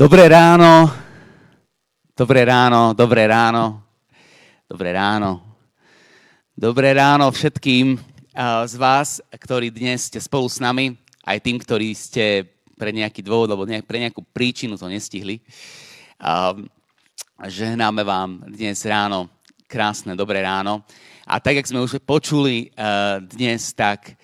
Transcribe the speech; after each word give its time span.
Dobré 0.00 0.32
ráno, 0.32 0.88
dobré 2.16 2.40
ráno, 2.48 2.96
dobré 2.96 3.28
ráno, 3.28 3.84
dobré 4.64 4.96
ráno. 4.96 5.44
Dobré 6.56 6.96
ráno 6.96 7.28
všetkým 7.28 8.00
z 8.64 8.74
vás, 8.80 9.20
ktorí 9.28 9.68
dnes 9.68 10.08
ste 10.08 10.16
spolu 10.16 10.48
s 10.48 10.56
nami, 10.56 10.96
aj 11.28 11.44
tým, 11.44 11.60
ktorí 11.60 11.92
ste 11.92 12.48
pre 12.80 12.96
nejaký 12.96 13.20
dôvod 13.20 13.52
alebo 13.52 13.68
pre 13.68 14.00
nejakú 14.00 14.24
príčinu 14.32 14.80
to 14.80 14.88
nestihli. 14.88 15.44
Žehnáme 17.44 18.00
vám 18.00 18.48
dnes 18.56 18.80
ráno 18.88 19.28
krásne 19.68 20.16
dobré 20.16 20.40
ráno. 20.40 20.80
A 21.28 21.44
tak, 21.44 21.60
jak 21.60 21.68
sme 21.68 21.84
už 21.84 22.00
počuli 22.08 22.72
dnes, 23.28 23.76
tak 23.76 24.16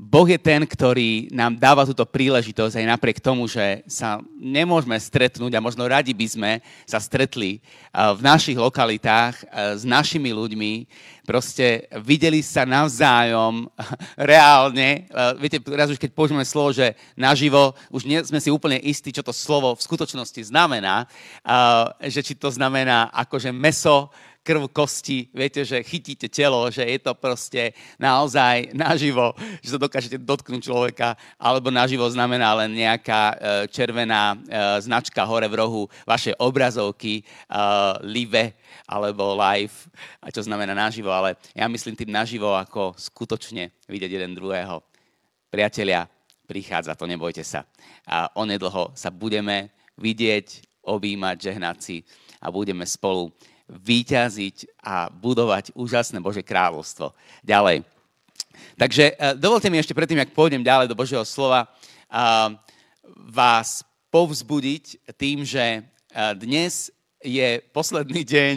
Boh 0.00 0.24
je 0.24 0.40
ten, 0.40 0.64
ktorý 0.64 1.28
nám 1.28 1.60
dáva 1.60 1.84
túto 1.84 2.08
príležitosť 2.08 2.72
aj 2.72 2.86
napriek 2.88 3.20
tomu, 3.20 3.44
že 3.44 3.84
sa 3.84 4.16
nemôžeme 4.40 4.96
stretnúť 4.96 5.52
a 5.52 5.60
možno 5.60 5.84
radi 5.84 6.16
by 6.16 6.24
sme 6.24 6.52
sa 6.88 6.96
stretli 6.96 7.60
v 7.92 8.20
našich 8.24 8.56
lokalitách 8.56 9.44
s 9.76 9.84
našimi 9.84 10.32
ľuďmi, 10.32 10.88
proste 11.28 11.84
videli 12.00 12.40
sa 12.40 12.64
navzájom 12.64 13.68
reálne. 14.32 15.04
Viete, 15.36 15.60
raz 15.68 15.92
už 15.92 16.00
keď 16.00 16.16
použijeme 16.16 16.48
slovo, 16.48 16.72
že 16.72 16.96
naživo, 17.12 17.76
už 17.92 18.08
nie 18.08 18.24
sme 18.24 18.40
si 18.40 18.48
úplne 18.48 18.80
istí, 18.80 19.12
čo 19.12 19.20
to 19.20 19.36
slovo 19.36 19.76
v 19.76 19.84
skutočnosti 19.84 20.48
znamená, 20.48 21.04
že 22.08 22.24
či 22.24 22.32
to 22.40 22.48
znamená 22.48 23.12
akože 23.12 23.52
meso, 23.52 24.08
krv, 24.40 24.72
kosti, 24.72 25.28
viete, 25.36 25.60
že 25.64 25.84
chytíte 25.84 26.26
telo, 26.32 26.64
že 26.72 26.82
je 26.82 26.98
to 26.98 27.12
proste 27.12 27.76
naozaj 28.00 28.72
naživo, 28.72 29.36
že 29.60 29.76
to 29.76 29.78
dokážete 29.78 30.16
dotknúť 30.16 30.64
človeka, 30.64 31.14
alebo 31.36 31.68
naživo 31.68 32.08
znamená 32.08 32.56
len 32.64 32.72
nejaká 32.72 33.22
e, 33.30 33.34
červená 33.68 34.34
e, 34.34 34.36
značka 34.80 35.22
hore 35.28 35.44
v 35.44 35.58
rohu 35.60 35.82
vašej 36.08 36.40
obrazovky, 36.40 37.20
e, 37.20 37.22
live 38.08 38.56
alebo 38.88 39.36
live, 39.36 39.76
a 40.24 40.32
čo 40.32 40.40
znamená 40.40 40.72
naživo, 40.72 41.12
ale 41.12 41.36
ja 41.52 41.68
myslím 41.68 41.94
tým 41.94 42.10
naživo 42.10 42.56
ako 42.56 42.96
skutočne 42.96 43.70
vidieť 43.86 44.10
jeden 44.16 44.32
druhého. 44.32 44.80
Priatelia, 45.52 46.08
prichádza 46.48 46.96
to, 46.96 47.06
nebojte 47.06 47.44
sa. 47.44 47.62
A 48.08 48.26
onedlho 48.34 48.90
sa 48.96 49.12
budeme 49.12 49.70
vidieť, 50.00 50.66
objímať, 50.80 51.36
žehnať 51.52 51.76
si 51.78 51.96
a 52.40 52.48
budeme 52.48 52.88
spolu 52.88 53.30
vyťaziť 53.70 54.82
a 54.82 55.06
budovať 55.08 55.72
úžasné 55.78 56.18
Bože 56.18 56.42
kráľovstvo. 56.42 57.14
Ďalej. 57.46 57.86
Takže 58.74 59.14
e, 59.14 59.34
dovolte 59.38 59.70
mi 59.70 59.78
ešte 59.78 59.94
predtým, 59.94 60.18
ak 60.18 60.34
pôjdem 60.34 60.66
ďalej 60.66 60.90
do 60.90 60.98
Božieho 60.98 61.22
slova, 61.22 61.70
vás 63.30 63.86
povzbudiť 64.10 65.14
tým, 65.14 65.46
že 65.46 65.62
e, 65.62 65.80
dnes 66.34 66.90
je 67.22 67.62
posledný 67.70 68.26
deň 68.26 68.56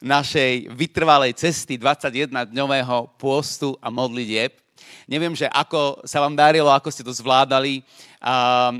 našej 0.00 0.72
vytrvalej 0.72 1.36
cesty 1.36 1.76
21-dňového 1.76 3.12
pôstu 3.20 3.76
a 3.84 3.92
modlitieb. 3.92 4.63
Neviem, 5.10 5.34
že 5.36 5.50
ako 5.50 6.04
sa 6.04 6.22
vám 6.22 6.34
darilo, 6.38 6.72
ako 6.72 6.88
ste 6.88 7.06
to 7.06 7.12
zvládali 7.12 7.84
a, 8.22 8.72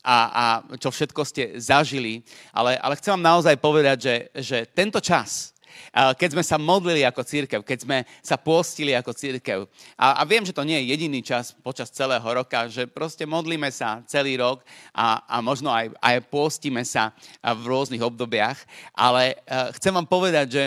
a, 0.00 0.16
a 0.30 0.44
čo 0.80 0.88
všetko 0.88 1.20
ste 1.26 1.58
zažili, 1.60 2.22
ale, 2.54 2.78
ale 2.80 2.96
chcem 2.96 3.12
vám 3.18 3.36
naozaj 3.36 3.56
povedať, 3.58 3.96
že, 4.00 4.16
že 4.40 4.58
tento 4.70 5.02
čas, 5.02 5.56
keď 5.92 6.28
sme 6.32 6.44
sa 6.44 6.56
modlili 6.56 7.04
ako 7.04 7.24
církev, 7.24 7.60
keď 7.60 7.78
sme 7.84 7.98
sa 8.24 8.36
postili 8.40 8.92
ako 8.96 9.12
církev. 9.12 9.68
A, 9.96 10.20
a 10.20 10.22
viem, 10.24 10.44
že 10.44 10.52
to 10.52 10.64
nie 10.64 10.76
je 10.80 10.92
jediný 10.92 11.20
čas 11.20 11.52
počas 11.52 11.92
celého 11.92 12.24
roka, 12.24 12.68
že 12.68 12.88
proste 12.88 13.24
modlíme 13.28 13.68
sa 13.72 14.00
celý 14.08 14.40
rok 14.40 14.64
a, 14.92 15.24
a 15.24 15.40
možno 15.44 15.72
aj, 15.72 15.92
aj 16.00 16.16
postíme 16.28 16.84
sa 16.84 17.12
v 17.40 17.62
rôznych 17.64 18.00
obdobiach, 18.04 18.56
ale 18.92 19.40
chcem 19.76 19.92
vám 19.92 20.08
povedať, 20.08 20.46
že, 20.48 20.64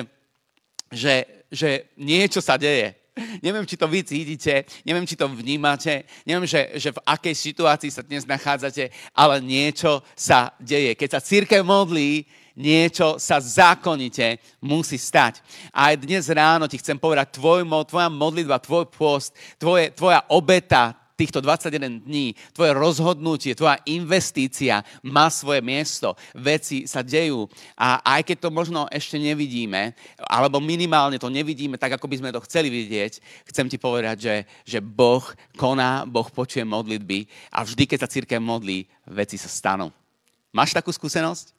že, 0.94 1.16
že 1.50 1.70
niečo 1.98 2.42
sa 2.42 2.58
deje 2.58 2.99
Neviem, 3.46 3.66
či 3.68 3.76
to 3.76 3.88
vy 3.88 4.04
cítite, 4.04 4.66
neviem, 4.84 5.06
či 5.06 5.20
to 5.20 5.28
vnímate, 5.28 6.04
neviem, 6.24 6.48
že, 6.48 6.76
že 6.80 6.90
v 6.96 7.04
akej 7.04 7.36
situácii 7.36 7.92
sa 7.92 8.04
dnes 8.04 8.26
nachádzate, 8.26 8.92
ale 9.14 9.44
niečo 9.44 10.04
sa 10.16 10.56
deje. 10.60 10.96
Keď 10.96 11.10
sa 11.16 11.24
církev 11.24 11.62
modlí, 11.64 12.26
niečo 12.60 13.16
sa 13.16 13.40
zákonite 13.40 14.44
musí 14.60 15.00
stať. 15.00 15.40
A 15.72 15.96
aj 15.96 16.04
dnes 16.04 16.28
ráno 16.28 16.68
ti 16.68 16.76
chcem 16.76 17.00
povedať, 17.00 17.40
tvoj, 17.40 17.64
tvoja 17.88 18.12
modlitba, 18.12 18.60
tvoj 18.60 18.92
post, 18.92 19.32
tvoje, 19.56 19.96
tvoja 19.96 20.28
obeta, 20.28 20.92
týchto 21.20 21.44
21 21.44 22.08
dní, 22.08 22.32
tvoje 22.56 22.72
rozhodnutie, 22.72 23.52
tvoja 23.52 23.76
investícia 23.92 24.88
má 25.04 25.28
svoje 25.28 25.60
miesto. 25.60 26.16
Veci 26.32 26.88
sa 26.88 27.04
dejú 27.04 27.52
a 27.76 28.00
aj 28.16 28.24
keď 28.24 28.48
to 28.48 28.50
možno 28.56 28.88
ešte 28.88 29.20
nevidíme, 29.20 29.92
alebo 30.24 30.64
minimálne 30.64 31.20
to 31.20 31.28
nevidíme 31.28 31.76
tak, 31.76 32.00
ako 32.00 32.08
by 32.08 32.16
sme 32.24 32.32
to 32.32 32.40
chceli 32.48 32.72
vidieť, 32.72 33.20
chcem 33.52 33.68
ti 33.68 33.76
povedať, 33.76 34.16
že, 34.24 34.36
že 34.64 34.80
Boh 34.80 35.28
koná, 35.60 36.08
Boh 36.08 36.32
počuje 36.32 36.64
modlitby 36.64 37.28
a 37.52 37.68
vždy, 37.68 37.84
keď 37.84 38.08
sa 38.08 38.14
církev 38.14 38.40
modlí, 38.40 38.88
veci 39.04 39.36
sa 39.36 39.52
stanú. 39.52 39.92
Máš 40.56 40.72
takú 40.72 40.96
skúsenosť? 40.96 41.52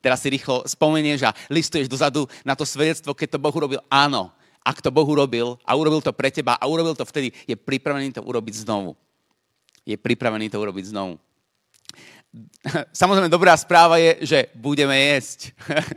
Teraz 0.00 0.24
si 0.24 0.32
rýchlo 0.32 0.64
spomenieš 0.64 1.28
a 1.28 1.36
listuješ 1.52 1.88
dozadu 1.88 2.24
na 2.40 2.56
to 2.56 2.64
svedectvo, 2.64 3.12
keď 3.12 3.36
to 3.36 3.42
Boh 3.42 3.52
urobil. 3.52 3.80
Áno, 3.92 4.32
ak 4.60 4.78
to 4.84 4.92
Boh 4.92 5.08
urobil 5.08 5.56
a 5.64 5.72
urobil 5.72 6.04
to 6.04 6.12
pre 6.12 6.28
teba 6.28 6.56
a 6.60 6.64
urobil 6.68 6.92
to 6.92 7.04
vtedy, 7.08 7.32
je 7.48 7.56
pripravený 7.56 8.12
to 8.12 8.20
urobiť 8.20 8.64
znovu. 8.68 8.92
Je 9.88 9.96
pripravený 9.96 10.52
to 10.52 10.60
urobiť 10.60 10.92
znovu. 10.92 11.16
Samozrejme, 13.00 13.32
dobrá 13.32 13.56
správa 13.58 13.98
je, 13.98 14.22
že 14.22 14.38
budeme 14.54 14.94
jesť. 14.94 15.50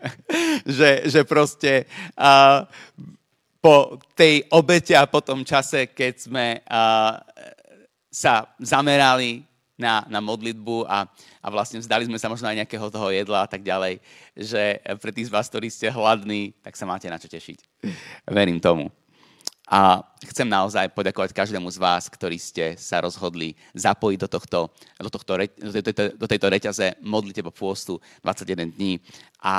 že, 0.79 0.89
že 1.05 1.21
proste 1.27 1.85
uh, 2.17 2.65
po 3.61 4.01
tej 4.17 4.47
obete 4.51 4.97
a 4.97 5.07
po 5.07 5.21
tom 5.21 5.45
čase, 5.45 5.91
keď 5.91 6.13
sme 6.19 6.45
uh, 6.65 7.21
sa 8.09 8.49
zamerali 8.59 9.45
na, 9.77 10.05
na 10.05 10.21
modlitbu 10.21 10.85
a, 10.85 11.09
a 11.41 11.47
vlastne 11.49 11.81
vzdali 11.81 12.05
sme 12.05 12.21
sa 12.21 12.29
možno 12.29 12.45
aj 12.45 12.63
nejakého 12.63 12.87
toho 12.93 13.09
jedla 13.09 13.45
a 13.45 13.49
tak 13.49 13.65
ďalej, 13.65 13.99
že 14.37 14.77
pre 15.01 15.11
tých 15.11 15.29
z 15.29 15.33
vás, 15.33 15.49
ktorí 15.49 15.67
ste 15.69 15.89
hladní, 15.89 16.53
tak 16.61 16.77
sa 16.77 16.85
máte 16.85 17.09
na 17.09 17.17
čo 17.17 17.29
tešiť. 17.29 17.85
Verím 18.29 18.61
tomu. 18.61 18.93
A 19.63 20.03
chcem 20.27 20.43
naozaj 20.43 20.91
poďakovať 20.91 21.31
každému 21.31 21.71
z 21.71 21.79
vás, 21.79 22.11
ktorí 22.11 22.35
ste 22.35 22.75
sa 22.75 22.99
rozhodli 22.99 23.55
zapojiť 23.71 24.17
do, 24.19 24.27
tohto, 24.27 24.59
do, 24.99 25.09
tohto, 25.09 25.33
do, 25.39 25.81
tejto, 25.81 26.03
do 26.19 26.27
tejto 26.27 26.47
reťaze 26.51 26.99
modlite 26.99 27.39
po 27.47 27.49
pôstu 27.55 27.95
21 28.27 28.75
dní 28.75 28.99
a, 29.39 29.47
a 29.47 29.55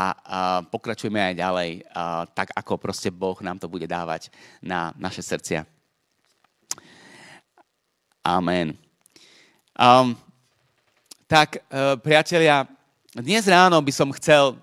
pokračujeme 0.69 1.19
aj 1.19 1.35
ďalej, 1.41 1.71
a, 1.89 2.29
tak 2.37 2.53
ako 2.53 2.77
proste 2.77 3.09
Boh 3.09 3.35
nám 3.41 3.57
to 3.57 3.65
bude 3.65 3.89
dávať 3.89 4.29
na 4.61 4.93
naše 5.01 5.25
srdcia. 5.25 5.65
Amen. 8.21 8.84
Um, 9.75 10.15
tak, 11.27 11.59
uh, 11.67 11.99
priatelia, 11.99 12.63
dnes 13.11 13.43
ráno 13.43 13.75
by 13.83 13.91
som 13.91 14.15
chcel 14.15 14.55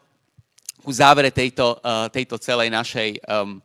ku 0.79 0.87
závere 0.87 1.27
tejto, 1.27 1.75
uh, 1.83 2.07
tejto 2.07 2.39
celej 2.39 2.71
našej 2.71 3.19
um, 3.27 3.59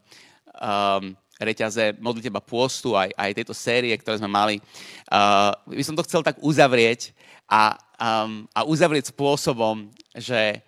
um, 0.58 1.14
reťaze 1.38 1.94
modliteba 2.02 2.42
pôstu, 2.42 2.98
aj, 2.98 3.14
aj 3.14 3.30
tejto 3.30 3.54
série, 3.54 3.94
ktoré 3.94 4.18
sme 4.18 4.26
mali, 4.26 4.58
uh, 5.06 5.54
by 5.70 5.86
som 5.86 5.94
to 5.94 6.02
chcel 6.02 6.26
tak 6.26 6.34
uzavrieť 6.42 7.14
a, 7.46 7.78
um, 7.94 8.50
a 8.50 8.66
uzavrieť 8.66 9.14
spôsobom, 9.14 9.86
že 10.18 10.59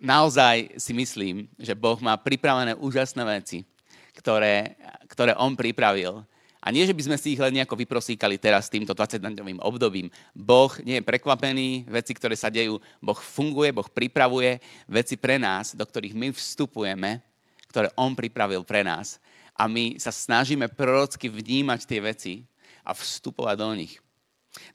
naozaj 0.00 0.80
si 0.80 0.96
myslím, 0.96 1.44
že 1.60 1.76
Boh 1.76 2.00
má 2.00 2.16
pripravené 2.16 2.72
úžasné 2.72 3.20
veci, 3.28 3.68
ktoré, 4.16 4.80
ktoré 5.12 5.36
On 5.36 5.52
pripravil 5.52 6.24
a 6.64 6.72
nie, 6.72 6.88
že 6.88 6.96
by 6.96 7.02
sme 7.04 7.20
si 7.20 7.36
ich 7.36 7.40
len 7.44 7.60
nejako 7.60 7.76
vyprosíkali 7.76 8.40
teraz 8.40 8.72
týmto 8.72 8.96
20-dňovým 8.96 9.60
obdobím. 9.60 10.08
Boh 10.32 10.72
nie 10.80 10.96
je 10.96 11.04
prekvapený, 11.04 11.84
veci, 11.92 12.16
ktoré 12.16 12.32
sa 12.40 12.48
dejú, 12.48 12.80
Boh 13.04 13.20
funguje, 13.20 13.68
Boh 13.68 13.84
pripravuje 13.84 14.64
veci 14.88 15.20
pre 15.20 15.36
nás, 15.36 15.76
do 15.76 15.84
ktorých 15.84 16.16
my 16.16 16.32
vstupujeme, 16.32 17.20
ktoré 17.68 17.92
On 18.00 18.16
pripravil 18.16 18.64
pre 18.64 18.80
nás. 18.80 19.20
A 19.52 19.68
my 19.68 20.00
sa 20.00 20.08
snažíme 20.08 20.72
prorocky 20.72 21.28
vnímať 21.28 21.80
tie 21.84 22.00
veci 22.00 22.34
a 22.80 22.96
vstupovať 22.96 23.56
do 23.60 23.68
nich. 23.76 24.00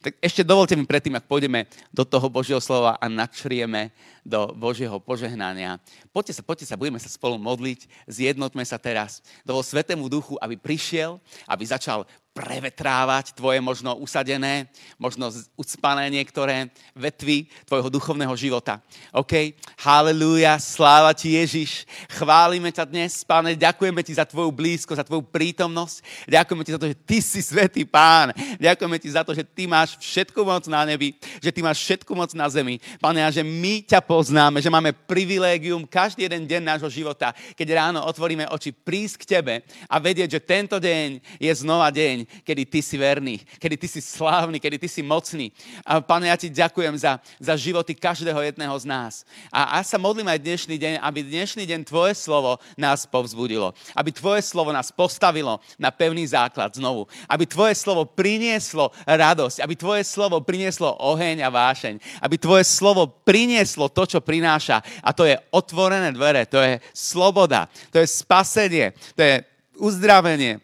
Tak 0.04 0.20
ešte 0.22 0.44
dovolte 0.44 0.76
mi 0.76 0.86
predtým, 0.86 1.16
ak 1.16 1.26
pôjdeme 1.26 1.66
do 1.90 2.04
toho 2.04 2.28
Božieho 2.30 2.60
slova 2.60 3.00
a 3.00 3.06
načrieme 3.10 3.90
do 4.30 4.54
Božieho 4.54 5.02
požehnania. 5.02 5.82
Poďte 6.14 6.38
sa, 6.38 6.46
poďte 6.46 6.70
sa, 6.70 6.78
budeme 6.78 7.02
sa 7.02 7.10
spolu 7.10 7.42
modliť, 7.42 7.90
zjednotme 8.06 8.62
sa 8.62 8.78
teraz. 8.78 9.26
Dovol 9.42 9.66
Svetému 9.66 10.06
duchu, 10.06 10.38
aby 10.38 10.54
prišiel, 10.54 11.18
aby 11.50 11.66
začal 11.66 12.06
prevetrávať 12.40 13.36
tvoje 13.36 13.60
možno 13.60 14.00
usadené, 14.00 14.72
možno 14.96 15.28
ucpané 15.60 16.08
niektoré 16.08 16.72
vetvy 16.96 17.52
tvojho 17.68 17.92
duchovného 17.92 18.32
života. 18.40 18.80
OK? 19.12 19.58
Halelúja, 19.82 20.56
sláva 20.62 21.12
ti 21.12 21.36
Ježiš. 21.36 21.84
Chválime 22.08 22.72
ťa 22.72 22.88
dnes, 22.88 23.28
Pane, 23.28 23.60
ďakujeme 23.60 24.00
ti 24.06 24.16
za 24.16 24.24
tvoju 24.24 24.56
blízko, 24.56 24.96
za 24.96 25.04
tvoju 25.04 25.26
prítomnosť. 25.28 26.30
Ďakujeme 26.32 26.64
ti 26.64 26.72
za 26.72 26.80
to, 26.80 26.88
že 26.88 26.98
ty 27.04 27.18
si 27.20 27.42
svetý 27.44 27.84
Pán. 27.84 28.32
Ďakujeme 28.56 28.98
ti 29.02 29.10
za 29.12 29.28
to, 29.28 29.36
že 29.36 29.44
ty 29.44 29.68
máš 29.68 30.00
všetku 30.00 30.40
moc 30.40 30.64
na 30.72 30.88
nebi, 30.88 31.20
že 31.44 31.52
ty 31.52 31.60
máš 31.60 31.84
všetku 31.84 32.12
moc 32.16 32.32
na 32.32 32.48
zemi. 32.48 32.80
Pane, 33.04 33.20
a 33.20 33.30
že 33.34 33.44
my 33.44 33.84
ťa 33.84 34.00
poznáme, 34.20 34.60
že 34.60 34.68
máme 34.68 34.92
privilégium 34.92 35.88
každý 35.88 36.28
jeden 36.28 36.44
deň 36.44 36.76
nášho 36.76 36.92
života, 36.92 37.32
keď 37.56 37.68
ráno 37.80 38.04
otvoríme 38.04 38.52
oči, 38.52 38.76
prísť 38.76 39.24
k 39.24 39.30
tebe 39.40 39.54
a 39.88 39.96
vedieť, 39.96 40.36
že 40.36 40.44
tento 40.44 40.76
deň 40.76 41.40
je 41.40 41.52
znova 41.56 41.88
deň, 41.88 42.44
kedy 42.44 42.68
ty 42.68 42.84
si 42.84 43.00
verný, 43.00 43.40
kedy 43.64 43.80
ty 43.80 43.88
si 43.88 44.04
slávny, 44.04 44.60
kedy 44.60 44.76
ty 44.76 44.92
si 44.92 45.00
mocný. 45.00 45.56
A 45.88 46.04
Pane, 46.04 46.28
ja 46.28 46.36
ti 46.36 46.52
ďakujem 46.52 47.00
za, 47.00 47.16
za 47.40 47.56
životy 47.56 47.96
každého 47.96 48.44
jedného 48.44 48.76
z 48.76 48.86
nás. 48.92 49.24
A 49.56 49.80
ja 49.80 49.88
sa 49.88 49.96
modlím 49.96 50.28
aj 50.28 50.44
dnešný 50.44 50.76
deň, 50.76 50.94
aby 51.00 51.20
dnešný 51.24 51.64
deň 51.64 51.88
tvoje 51.88 52.20
slovo 52.20 52.60
nás 52.76 53.08
povzbudilo. 53.08 53.72
Aby 53.96 54.12
tvoje 54.12 54.44
slovo 54.44 54.76
nás 54.76 54.92
postavilo 54.92 55.64
na 55.80 55.96
pevný 55.96 56.28
základ 56.28 56.76
znovu. 56.76 57.08
Aby 57.24 57.48
tvoje 57.48 57.72
slovo 57.80 58.04
prinieslo 58.04 58.92
radosť. 59.08 59.64
Aby 59.64 59.80
tvoje 59.80 60.04
slovo 60.04 60.44
prinieslo 60.44 60.92
oheň 61.00 61.48
a 61.48 61.50
vášeň. 61.54 62.20
Aby 62.20 62.36
tvoje 62.36 62.68
slovo 62.68 63.08
prinieslo 63.08 63.88
to, 63.88 63.99
čo 64.06 64.20
prináša. 64.24 64.84
A 65.04 65.16
to 65.16 65.26
je 65.26 65.36
otvorené 65.56 66.12
dvere, 66.12 66.46
to 66.46 66.60
je 66.60 66.80
sloboda, 66.94 67.68
to 67.92 68.00
je 68.00 68.08
spasenie, 68.08 68.92
to 69.16 69.22
je 69.24 69.36
uzdravenie, 69.80 70.60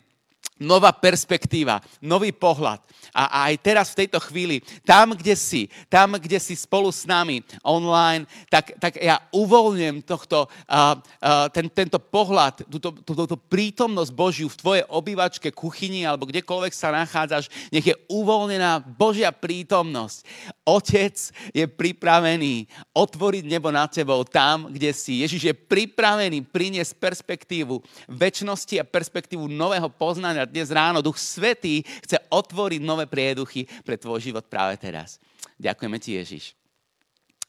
nová 0.59 0.91
perspektíva, 0.95 1.79
nový 2.03 2.31
pohľad. 2.31 2.79
A, 3.15 3.23
a 3.31 3.37
aj 3.47 3.55
teraz 3.63 3.95
v 3.95 4.03
tejto 4.03 4.19
chvíli, 4.19 4.59
tam, 4.83 5.15
kde 5.15 5.39
si, 5.39 5.71
tam, 5.87 6.19
kde 6.19 6.35
si 6.35 6.51
spolu 6.51 6.91
s 6.91 7.07
nami 7.07 7.39
online, 7.63 8.27
tak, 8.51 8.75
tak 8.75 8.99
ja 8.99 9.23
uvoľňujem 9.31 10.03
tohto, 10.03 10.51
uh, 10.51 10.99
uh, 10.99 11.47
ten, 11.47 11.71
tento 11.71 11.95
pohľad, 11.95 12.67
túto, 12.67 12.91
túto 12.99 13.39
prítomnosť 13.39 14.11
Božiu 14.11 14.51
v 14.51 14.59
tvojej 14.59 14.83
obývačke, 14.91 15.47
kuchyni 15.55 16.03
alebo 16.03 16.27
kdekoľvek 16.27 16.73
sa 16.75 16.91
nachádzaš, 16.91 17.47
nech 17.71 17.87
je 17.87 17.95
uvoľnená 18.11 18.83
Božia 18.83 19.31
prítomnosť. 19.31 20.27
Otec 20.67 21.15
je 21.55 21.63
pripravený 21.63 22.67
otvoriť 22.91 23.43
nebo 23.47 23.71
nad 23.71 23.87
tebou 23.87 24.27
tam, 24.27 24.67
kde 24.67 24.91
si. 24.91 25.23
Ježiš 25.23 25.41
je 25.47 25.55
pripravený 25.55 26.43
priniesť 26.51 26.97
perspektívu 26.99 27.79
väčšnosti 28.09 28.75
a 28.81 28.89
perspektívu 28.89 29.47
nového 29.47 29.87
poznania 29.87 30.49
dnes 30.49 30.73
ráno. 30.73 31.05
Duch 31.05 31.21
Svetý 31.21 31.85
chce 32.03 32.19
otvoriť 32.27 32.81
nové 32.81 33.04
prieduchy 33.07 33.65
pre 33.85 33.95
tvoj 33.95 34.21
život 34.21 34.45
práve 34.45 34.77
teraz. 34.77 35.17
Ďakujeme 35.57 35.97
ti, 35.97 36.19
Ježiš. 36.19 36.53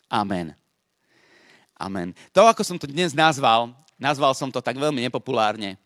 Amen. 0.06 0.54
Amen. 1.76 2.16
To, 2.32 2.48
ako 2.48 2.64
som 2.64 2.76
to 2.80 2.88
dnes 2.88 3.12
nazval, 3.12 3.74
nazval 4.00 4.32
som 4.32 4.48
to 4.48 4.64
tak 4.64 4.80
veľmi 4.80 5.04
nepopulárne, 5.04 5.76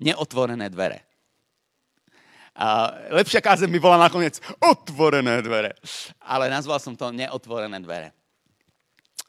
neotvorené 0.00 0.72
dvere. 0.72 1.04
A 2.58 2.90
lepšia 3.14 3.38
kázeň 3.38 3.70
by 3.70 3.78
bola 3.78 4.10
nakoniec 4.10 4.42
otvorené 4.58 5.38
dvere. 5.46 5.78
Ale 6.18 6.50
nazval 6.50 6.82
som 6.82 6.98
to 6.98 7.14
neotvorené 7.14 7.78
dvere. 7.78 8.10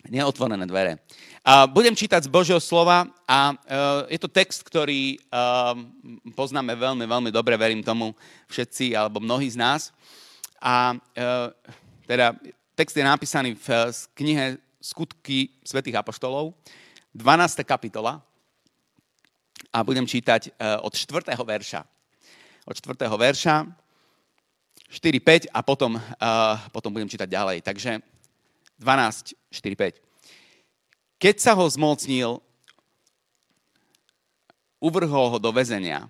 Neotvorené 0.07 0.63
dvere. 0.63 1.03
A 1.43 1.67
budem 1.67 1.91
čítať 1.91 2.23
z 2.23 2.31
Božieho 2.31 2.63
slova 2.63 3.03
a 3.27 3.51
uh, 3.51 4.07
je 4.07 4.15
to 4.15 4.31
text, 4.31 4.63
ktorý 4.63 5.19
uh, 5.27 5.75
poznáme 6.31 6.71
veľmi, 6.71 7.03
veľmi 7.03 7.29
dobre, 7.35 7.59
verím 7.59 7.83
tomu 7.83 8.15
všetci 8.47 8.95
alebo 8.95 9.19
mnohí 9.19 9.51
z 9.51 9.59
nás. 9.59 9.91
A 10.63 10.95
uh, 10.95 11.51
teda 12.07 12.31
text 12.79 12.95
je 12.95 13.03
napísaný 13.03 13.59
v 13.59 13.67
knihe 14.15 14.55
Skutky 14.79 15.51
svätých 15.67 15.99
apoštolov, 15.99 16.55
12. 17.11 17.67
kapitola 17.67 18.23
a 19.75 19.83
budem 19.83 20.07
čítať 20.07 20.55
od 20.79 20.95
4. 20.95 21.35
verša. 21.35 21.83
Od 22.63 22.75
4. 22.79 22.95
verša 23.11 23.67
4, 24.89 25.19
5 25.21 25.53
a 25.53 25.59
potom, 25.61 26.01
potom 26.73 26.89
budem 26.89 27.05
čítať 27.05 27.29
ďalej. 27.29 27.61
Takže 27.61 28.01
12, 28.79 29.35
4, 29.51 29.75
5. 29.75 31.19
Keď 31.19 31.35
sa 31.35 31.51
ho 31.51 31.67
zmocnil, 31.67 32.39
uvrhol 34.79 35.35
ho 35.35 35.37
do 35.37 35.51
väzenia, 35.51 36.07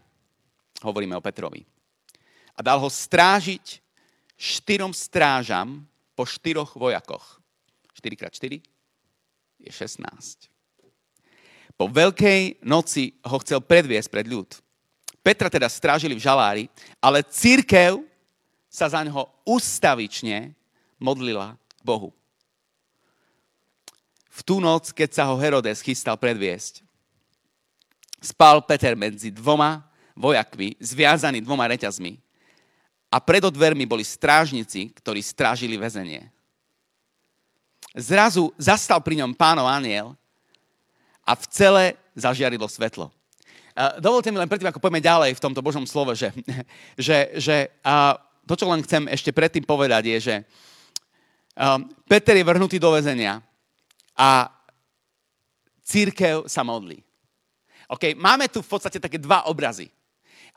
hovoríme 0.86 1.18
o 1.18 1.26
Petrovi, 1.26 1.66
a 2.54 2.62
dal 2.62 2.78
ho 2.78 2.86
strážiť 2.86 3.82
štyrom 4.38 4.94
strážam 4.94 5.82
po 6.14 6.30
štyroch 6.30 6.78
vojakoch. 6.78 7.42
4x4 7.98 8.62
je 9.60 9.72
16. 9.74 10.48
Po 11.74 11.90
veľkej 11.90 12.62
noci 12.68 13.18
ho 13.24 13.38
chcel 13.42 13.64
predviesť 13.64 14.12
pred 14.12 14.28
ľud. 14.30 14.48
Petra 15.26 15.50
teda 15.50 15.68
strážili 15.68 16.16
v 16.16 16.24
žalári, 16.24 16.64
ale 17.02 17.26
církev 17.26 18.04
sa 18.70 18.92
za 18.92 19.02
ňoho 19.04 19.26
ustavične 19.48 20.54
modlila 21.00 21.58
Bohu 21.82 22.19
v 24.40 24.42
tú 24.48 24.64
noc, 24.64 24.96
keď 24.96 25.10
sa 25.12 25.24
ho 25.28 25.36
Herodes 25.36 25.84
chystal 25.84 26.16
predviesť. 26.16 26.80
Spal 28.24 28.64
Peter 28.64 28.96
medzi 28.96 29.28
dvoma 29.28 29.84
vojakmi, 30.16 30.80
zviazaný 30.80 31.44
dvoma 31.44 31.68
reťazmi. 31.68 32.16
A 33.12 33.18
pred 33.20 33.44
dvermi 33.44 33.84
boli 33.84 34.06
strážnici, 34.08 34.96
ktorí 34.96 35.20
strážili 35.20 35.76
väzenie. 35.76 36.32
Zrazu 37.98 38.54
zastal 38.56 39.02
pri 39.04 39.20
ňom 39.20 39.34
pánov 39.34 39.66
aniel 39.66 40.14
a 41.26 41.34
v 41.34 41.44
celé 41.50 41.86
zažiarilo 42.14 42.70
svetlo. 42.70 43.10
Dovolte 43.98 44.30
mi 44.30 44.38
len 44.38 44.48
predtým, 44.48 44.70
ako 44.70 44.84
poďme 44.84 45.02
ďalej 45.02 45.32
v 45.36 45.44
tomto 45.44 45.64
Božom 45.64 45.84
slove, 45.90 46.14
že, 46.14 46.30
že, 47.08 47.18
že 47.40 47.56
a 47.82 48.20
to, 48.46 48.56
čo 48.56 48.70
len 48.70 48.86
chcem 48.86 49.10
ešte 49.10 49.34
predtým 49.34 49.66
povedať, 49.66 50.16
je, 50.16 50.18
že 50.32 50.36
Peter 52.08 52.36
je 52.40 52.46
vrhnutý 52.46 52.78
do 52.78 52.94
väzenia 52.94 53.44
a 54.20 54.52
církev 55.80 56.44
sa 56.52 56.68
modlí. 56.68 57.00
Okay, 57.88 58.14
máme 58.14 58.52
tu 58.52 58.60
v 58.60 58.68
podstate 58.68 59.00
také 59.00 59.16
dva 59.16 59.48
obrazy. 59.48 59.88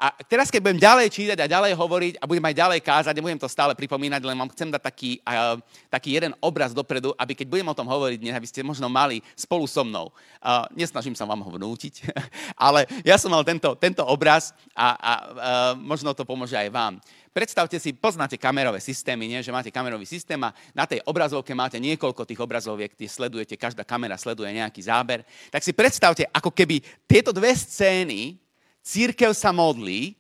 A 0.03 0.11
teraz, 0.27 0.51
keď 0.51 0.61
budem 0.67 0.83
ďalej 0.83 1.15
čítať 1.15 1.39
a 1.39 1.47
ďalej 1.47 1.79
hovoriť 1.79 2.15
a 2.19 2.27
budem 2.27 2.43
aj 2.43 2.59
ďalej 2.59 2.81
kázať, 2.83 3.15
nebudem 3.15 3.39
to 3.39 3.47
stále 3.47 3.71
pripomínať, 3.77 4.19
len 4.25 4.35
vám 4.35 4.51
chcem 4.51 4.73
dať 4.73 4.83
taký, 4.83 5.23
uh, 5.23 5.61
taký 5.93 6.19
jeden 6.19 6.35
obraz 6.43 6.75
dopredu, 6.75 7.15
aby 7.15 7.39
keď 7.39 7.47
budem 7.47 7.69
o 7.71 7.77
tom 7.77 7.87
hovoriť 7.87 8.19
dnes, 8.19 8.35
aby 8.35 8.49
ste 8.49 8.67
možno 8.67 8.91
mali 8.91 9.23
spolu 9.39 9.63
so 9.69 9.87
mnou. 9.87 10.11
Uh, 10.43 10.67
nesnažím 10.75 11.15
sa 11.15 11.29
vám 11.29 11.45
ho 11.45 11.51
vnútiť, 11.55 12.09
ale 12.67 12.89
ja 13.07 13.15
som 13.15 13.31
mal 13.31 13.47
tento, 13.47 13.79
tento 13.79 14.03
obraz 14.03 14.51
a, 14.75 14.97
a 14.97 15.13
uh, 15.13 15.73
možno 15.79 16.11
to 16.17 16.27
pomôže 16.27 16.59
aj 16.59 16.73
vám. 16.73 16.99
Predstavte 17.33 17.81
si, 17.81 17.97
poznáte 17.97 18.37
kamerové 18.37 18.77
systémy, 18.77 19.25
nie? 19.25 19.41
že 19.41 19.49
máte 19.49 19.73
kamerový 19.73 20.05
systém 20.05 20.37
a 20.45 20.53
na 20.77 20.85
tej 20.85 21.01
obrazovke 21.09 21.57
máte 21.57 21.81
niekoľko 21.81 22.29
tých 22.29 22.37
obrazoviek, 22.37 22.93
tie 22.93 23.09
sledujete, 23.09 23.57
každá 23.57 23.89
kamera 23.89 24.21
sleduje 24.21 24.53
nejaký 24.53 24.85
záber. 24.85 25.25
Tak 25.49 25.65
si 25.65 25.73
predstavte, 25.73 26.29
ako 26.29 26.53
keby 26.53 26.85
tieto 27.09 27.33
dve 27.33 27.57
scény, 27.57 28.37
církev 28.85 29.33
sa 29.33 29.49
modlí 29.49 30.13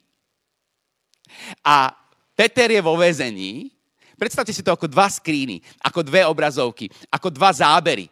a 1.61 1.93
Peter 2.33 2.73
je 2.73 2.81
vo 2.81 2.97
väzení, 2.97 3.69
predstavte 4.17 4.57
si 4.57 4.65
to 4.65 4.73
ako 4.73 4.89
dva 4.89 5.13
skríny, 5.13 5.61
ako 5.85 6.01
dve 6.01 6.25
obrazovky, 6.25 6.89
ako 7.13 7.29
dva 7.29 7.53
zábery, 7.53 8.09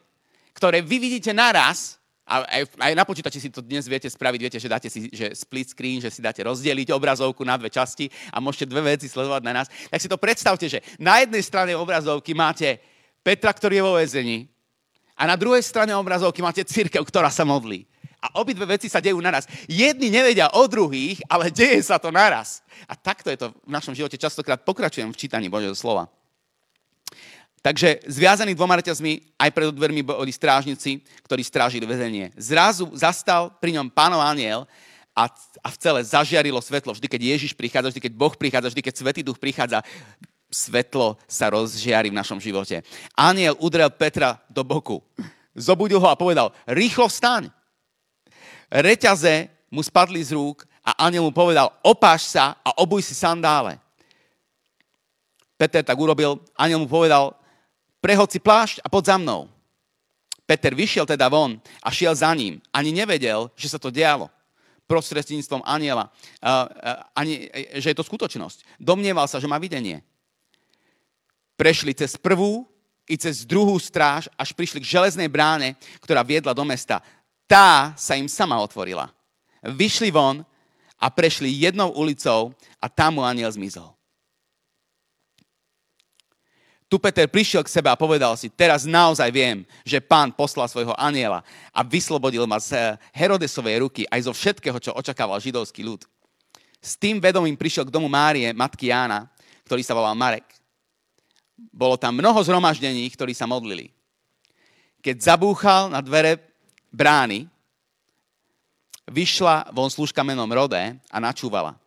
ktoré 0.53 0.85
vy 0.85 1.01
vidíte 1.01 1.33
naraz 1.33 2.00
a 2.31 2.47
aj, 2.47 2.63
aj 2.79 2.93
na 2.95 3.03
počítači 3.03 3.43
si 3.43 3.51
to 3.51 3.59
dnes 3.59 3.91
viete 3.91 4.07
spraviť, 4.07 4.39
viete, 4.39 4.59
že 4.63 4.71
dáte 4.71 4.87
si 4.87 5.11
že 5.11 5.35
split 5.35 5.75
screen, 5.75 5.99
že 5.99 6.15
si 6.15 6.23
dáte 6.23 6.39
rozdeliť 6.47 6.95
obrazovku 6.95 7.43
na 7.43 7.59
dve 7.59 7.75
časti 7.75 8.07
a 8.31 8.39
môžete 8.39 8.71
dve 8.71 8.95
veci 8.95 9.11
sledovať 9.11 9.43
na 9.43 9.53
nás. 9.59 9.67
Tak 9.67 9.99
si 9.99 10.07
to 10.07 10.15
predstavte, 10.15 10.71
že 10.71 10.79
na 11.03 11.19
jednej 11.19 11.43
strane 11.43 11.75
obrazovky 11.75 12.31
máte 12.31 12.79
Petra, 13.27 13.51
ktorý 13.51 13.83
je 13.83 13.85
vo 13.85 13.99
väzení 13.99 14.47
a 15.19 15.27
na 15.27 15.35
druhej 15.35 15.61
strane 15.67 15.91
obrazovky 15.93 16.39
máte 16.39 16.63
církev, 16.63 17.03
ktorá 17.03 17.29
sa 17.35 17.43
modlí. 17.43 17.85
A 18.21 18.39
obidve 18.39 18.69
veci 18.69 18.87
sa 18.87 19.03
dejú 19.03 19.19
naraz. 19.19 19.49
Jedni 19.65 20.13
nevedia 20.13 20.53
o 20.53 20.69
druhých, 20.69 21.25
ale 21.27 21.51
deje 21.51 21.81
sa 21.83 21.97
to 21.97 22.13
naraz. 22.13 22.61
A 22.85 22.93
takto 22.93 23.33
je 23.33 23.41
to 23.41 23.47
v 23.65 23.73
našom 23.73 23.97
živote. 23.97 24.21
Častokrát 24.21 24.61
pokračujem 24.61 25.09
v 25.09 25.19
čítaní 25.19 25.49
Božieho 25.49 25.73
slova. 25.73 26.13
Takže 27.61 28.01
zviazaní 28.09 28.57
dvoma 28.57 28.81
reťazmi 28.81 29.37
aj 29.37 29.51
pred 29.53 29.69
dvermi 29.69 30.01
boli 30.01 30.33
strážnici, 30.33 31.05
ktorí 31.29 31.45
strážili 31.45 31.85
väzenie. 31.85 32.33
Zrazu 32.41 32.89
zastal 32.97 33.53
pri 33.61 33.77
ňom 33.77 33.93
pánov 33.93 34.25
aniel 34.25 34.65
a, 35.13 35.29
a 35.61 35.69
v 35.69 35.77
celé 35.77 36.01
zažiarilo 36.01 36.57
svetlo. 36.65 36.97
Vždy, 36.97 37.05
keď 37.05 37.21
Ježiš 37.37 37.53
prichádza, 37.53 37.93
vždy, 37.93 38.01
keď 38.09 38.13
Boh 38.17 38.33
prichádza, 38.33 38.73
vždy, 38.73 38.81
keď 38.81 38.95
Svetý 38.97 39.21
Duch 39.21 39.37
prichádza, 39.37 39.85
svetlo 40.49 41.21
sa 41.29 41.53
rozžiari 41.53 42.09
v 42.09 42.17
našom 42.17 42.41
živote. 42.41 42.81
Aniel 43.13 43.55
udrel 43.61 43.93
Petra 43.93 44.41
do 44.49 44.65
boku. 44.65 45.05
Zobudil 45.53 46.01
ho 46.01 46.09
a 46.09 46.17
povedal, 46.17 46.57
rýchlo 46.65 47.13
vstaň. 47.13 47.53
Reťaze 48.73 49.53
mu 49.69 49.85
spadli 49.85 50.25
z 50.25 50.33
rúk 50.33 50.65
a 50.81 51.07
aniel 51.07 51.29
mu 51.29 51.33
povedal, 51.35 51.71
opáš 51.85 52.33
sa 52.33 52.57
a 52.65 52.73
obuj 52.81 53.05
si 53.05 53.13
sandále. 53.13 53.77
Peter 55.61 55.85
tak 55.85 55.99
urobil, 55.99 56.41
aniel 56.57 56.81
mu 56.81 56.89
povedal, 56.89 57.37
prehod 58.01 58.33
si 58.33 58.41
plášť 58.43 58.83
a 58.83 58.89
poď 58.89 59.15
za 59.15 59.17
mnou. 59.21 59.47
Peter 60.49 60.75
vyšiel 60.75 61.07
teda 61.07 61.31
von 61.31 61.63
a 61.79 61.89
šiel 61.95 62.17
za 62.17 62.35
ním. 62.35 62.59
Ani 62.75 62.91
nevedel, 62.91 63.53
že 63.55 63.71
sa 63.71 63.79
to 63.79 63.95
dialo 63.95 64.27
prostredníctvom 64.91 65.63
aniela, 65.63 66.11
ani, 67.15 67.47
že 67.79 67.95
je 67.95 67.97
to 67.97 68.03
skutočnosť. 68.03 68.83
Domnieval 68.83 69.31
sa, 69.31 69.39
že 69.39 69.47
má 69.47 69.55
videnie. 69.55 70.03
Prešli 71.55 71.95
cez 71.95 72.19
prvú 72.19 72.67
i 73.07 73.15
cez 73.15 73.47
druhú 73.47 73.79
stráž, 73.79 74.27
až 74.35 74.51
prišli 74.51 74.83
k 74.83 74.91
železnej 74.99 75.31
bráne, 75.31 75.79
ktorá 76.03 76.27
viedla 76.27 76.51
do 76.51 76.67
mesta. 76.67 76.99
Tá 77.47 77.95
sa 77.95 78.19
im 78.19 78.27
sama 78.27 78.59
otvorila. 78.59 79.15
Vyšli 79.63 80.11
von 80.11 80.43
a 80.99 81.07
prešli 81.07 81.55
jednou 81.55 81.95
ulicou 81.95 82.51
a 82.83 82.91
tam 82.91 83.19
mu 83.19 83.23
aniel 83.23 83.55
zmizol. 83.55 83.95
Tu 86.91 86.99
Peter 86.99 87.31
prišiel 87.31 87.63
k 87.63 87.71
sebe 87.71 87.87
a 87.87 87.95
povedal 87.95 88.35
si, 88.35 88.51
teraz 88.51 88.83
naozaj 88.83 89.31
viem, 89.31 89.63
že 89.87 90.03
pán 90.03 90.35
poslal 90.35 90.67
svojho 90.67 90.91
aniela 90.99 91.47
a 91.71 91.87
vyslobodil 91.87 92.51
ma 92.51 92.59
z 92.59 92.99
Herodesovej 93.15 93.87
ruky 93.87 94.03
aj 94.11 94.27
zo 94.27 94.35
všetkého, 94.35 94.75
čo 94.83 94.91
očakával 94.99 95.39
židovský 95.39 95.87
ľud. 95.87 96.03
S 96.83 96.99
tým 96.99 97.23
vedomím 97.23 97.55
prišiel 97.55 97.87
k 97.87 97.95
domu 97.95 98.11
Márie, 98.11 98.51
matky 98.51 98.91
Jána, 98.91 99.31
ktorý 99.71 99.87
sa 99.87 99.95
volal 99.95 100.19
Marek. 100.19 100.51
Bolo 101.71 101.95
tam 101.95 102.19
mnoho 102.19 102.43
zhromaždení, 102.43 103.07
ktorí 103.15 103.39
sa 103.39 103.47
modlili. 103.47 103.95
Keď 104.99 105.31
zabúchal 105.31 105.95
na 105.95 106.03
dvere 106.03 106.43
brány, 106.91 107.47
vyšla 109.07 109.71
von 109.71 109.87
služka 109.87 110.27
menom 110.27 110.51
Rode 110.51 110.99
a 111.07 111.17
načúvala 111.23 111.79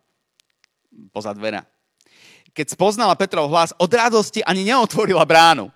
poza 1.12 1.34
dvera 1.36 1.73
keď 2.54 2.66
spoznala 2.70 3.18
Petrov 3.18 3.50
hlas, 3.50 3.74
od 3.74 3.90
radosti 3.90 4.40
ani 4.46 4.62
neotvorila 4.62 5.26
bránu. 5.26 5.68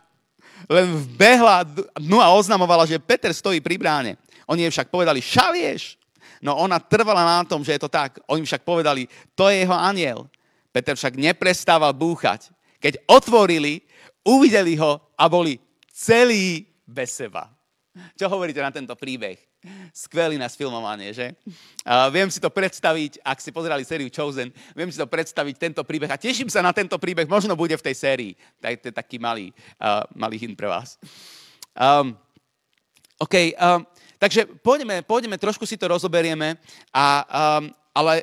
Len 0.70 0.86
vbehla 1.10 1.66
dnu 1.98 2.22
a 2.22 2.30
oznamovala, 2.30 2.86
že 2.86 3.02
Peter 3.02 3.34
stojí 3.34 3.58
pri 3.58 3.74
bráne. 3.74 4.14
Oni 4.46 4.62
jej 4.62 4.72
však 4.72 4.88
povedali, 4.88 5.18
šalieš. 5.18 5.98
No 6.38 6.54
ona 6.54 6.78
trvala 6.78 7.26
na 7.26 7.42
tom, 7.42 7.66
že 7.66 7.74
je 7.74 7.82
to 7.82 7.90
tak. 7.90 8.22
Oni 8.30 8.46
však 8.46 8.62
povedali, 8.62 9.10
to 9.34 9.50
je 9.50 9.66
jeho 9.66 9.74
aniel. 9.74 10.30
Peter 10.70 10.94
však 10.94 11.18
neprestával 11.18 11.90
búchať. 11.90 12.54
Keď 12.78 13.10
otvorili, 13.10 13.82
uvideli 14.22 14.78
ho 14.78 15.02
a 15.18 15.26
boli 15.26 15.58
celí 15.90 16.62
bez 16.86 17.18
seba. 17.18 17.50
Čo 18.14 18.30
hovoríte 18.30 18.62
na 18.62 18.70
tento 18.70 18.94
príbeh? 18.94 19.38
Skvelý 19.90 20.38
na 20.38 20.46
sfilmovanie, 20.46 21.10
že? 21.10 21.34
Uh, 21.82 22.08
viem 22.14 22.30
si 22.30 22.38
to 22.38 22.48
predstaviť, 22.48 23.20
ak 23.22 23.38
ste 23.42 23.50
pozerali 23.50 23.82
sériu 23.82 24.06
Chosen, 24.08 24.54
viem 24.72 24.90
si 24.90 24.98
to 24.98 25.06
predstaviť 25.10 25.54
tento 25.58 25.82
príbeh 25.82 26.10
a 26.10 26.20
teším 26.20 26.46
sa 26.46 26.62
na 26.62 26.70
tento 26.70 26.94
príbeh, 26.96 27.26
možno 27.26 27.58
bude 27.58 27.74
v 27.74 27.84
tej 27.90 27.94
sérii. 27.98 28.32
Tak, 28.62 28.72
to 28.80 28.86
je 28.90 28.94
taký 28.94 29.16
malý, 29.18 29.50
uh, 29.82 30.06
malý 30.14 30.38
hint 30.38 30.54
pre 30.54 30.70
vás. 30.70 30.94
Um, 31.74 32.14
OK, 33.18 33.34
um, 33.58 33.82
takže 34.22 34.46
pôjdeme, 34.62 35.02
pôjdeme, 35.02 35.34
trošku 35.34 35.66
si 35.66 35.74
to 35.74 35.90
rozoberieme, 35.90 36.54
a, 36.94 37.06
um, 37.58 37.74
ale 37.90 38.22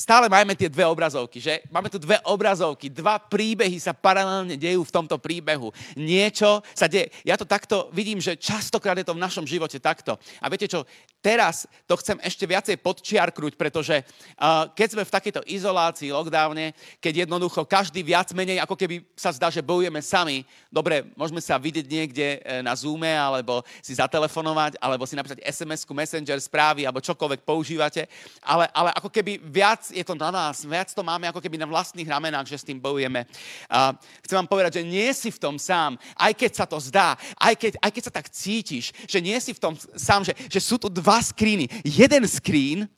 stále 0.00 0.32
máme 0.32 0.56
tie 0.56 0.72
dve 0.72 0.88
obrazovky, 0.88 1.44
že? 1.44 1.60
Máme 1.68 1.92
tu 1.92 2.00
dve 2.00 2.16
obrazovky, 2.24 2.88
dva 2.88 3.20
príbehy 3.20 3.76
sa 3.76 3.92
paralelne 3.92 4.56
dejú 4.56 4.80
v 4.80 4.94
tomto 4.96 5.20
príbehu. 5.20 5.68
Niečo 5.92 6.64
sa 6.72 6.88
deje. 6.88 7.12
Ja 7.20 7.36
to 7.36 7.44
takto 7.44 7.92
vidím, 7.92 8.16
že 8.16 8.40
častokrát 8.40 8.96
je 8.96 9.04
to 9.04 9.12
v 9.12 9.20
našom 9.20 9.44
živote 9.44 9.76
takto. 9.76 10.16
A 10.40 10.48
viete 10.48 10.64
čo, 10.64 10.88
teraz 11.20 11.68
to 11.84 12.00
chcem 12.00 12.16
ešte 12.24 12.48
viacej 12.48 12.80
podčiarknúť, 12.80 13.60
pretože 13.60 14.00
uh, 14.00 14.72
keď 14.72 14.88
sme 14.96 15.04
v 15.04 15.14
takejto 15.20 15.40
izolácii, 15.44 16.16
lockdowne, 16.16 16.72
keď 16.96 17.28
jednoducho 17.28 17.68
každý 17.68 18.00
viac 18.00 18.32
menej, 18.32 18.56
ako 18.64 18.80
keby 18.80 19.04
sa 19.12 19.36
zdá, 19.36 19.52
že 19.52 19.60
bojujeme 19.60 20.00
sami, 20.00 20.48
dobre, 20.72 21.12
môžeme 21.12 21.44
sa 21.44 21.60
vidieť 21.60 21.86
niekde 21.86 22.26
e, 22.40 22.64
na 22.64 22.72
Zoome, 22.72 23.12
alebo 23.12 23.60
si 23.84 23.92
zatelefonovať, 23.92 24.80
alebo 24.80 25.04
si 25.04 25.12
napísať 25.12 25.44
SMS-ku, 25.44 25.92
Messenger, 25.92 26.40
správy, 26.40 26.88
alebo 26.88 27.04
čokoľvek 27.04 27.44
používate, 27.44 28.08
ale, 28.40 28.70
ale 28.72 28.90
ako 28.96 29.12
keby 29.12 29.36
viac 29.44 29.89
je 29.90 30.04
to 30.06 30.14
na 30.14 30.30
nás, 30.30 30.64
viac 30.64 30.88
to 30.94 31.02
máme 31.02 31.28
ako 31.28 31.42
keby 31.42 31.58
na 31.58 31.68
vlastných 31.68 32.08
ramenách, 32.08 32.46
že 32.48 32.58
s 32.58 32.66
tým 32.66 32.78
bojujeme. 32.78 33.26
Uh, 33.66 33.92
chcem 34.24 34.38
vám 34.38 34.48
povedať, 34.48 34.80
že 34.80 34.88
nie 34.88 35.10
si 35.12 35.28
v 35.30 35.42
tom 35.42 35.58
sám, 35.58 35.98
aj 36.16 36.32
keď 36.34 36.50
sa 36.54 36.66
to 36.66 36.78
zdá, 36.80 37.18
aj 37.36 37.54
keď, 37.58 37.72
aj 37.82 37.90
keď 37.90 38.02
sa 38.06 38.14
tak 38.14 38.26
cítiš, 38.30 38.94
že 39.04 39.18
nie 39.20 39.36
si 39.38 39.52
v 39.54 39.62
tom 39.62 39.74
sám, 39.98 40.24
že, 40.24 40.32
že 40.48 40.60
sú 40.62 40.78
tu 40.78 40.88
dva 40.88 41.20
skríny. 41.20 41.68
Jeden 41.84 42.24
skrín 42.30 42.88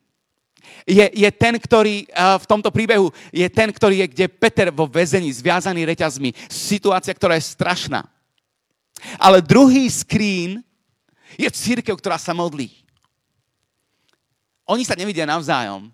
je, 0.87 1.05
je 1.11 1.29
ten, 1.33 1.59
ktorý 1.59 2.07
uh, 2.13 2.39
v 2.39 2.45
tomto 2.47 2.71
príbehu 2.71 3.11
je 3.33 3.47
ten, 3.51 3.67
ktorý 3.67 4.05
je, 4.05 4.07
kde 4.13 4.25
Peter 4.31 4.71
vo 4.71 4.87
väzení, 4.87 5.27
zviazaný 5.33 5.83
reťazmi. 5.83 6.31
Situácia, 6.47 7.11
ktorá 7.11 7.35
je 7.35 7.51
strašná. 7.51 8.07
Ale 9.19 9.43
druhý 9.43 9.89
skrín 9.91 10.63
je 11.35 11.49
církev, 11.49 11.97
ktorá 11.97 12.15
sa 12.15 12.31
modlí. 12.31 12.71
Oni 14.63 14.87
sa 14.87 14.95
nevidia 14.95 15.27
navzájom, 15.27 15.91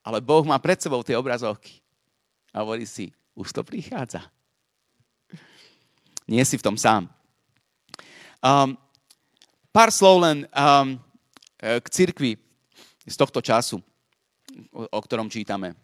ale 0.00 0.18
Boh 0.20 0.44
má 0.44 0.56
pred 0.56 0.80
sebou 0.80 1.04
tie 1.04 1.16
obrazovky. 1.16 1.80
A 2.50 2.64
hovorí 2.64 2.88
si, 2.88 3.12
už 3.36 3.52
to 3.52 3.62
prichádza. 3.62 4.26
Nie 6.26 6.42
si 6.46 6.58
v 6.58 6.64
tom 6.66 6.76
sám. 6.78 7.06
Um, 8.40 8.78
pár 9.68 9.92
slov 9.92 10.24
len 10.24 10.48
um, 10.48 10.96
k 11.60 11.86
cirkvi 11.92 12.40
z 13.04 13.14
tohto 13.18 13.44
času, 13.44 13.82
o, 14.72 14.82
o 14.88 15.00
ktorom 15.04 15.28
čítame. 15.28 15.76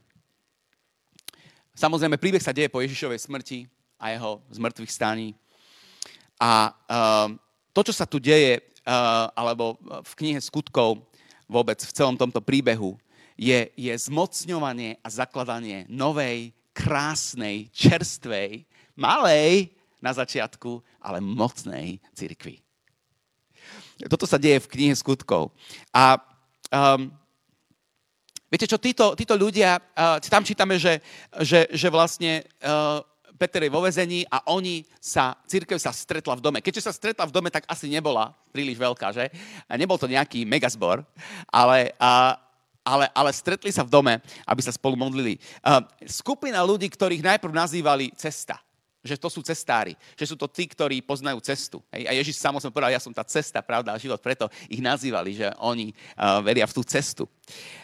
Samozrejme, 1.76 2.16
príbeh 2.16 2.40
sa 2.40 2.56
deje 2.56 2.72
po 2.72 2.80
Ježišovej 2.80 3.28
smrti 3.28 3.68
a 4.00 4.16
jeho 4.16 4.40
zmrtvých 4.48 4.92
staní. 4.92 5.36
A 6.40 6.72
um, 6.72 7.36
to, 7.76 7.84
čo 7.84 7.92
sa 7.92 8.08
tu 8.08 8.16
deje, 8.16 8.64
uh, 8.88 9.28
alebo 9.36 9.76
v 9.84 10.12
knihe 10.16 10.40
skutkov, 10.40 11.04
vôbec 11.44 11.78
v 11.78 11.94
celom 11.94 12.16
tomto 12.16 12.40
príbehu, 12.40 12.96
je, 13.36 13.68
je 13.76 13.92
zmocňovanie 14.08 14.98
a 15.04 15.08
zakladanie 15.12 15.84
novej, 15.92 16.56
krásnej, 16.76 17.72
čerstvej, 17.72 18.64
malej 18.96 19.72
na 20.00 20.12
začiatku, 20.12 20.80
ale 21.00 21.24
mocnej 21.24 22.00
cirkvi. 22.12 22.60
Toto 24.08 24.28
sa 24.28 24.36
deje 24.36 24.60
v 24.60 24.70
knihe 24.72 24.94
skutkov. 24.96 25.56
A 25.88 26.20
um, 26.68 27.08
viete 28.52 28.68
čo, 28.68 28.76
títo, 28.76 29.16
títo 29.16 29.32
ľudia, 29.32 29.80
uh, 29.80 30.20
tam 30.20 30.44
čítame, 30.44 30.76
že, 30.76 31.00
že, 31.40 31.64
že 31.72 31.88
vlastne 31.88 32.44
uh, 32.60 33.00
Peter 33.36 33.64
je 33.64 33.72
vo 33.72 33.84
vezení 33.84 34.24
a 34.28 34.44
oni 34.52 34.84
sa, 35.00 35.36
církev 35.48 35.80
sa 35.80 35.92
stretla 35.96 36.36
v 36.36 36.44
dome. 36.44 36.58
Keďže 36.60 36.88
sa 36.88 36.92
stretla 36.92 37.24
v 37.28 37.32
dome, 37.36 37.48
tak 37.48 37.68
asi 37.68 37.88
nebola 37.88 38.36
príliš 38.52 38.76
veľká, 38.76 39.12
že? 39.16 39.32
A 39.64 39.76
nebol 39.80 39.96
to 39.96 40.08
nejaký 40.08 40.44
megazbor, 40.44 41.04
ale, 41.48 41.96
uh, 41.96 42.36
ale, 42.86 43.10
ale 43.10 43.34
stretli 43.34 43.74
sa 43.74 43.82
v 43.82 43.90
dome, 43.90 44.14
aby 44.46 44.60
sa 44.62 44.70
spolu 44.70 44.94
modlili. 44.94 45.42
Uh, 45.58 45.82
skupina 46.06 46.62
ľudí, 46.62 46.86
ktorých 46.86 47.26
najprv 47.26 47.50
nazývali 47.50 48.14
cesta 48.14 48.62
že 49.06 49.14
to 49.14 49.30
sú 49.30 49.38
cestári, 49.38 49.94
že 50.18 50.26
sú 50.26 50.34
to 50.34 50.50
tí, 50.50 50.66
ktorí 50.66 50.98
poznajú 50.98 51.38
cestu. 51.38 51.78
Hej? 51.94 52.10
A 52.10 52.12
Ježiš 52.18 52.42
sám 52.42 52.58
som 52.58 52.74
povedal, 52.74 52.90
ja 52.90 52.98
som 52.98 53.14
tá 53.14 53.22
cesta, 53.22 53.62
pravda 53.62 53.94
a 53.94 54.02
život, 54.02 54.18
preto 54.18 54.50
ich 54.66 54.82
nazývali, 54.82 55.30
že 55.38 55.46
oni 55.62 55.94
uh, 55.94 56.42
veria 56.42 56.66
v 56.66 56.74
tú 56.74 56.82
cestu. 56.82 57.30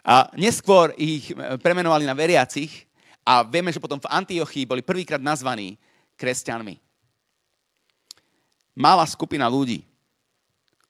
A 0.03 0.27
neskôr 0.35 0.91
ich 0.99 1.31
premenovali 1.63 2.03
na 2.03 2.19
veriacich 2.19 2.91
a 3.23 3.47
vieme, 3.47 3.71
že 3.71 3.79
potom 3.79 4.03
v 4.03 4.11
Antiochii 4.11 4.67
boli 4.67 4.83
prvýkrát 4.83 5.23
nazvaní 5.23 5.79
kresťanmi. 6.19 6.83
Malá 8.75 9.07
skupina 9.07 9.47
ľudí, 9.47 9.87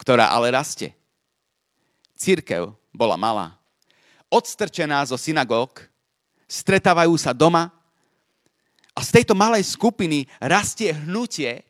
ktorá 0.00 0.32
ale 0.32 0.48
rastie. 0.48 0.96
Církev 2.16 2.72
bola 2.94 3.18
malá, 3.18 3.58
odstrčená 4.32 5.04
zo 5.04 5.20
synagóg, 5.20 5.84
stretávajú 6.48 7.12
sa 7.20 7.36
doma 7.36 7.68
a 8.96 9.00
z 9.04 9.20
tejto 9.20 9.36
malej 9.36 9.68
skupiny 9.68 10.24
rastie 10.40 10.96
hnutie, 10.96 11.60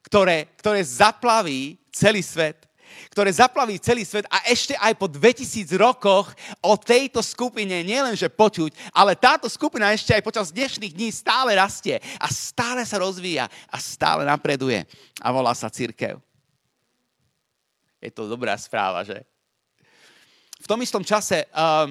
ktoré, 0.00 0.48
ktoré 0.56 0.80
zaplaví 0.80 1.76
celý 1.92 2.24
svet, 2.24 2.64
ktoré 3.08 3.32
zaplaví 3.32 3.80
celý 3.80 4.04
svet 4.04 4.28
a 4.28 4.44
ešte 4.48 4.76
aj 4.76 4.96
po 4.96 5.08
2000 5.08 5.68
rokoch 5.80 6.32
o 6.60 6.74
tejto 6.76 7.24
skupine 7.24 7.84
nielenže 7.84 8.28
počuť, 8.28 8.72
ale 8.92 9.16
táto 9.16 9.48
skupina 9.48 9.92
ešte 9.92 10.12
aj 10.12 10.24
počas 10.24 10.52
dnešných 10.52 10.92
dní 10.92 11.08
stále 11.12 11.56
rastie 11.56 12.00
a 12.20 12.28
stále 12.28 12.84
sa 12.84 13.00
rozvíja 13.00 13.48
a 13.68 13.76
stále 13.80 14.24
napreduje 14.28 14.84
a 15.20 15.28
volá 15.32 15.52
sa 15.56 15.72
církev. 15.72 16.20
Je 18.02 18.10
to 18.10 18.26
dobrá 18.26 18.58
správa, 18.58 19.06
že? 19.06 19.22
V 20.62 20.70
tom 20.70 20.78
istom 20.78 21.02
čase 21.02 21.50
uh, 21.50 21.90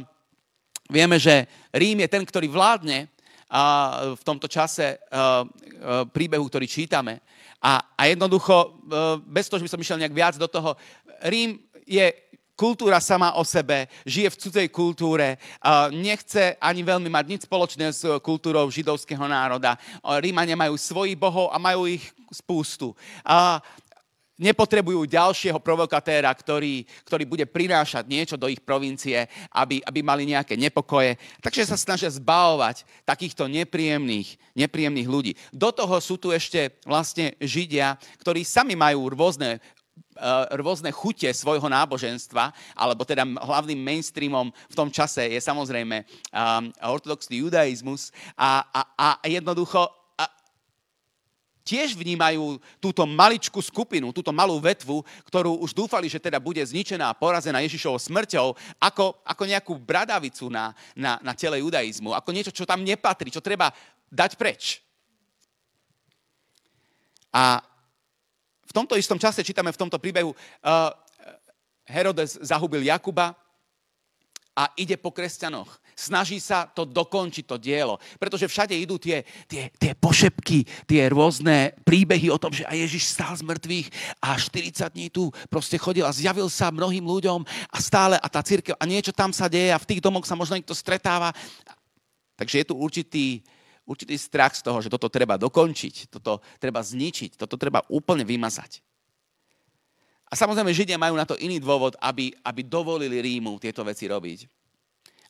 vieme, 0.88 1.20
že 1.20 1.44
Rím 1.76 2.08
je 2.08 2.08
ten, 2.08 2.24
ktorý 2.24 2.48
vládne 2.48 3.12
uh, 3.52 4.16
v 4.16 4.24
tomto 4.24 4.48
čase 4.48 4.96
uh, 4.96 5.44
uh, 5.44 6.08
príbehu, 6.08 6.48
ktorý 6.48 6.64
čítame. 6.72 7.20
A, 7.60 7.84
a 8.00 8.08
jednoducho, 8.08 8.56
uh, 8.56 9.20
bez 9.28 9.52
toho, 9.52 9.60
že 9.60 9.68
by 9.68 9.72
som 9.76 9.84
išiel 9.84 10.00
nejak 10.00 10.16
viac 10.16 10.36
do 10.40 10.48
toho, 10.48 10.80
Rím 11.28 11.60
je 11.84 12.16
kultúra 12.56 13.02
sama 13.02 13.36
o 13.36 13.44
sebe, 13.44 13.90
žije 14.06 14.30
v 14.30 14.38
cudzej 14.38 14.68
kultúre, 14.70 15.42
nechce 15.90 16.54
ani 16.62 16.86
veľmi 16.86 17.10
mať 17.10 17.26
nič 17.26 17.42
spoločné 17.50 17.90
s 17.90 18.06
kultúrou 18.22 18.70
židovského 18.70 19.26
národa. 19.26 19.82
Rímania 20.22 20.54
majú 20.54 20.78
svojich 20.78 21.18
bohov 21.18 21.50
a 21.50 21.58
majú 21.58 21.90
ich 21.90 22.06
spústu 22.30 22.94
nepotrebujú 24.42 25.06
ďalšieho 25.06 25.62
provokatéra, 25.62 26.34
ktorý, 26.34 26.82
ktorý 27.06 27.24
bude 27.30 27.46
prinášať 27.46 28.10
niečo 28.10 28.36
do 28.42 28.50
ich 28.50 28.58
provincie, 28.58 29.30
aby, 29.54 29.86
aby 29.86 30.00
mali 30.02 30.26
nejaké 30.34 30.58
nepokoje. 30.58 31.22
Takže 31.46 31.70
sa 31.70 31.78
snažia 31.78 32.10
zbavovať 32.10 32.82
takýchto 33.06 33.46
nepríjemných, 33.46 34.42
nepríjemných 34.58 35.06
ľudí. 35.06 35.32
Do 35.54 35.70
toho 35.70 36.02
sú 36.02 36.18
tu 36.18 36.34
ešte 36.34 36.82
vlastne 36.90 37.38
Židia, 37.38 38.02
ktorí 38.18 38.42
sami 38.42 38.74
majú 38.74 39.14
rôzne 39.14 39.62
eh, 39.62 40.46
rôzne 40.58 40.90
chute 40.90 41.30
svojho 41.30 41.70
náboženstva, 41.70 42.50
alebo 42.74 43.06
teda 43.06 43.22
hlavným 43.22 43.78
mainstreamom 43.78 44.50
v 44.50 44.76
tom 44.76 44.90
čase 44.90 45.30
je 45.30 45.38
samozrejme 45.38 46.02
um, 46.02 46.74
ortodoxný 46.82 47.46
judaizmus 47.46 48.10
a, 48.34 48.66
a, 48.74 48.82
a 49.22 49.26
jednoducho 49.30 50.01
tiež 51.62 51.94
vnímajú 51.94 52.58
túto 52.82 53.06
maličkú 53.06 53.62
skupinu, 53.62 54.10
túto 54.10 54.34
malú 54.34 54.58
vetvu, 54.58 55.06
ktorú 55.30 55.62
už 55.62 55.72
dúfali, 55.78 56.10
že 56.10 56.22
teda 56.22 56.42
bude 56.42 56.62
zničená 56.62 57.10
a 57.10 57.18
porazená 57.18 57.62
Ježišovou 57.62 58.02
smrťou, 58.02 58.58
ako, 58.82 59.22
ako 59.22 59.44
nejakú 59.46 59.74
bradavicu 59.78 60.50
na, 60.50 60.74
na, 60.98 61.22
na 61.22 61.34
tele 61.38 61.62
judaizmu, 61.62 62.14
ako 62.14 62.30
niečo, 62.34 62.52
čo 62.54 62.66
tam 62.66 62.82
nepatrí, 62.82 63.30
čo 63.30 63.44
treba 63.44 63.70
dať 64.10 64.32
preč. 64.36 64.82
A 67.32 67.64
v 68.68 68.72
tomto 68.76 69.00
istom 69.00 69.20
čase 69.20 69.44
čítame 69.44 69.72
v 69.72 69.80
tomto 69.80 70.00
príbehu, 70.00 70.36
uh, 70.36 70.92
Herodes 71.88 72.40
zahubil 72.40 72.84
Jakuba 72.88 73.36
a 74.56 74.64
ide 74.76 75.00
po 75.00 75.12
kresťanoch 75.12 75.80
snaží 75.96 76.42
sa 76.42 76.68
to 76.68 76.88
dokončiť, 76.88 77.44
to 77.46 77.58
dielo. 77.62 78.00
Pretože 78.18 78.50
všade 78.50 78.74
idú 78.74 78.98
tie, 78.98 79.24
tie, 79.46 79.70
tie 79.76 79.92
pošepky, 79.94 80.66
tie 80.88 81.02
rôzne 81.12 81.76
príbehy 81.86 82.32
o 82.32 82.42
tom, 82.42 82.52
že 82.52 82.66
aj 82.66 82.78
Ježiš 82.88 83.04
stál 83.14 83.34
z 83.38 83.44
mŕtvych 83.46 83.88
a 84.24 84.36
40 84.36 84.94
dní 84.96 85.08
tu 85.12 85.30
proste 85.52 85.78
chodil 85.78 86.04
a 86.08 86.16
zjavil 86.16 86.48
sa 86.48 86.74
mnohým 86.74 87.04
ľuďom 87.04 87.44
a 87.70 87.78
stále 87.78 88.16
a 88.18 88.28
tá 88.28 88.42
církev 88.42 88.76
a 88.78 88.84
niečo 88.88 89.14
tam 89.14 89.36
sa 89.36 89.52
deje 89.52 89.72
a 89.74 89.82
v 89.82 89.88
tých 89.88 90.04
domoch 90.04 90.26
sa 90.26 90.38
možno 90.38 90.58
niekto 90.58 90.78
stretáva. 90.78 91.36
Takže 92.40 92.64
je 92.64 92.66
tu 92.66 92.76
určitý, 92.78 93.26
určitý 93.86 94.16
strach 94.18 94.58
z 94.58 94.66
toho, 94.66 94.82
že 94.82 94.90
toto 94.90 95.12
treba 95.12 95.38
dokončiť, 95.38 96.10
toto 96.10 96.42
treba 96.58 96.82
zničiť, 96.82 97.38
toto 97.38 97.60
treba 97.60 97.86
úplne 97.92 98.26
vymazať. 98.26 98.82
A 100.32 100.40
samozrejme, 100.40 100.72
Židia 100.72 100.96
majú 100.96 101.20
na 101.20 101.28
to 101.28 101.36
iný 101.36 101.60
dôvod, 101.60 102.00
aby, 102.00 102.32
aby 102.40 102.64
dovolili 102.64 103.20
Rímu 103.20 103.60
tieto 103.60 103.84
veci 103.84 104.08
robiť 104.08 104.61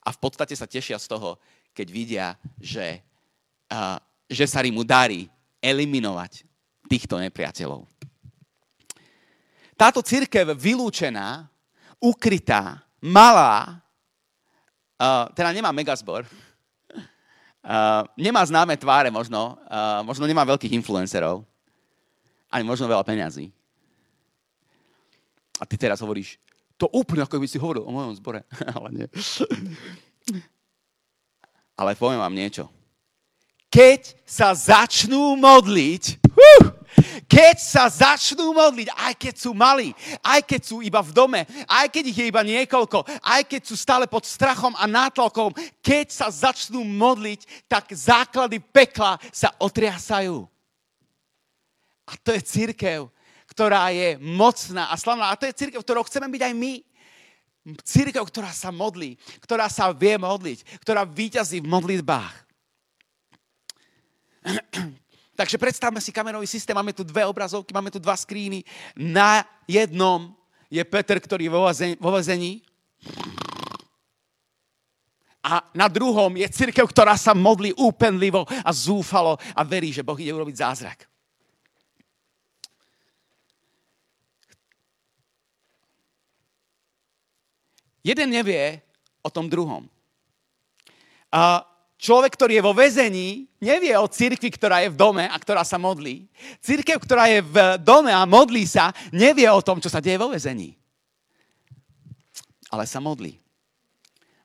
a 0.01 0.09
v 0.09 0.17
podstate 0.17 0.57
sa 0.57 0.65
tešia 0.65 0.97
z 0.97 1.07
toho, 1.07 1.37
keď 1.71 1.87
vidia, 1.87 2.27
že, 2.57 3.01
uh, 3.69 3.97
že 4.25 4.45
sa 4.49 4.65
mu 4.67 4.81
darí 4.81 5.29
eliminovať 5.61 6.43
týchto 6.89 7.21
nepriateľov. 7.21 7.85
Táto 9.77 10.01
církev 10.01 10.53
vylúčená, 10.57 11.49
ukrytá, 12.01 12.81
malá, 13.01 13.81
uh, 14.97 15.29
teda 15.33 15.53
nemá 15.53 15.73
megazbor, 15.73 16.25
uh, 16.25 18.03
nemá 18.17 18.45
známe 18.45 18.77
tváre 18.77 19.09
možno, 19.09 19.57
uh, 19.69 20.01
možno 20.05 20.25
nemá 20.25 20.45
veľkých 20.45 20.75
influencerov, 20.77 21.45
ani 22.51 22.63
možno 22.67 22.89
veľa 22.89 23.05
peňazí. 23.05 23.49
A 25.61 25.63
ty 25.65 25.77
teraz 25.77 26.01
hovoríš, 26.01 26.41
to 26.81 26.89
úplne 26.89 27.21
ako 27.21 27.37
by 27.37 27.45
si 27.45 27.61
hovoril 27.61 27.85
o 27.85 27.93
mojom 27.93 28.17
zbore. 28.17 28.41
Ale 28.75 28.89
nie. 28.89 29.07
Ale 31.77 31.93
poviem 31.93 32.17
vám 32.17 32.33
niečo. 32.33 32.65
Keď 33.69 34.17
sa 34.25 34.51
začnú 34.51 35.37
modliť, 35.37 36.19
uh, 36.25 36.73
keď 37.29 37.55
sa 37.55 37.87
začnú 37.87 38.51
modliť, 38.51 38.91
aj 38.91 39.13
keď 39.15 39.35
sú 39.39 39.55
malí, 39.55 39.95
aj 40.19 40.43
keď 40.43 40.61
sú 40.65 40.83
iba 40.83 40.99
v 40.99 41.15
dome, 41.15 41.41
aj 41.69 41.87
keď 41.87 42.03
ich 42.11 42.19
je 42.19 42.25
iba 42.27 42.43
niekoľko, 42.43 43.07
aj 43.23 43.41
keď 43.47 43.61
sú 43.63 43.79
stále 43.79 44.09
pod 44.09 44.27
strachom 44.27 44.75
a 44.75 44.83
nátlakom, 44.89 45.55
keď 45.79 46.11
sa 46.11 46.27
začnú 46.27 46.83
modliť, 46.83 47.69
tak 47.71 47.87
základy 47.95 48.59
pekla 48.59 49.15
sa 49.31 49.55
otriasajú. 49.55 50.43
A 52.03 52.13
to 52.19 52.35
je 52.35 52.41
církev, 52.43 53.07
ktorá 53.51 53.91
je 53.91 54.15
mocná 54.23 54.87
a 54.87 54.95
slavná. 54.95 55.27
A 55.27 55.35
to 55.35 55.43
je 55.43 55.59
církev, 55.59 55.83
ktorou 55.83 56.07
chceme 56.07 56.31
byť 56.31 56.41
aj 56.47 56.53
my. 56.55 56.73
Církev, 57.83 58.23
ktorá 58.23 58.49
sa 58.55 58.71
modlí, 58.71 59.19
ktorá 59.43 59.67
sa 59.67 59.91
vie 59.91 60.15
modliť, 60.15 60.81
ktorá 60.81 61.03
víťazí 61.03 61.59
v 61.59 61.67
modlitbách. 61.67 62.33
Takže 65.39 65.59
predstavme 65.59 65.99
si 65.99 66.15
kamerový 66.15 66.47
systém, 66.47 66.73
máme 66.73 66.95
tu 66.95 67.03
dve 67.03 67.27
obrazovky, 67.27 67.75
máme 67.75 67.91
tu 67.91 67.99
dva 67.99 68.15
skríny. 68.15 68.63
Na 68.95 69.45
jednom 69.67 70.31
je 70.71 70.81
Peter, 70.87 71.19
ktorý 71.19 71.51
je 71.51 71.53
vo 71.99 72.11
vezení. 72.15 72.63
A 75.41 75.65
na 75.73 75.89
druhom 75.91 76.37
je 76.37 76.47
církev, 76.47 76.85
ktorá 76.85 77.17
sa 77.19 77.33
modlí 77.35 77.73
úpenlivo 77.75 78.47
a 78.47 78.71
zúfalo 78.71 79.35
a 79.57 79.61
verí, 79.65 79.91
že 79.91 80.05
Boh 80.05 80.17
ide 80.17 80.31
urobiť 80.31 80.55
zázrak. 80.55 81.10
Jeden 88.01 88.33
nevie 88.33 88.81
o 89.21 89.29
tom 89.29 89.45
druhom. 89.45 89.85
A 91.29 91.63
človek, 92.01 92.33
ktorý 92.33 92.59
je 92.59 92.65
vo 92.65 92.73
väzení, 92.73 93.45
nevie 93.61 93.93
o 93.93 94.09
cirkvi, 94.09 94.49
ktorá 94.49 94.81
je 94.81 94.89
v 94.89 94.99
dome 94.99 95.25
a 95.29 95.37
ktorá 95.37 95.61
sa 95.61 95.77
modlí. 95.77 96.25
Cirkev, 96.59 96.97
ktorá 96.97 97.29
je 97.29 97.45
v 97.45 97.77
dome 97.79 98.09
a 98.09 98.25
modlí 98.25 98.65
sa, 98.65 98.89
nevie 99.13 99.47
o 99.47 99.61
tom, 99.61 99.77
čo 99.77 99.87
sa 99.87 100.01
deje 100.01 100.17
vo 100.17 100.33
väzení. 100.33 100.73
Ale 102.73 102.89
sa 102.89 102.97
modlí. 102.97 103.37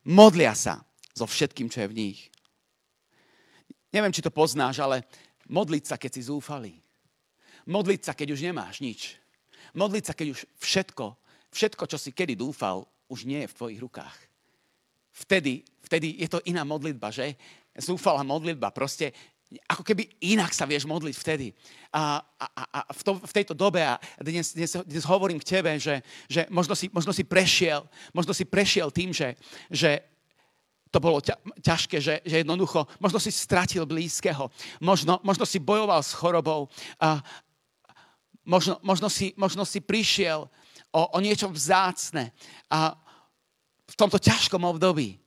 Modlia 0.07 0.55
sa 0.55 0.85
so 1.17 1.27
všetkým, 1.27 1.67
čo 1.73 1.83
je 1.83 1.91
v 1.91 1.99
nich. 1.99 2.21
Neviem, 3.91 4.13
či 4.13 4.23
to 4.23 4.31
poznáš, 4.31 4.79
ale 4.79 5.09
modliť 5.49 5.85
sa, 5.89 5.97
keď 5.97 6.11
si 6.13 6.29
zúfalý. 6.29 6.77
Modliť 7.67 8.01
sa, 8.07 8.13
keď 8.15 8.37
už 8.37 8.45
nemáš 8.45 8.79
nič. 8.85 9.19
Modliť 9.75 10.05
sa, 10.07 10.15
keď 10.15 10.37
už 10.37 10.41
všetko, 10.63 11.05
všetko, 11.51 11.83
čo 11.91 11.99
si 11.99 12.15
kedy 12.15 12.39
dúfal, 12.39 12.87
už 13.07 13.25
nie 13.25 13.45
je 13.45 13.51
v 13.51 13.57
tvojich 13.57 13.81
rukách. 13.81 14.17
Vtedy, 15.17 15.65
vtedy 15.81 16.21
je 16.21 16.29
to 16.29 16.45
iná 16.45 16.67
modlitba, 16.67 17.09
že? 17.09 17.39
Zúfalá 17.77 18.21
modlitba. 18.21 18.75
Proste 18.75 19.13
ako 19.71 19.87
keby 19.87 20.11
inak 20.27 20.51
sa 20.51 20.67
vieš 20.67 20.91
modliť 20.91 21.15
vtedy. 21.15 21.55
A, 21.95 22.19
a, 22.19 22.47
a 22.67 22.81
v, 22.91 23.03
to, 23.07 23.13
v 23.15 23.33
tejto 23.33 23.55
dobe, 23.55 23.79
a 23.79 23.95
dnes, 24.19 24.51
dnes, 24.51 24.75
dnes 24.83 25.05
hovorím 25.07 25.39
k 25.39 25.47
tebe, 25.59 25.71
že, 25.79 26.03
že 26.27 26.51
možno, 26.51 26.75
si, 26.75 26.91
možno 26.91 27.15
si 27.15 27.23
prešiel, 27.23 27.87
možno 28.11 28.35
si 28.35 28.43
prešiel 28.43 28.91
tým, 28.91 29.15
že, 29.15 29.39
že 29.71 30.03
to 30.91 30.99
bolo 30.99 31.23
ťa, 31.23 31.39
ťažké, 31.63 31.97
že, 32.03 32.15
že 32.27 32.43
jednoducho, 32.43 32.91
možno 32.99 33.23
si 33.23 33.31
stratil 33.31 33.87
blízkeho, 33.87 34.51
možno, 34.83 35.23
možno 35.23 35.47
si 35.47 35.63
bojoval 35.63 36.03
s 36.03 36.11
chorobou, 36.11 36.67
a 36.99 37.23
možno, 38.43 38.83
možno, 38.83 39.07
si, 39.07 39.31
možno 39.39 39.63
si 39.63 39.79
prišiel 39.79 40.51
o, 40.97 41.01
o 41.13 41.19
niečom 41.21 41.53
vzácne 41.53 42.33
a 42.73 42.97
v 43.85 43.95
tomto 44.01 44.17
ťažkom 44.17 44.65
období. 44.65 45.21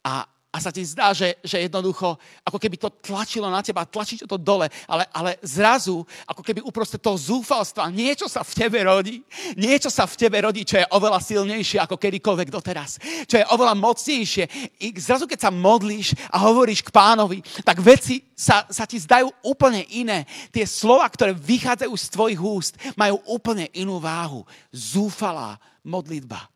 A, 0.00 0.24
a 0.56 0.64
sa 0.64 0.72
ti 0.72 0.80
zdá, 0.80 1.12
že, 1.12 1.36
že 1.44 1.68
jednoducho, 1.68 2.16
ako 2.40 2.56
keby 2.56 2.80
to 2.80 2.88
tlačilo 2.88 3.52
na 3.52 3.60
teba, 3.60 3.84
tlačí 3.84 4.16
to 4.24 4.40
dole, 4.40 4.64
ale, 4.88 5.04
ale 5.12 5.36
zrazu, 5.44 6.00
ako 6.24 6.40
keby 6.40 6.64
uprostred 6.64 7.04
toho 7.04 7.20
zúfalstva, 7.20 7.92
niečo 7.92 8.24
sa 8.24 8.40
v 8.40 8.56
tebe 8.56 8.80
rodí, 8.80 9.20
niečo 9.52 9.92
sa 9.92 10.08
v 10.08 10.16
tebe 10.16 10.40
rodí, 10.40 10.64
čo 10.64 10.80
je 10.80 10.88
oveľa 10.96 11.20
silnejšie 11.20 11.76
ako 11.84 12.00
kedykoľvek 12.00 12.48
doteraz, 12.48 12.96
čo 13.28 13.36
je 13.36 13.44
oveľa 13.52 13.76
mocnejšie. 13.76 14.44
I 14.80 14.96
zrazu, 14.96 15.28
keď 15.28 15.44
sa 15.44 15.52
modlíš 15.52 16.16
a 16.32 16.40
hovoríš 16.40 16.80
k 16.80 16.88
pánovi, 16.88 17.44
tak 17.60 17.76
veci 17.84 18.24
sa, 18.32 18.64
sa 18.72 18.88
ti 18.88 18.96
zdajú 18.96 19.28
úplne 19.44 19.84
iné. 19.92 20.24
Tie 20.48 20.64
slova, 20.64 21.04
ktoré 21.12 21.36
vychádzajú 21.36 21.92
z 21.92 22.06
tvojich 22.08 22.40
úst, 22.40 22.80
majú 22.96 23.20
úplne 23.28 23.68
inú 23.76 24.00
váhu. 24.00 24.48
Zúfalá 24.72 25.60
modlitba. 25.84 26.48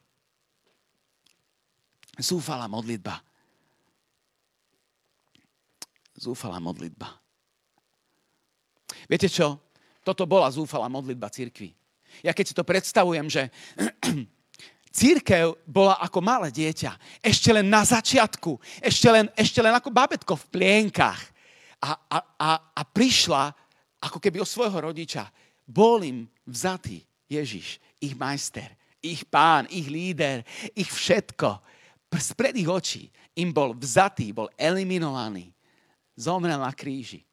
Zúfalá 2.16 2.64
modlitba 2.64 3.20
zúfalá 6.20 6.60
modlitba. 6.60 7.08
Viete 9.08 9.32
čo? 9.32 9.56
Toto 10.04 10.28
bola 10.28 10.52
zúfalá 10.52 10.92
modlitba 10.92 11.32
církvy. 11.32 11.72
Ja 12.20 12.36
keď 12.36 12.44
si 12.44 12.54
to 12.54 12.66
predstavujem, 12.66 13.26
že 13.32 13.48
církev 15.00 15.56
bola 15.64 15.96
ako 16.04 16.20
malé 16.20 16.52
dieťa. 16.52 17.24
Ešte 17.24 17.48
len 17.56 17.72
na 17.72 17.80
začiatku. 17.80 18.60
Ešte 18.84 19.08
len, 19.08 19.26
ešte 19.32 19.64
len 19.64 19.72
ako 19.72 19.88
babetko 19.88 20.36
v 20.36 20.48
plienkach. 20.52 21.22
A, 21.80 21.96
a, 21.96 22.18
a, 22.36 22.50
a 22.76 22.82
prišla 22.84 23.56
ako 24.04 24.20
keby 24.20 24.44
o 24.44 24.48
svojho 24.48 24.92
rodiča. 24.92 25.24
Bol 25.64 26.04
im 26.04 26.18
vzatý 26.44 27.00
Ježiš, 27.30 27.78
ich 28.02 28.12
majster, 28.18 28.68
ich 29.00 29.22
pán, 29.22 29.70
ich 29.70 29.86
líder, 29.86 30.42
ich 30.74 30.90
všetko, 30.90 31.62
spred 32.18 32.58
ich 32.58 32.66
očí 32.66 33.06
im 33.38 33.54
bol 33.54 33.72
vzatý, 33.78 34.34
bol 34.34 34.50
eliminovaný. 34.58 35.54
Zomrel 36.16 36.58
na 36.58 36.72
kríži. 36.74 37.26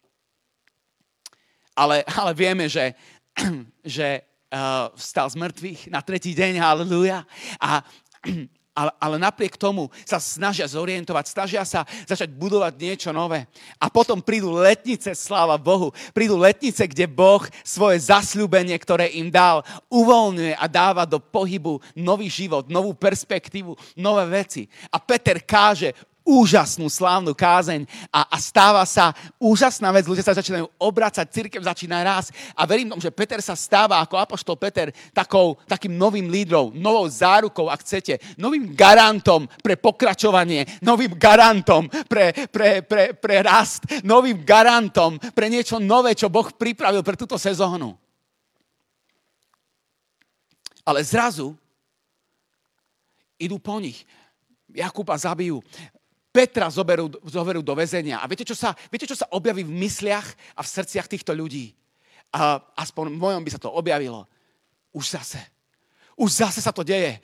Ale, 1.77 2.01
ale 2.09 2.31
vieme, 2.33 2.65
že, 2.65 2.97
že 3.85 4.25
uh, 4.49 4.89
vstal 4.97 5.29
z 5.29 5.35
mŕtvych 5.37 5.81
na 5.93 6.01
tretí 6.01 6.33
deň, 6.33 6.57
halleluja. 6.57 7.21
A 7.61 7.85
ale, 8.77 8.91
ale 9.01 9.15
napriek 9.17 9.57
tomu 9.57 9.89
sa 10.05 10.21
snažia 10.21 10.69
zorientovať, 10.69 11.25
snažia 11.33 11.65
sa 11.65 11.81
začať 12.05 12.29
budovať 12.29 12.77
niečo 12.77 13.09
nové. 13.09 13.49
A 13.81 13.89
potom 13.89 14.21
prídu 14.21 14.53
letnice, 14.53 15.17
sláva 15.17 15.57
Bohu, 15.57 15.89
prídu 16.13 16.37
letnice, 16.37 16.85
kde 16.85 17.09
Boh 17.09 17.41
svoje 17.65 18.05
zasľúbenie, 18.05 18.77
ktoré 18.77 19.09
im 19.17 19.33
dal, 19.33 19.65
uvoľňuje 19.89 20.53
a 20.53 20.65
dáva 20.69 21.09
do 21.09 21.17
pohybu 21.17 21.81
nový 21.97 22.29
život, 22.29 22.69
novú 22.69 22.93
perspektívu, 22.93 23.73
nové 23.97 24.29
veci. 24.29 24.69
A 24.93 25.01
Peter 25.01 25.41
káže, 25.41 25.97
úžasnú, 26.27 26.91
slávnu 26.91 27.31
kázeň 27.31 27.87
a, 28.11 28.27
a 28.27 28.37
stáva 28.43 28.83
sa 28.83 29.15
úžasná 29.39 29.95
vec. 29.95 30.03
Ľudia 30.03 30.27
sa 30.27 30.35
začínajú 30.35 30.67
obracať, 30.75 31.23
církev 31.31 31.63
začína 31.63 32.03
raz 32.03 32.35
a 32.51 32.67
verím 32.67 32.91
tomu, 32.91 32.99
že 32.99 33.15
Peter 33.15 33.39
sa 33.39 33.55
stáva 33.55 34.03
ako 34.03 34.19
apoštol 34.19 34.59
Peter 34.59 34.91
takou, 35.15 35.55
takým 35.63 35.95
novým 35.95 36.27
lídrom, 36.27 36.75
novou 36.75 37.07
zárukou, 37.07 37.71
ak 37.71 37.87
chcete, 37.87 38.19
novým 38.35 38.75
garantom 38.75 39.47
pre 39.63 39.79
pokračovanie, 39.79 40.83
novým 40.83 41.15
garantom 41.15 41.87
pre, 42.11 42.35
pre, 42.51 42.83
pre, 42.83 43.15
pre 43.15 43.35
rast, 43.39 43.87
novým 44.03 44.43
garantom 44.43 45.15
pre 45.31 45.47
niečo 45.47 45.79
nové, 45.79 46.11
čo 46.11 46.27
Boh 46.27 46.51
pripravil 46.51 46.99
pre 47.07 47.15
túto 47.15 47.39
sezónu. 47.39 47.95
Ale 50.83 51.03
zrazu 51.03 51.55
idú 53.39 53.59
po 53.59 53.77
nich. 53.77 54.03
Jakuba 54.71 55.15
zabijú. 55.15 55.63
Petra 56.29 56.69
zoberú, 56.69 57.09
zoberú 57.25 57.65
do 57.65 57.73
väzenia. 57.73 58.21
A 58.21 58.29
viete 58.29 58.45
čo, 58.45 58.53
sa, 58.53 58.77
viete, 58.93 59.09
čo 59.09 59.17
sa 59.17 59.25
objaví 59.33 59.65
v 59.65 59.73
mysliach 59.73 60.27
a 60.53 60.61
v 60.61 60.71
srdciach 60.71 61.09
týchto 61.09 61.33
ľudí? 61.33 61.73
A 62.29 62.61
aspoň 62.77 63.15
v 63.15 63.21
mojom 63.21 63.41
by 63.41 63.49
sa 63.49 63.61
to 63.61 63.71
objavilo. 63.73 64.27
Už 64.93 65.17
zase 65.17 65.56
už 66.17 66.29
zase 66.33 66.59
sa 66.65 66.73
to 66.73 66.81
deje. 66.81 67.21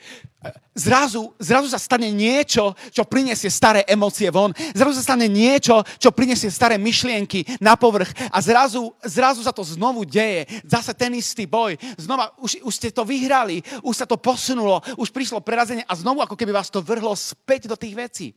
Zrazu, 0.75 1.31
zrazu 1.37 1.69
sa 1.69 1.77
stane 1.77 2.09
niečo, 2.09 2.73
čo 2.89 3.05
prinesie 3.05 3.47
staré 3.47 3.85
emócie 3.89 4.27
von. 4.29 4.53
Zrazu 4.73 4.99
sa 4.99 5.13
stane 5.13 5.29
niečo, 5.29 5.81
čo 6.01 6.09
prinesie 6.13 6.49
staré 6.49 6.81
myšlienky 6.81 7.45
na 7.57 7.77
povrch. 7.77 8.13
A 8.29 8.37
zrazu, 8.41 8.93
zrazu 9.05 9.45
sa 9.45 9.53
to 9.53 9.65
znovu 9.65 10.05
deje. 10.05 10.45
Zase 10.65 10.93
ten 10.93 11.13
istý 11.13 11.49
boj. 11.49 11.77
Znova, 11.97 12.33
už, 12.37 12.61
už 12.65 12.73
ste 12.73 12.89
to 12.93 13.05
vyhrali, 13.05 13.65
už 13.85 14.03
sa 14.03 14.05
to 14.05 14.17
posunulo, 14.17 14.81
už 14.97 15.09
prišlo 15.09 15.41
prerazenie 15.41 15.85
a 15.89 15.93
znovu 15.97 16.21
ako 16.21 16.37
keby 16.37 16.53
vás 16.53 16.69
to 16.69 16.85
vrhlo 16.85 17.13
späť 17.17 17.69
do 17.69 17.77
tých 17.77 17.95
vecí. 17.97 18.27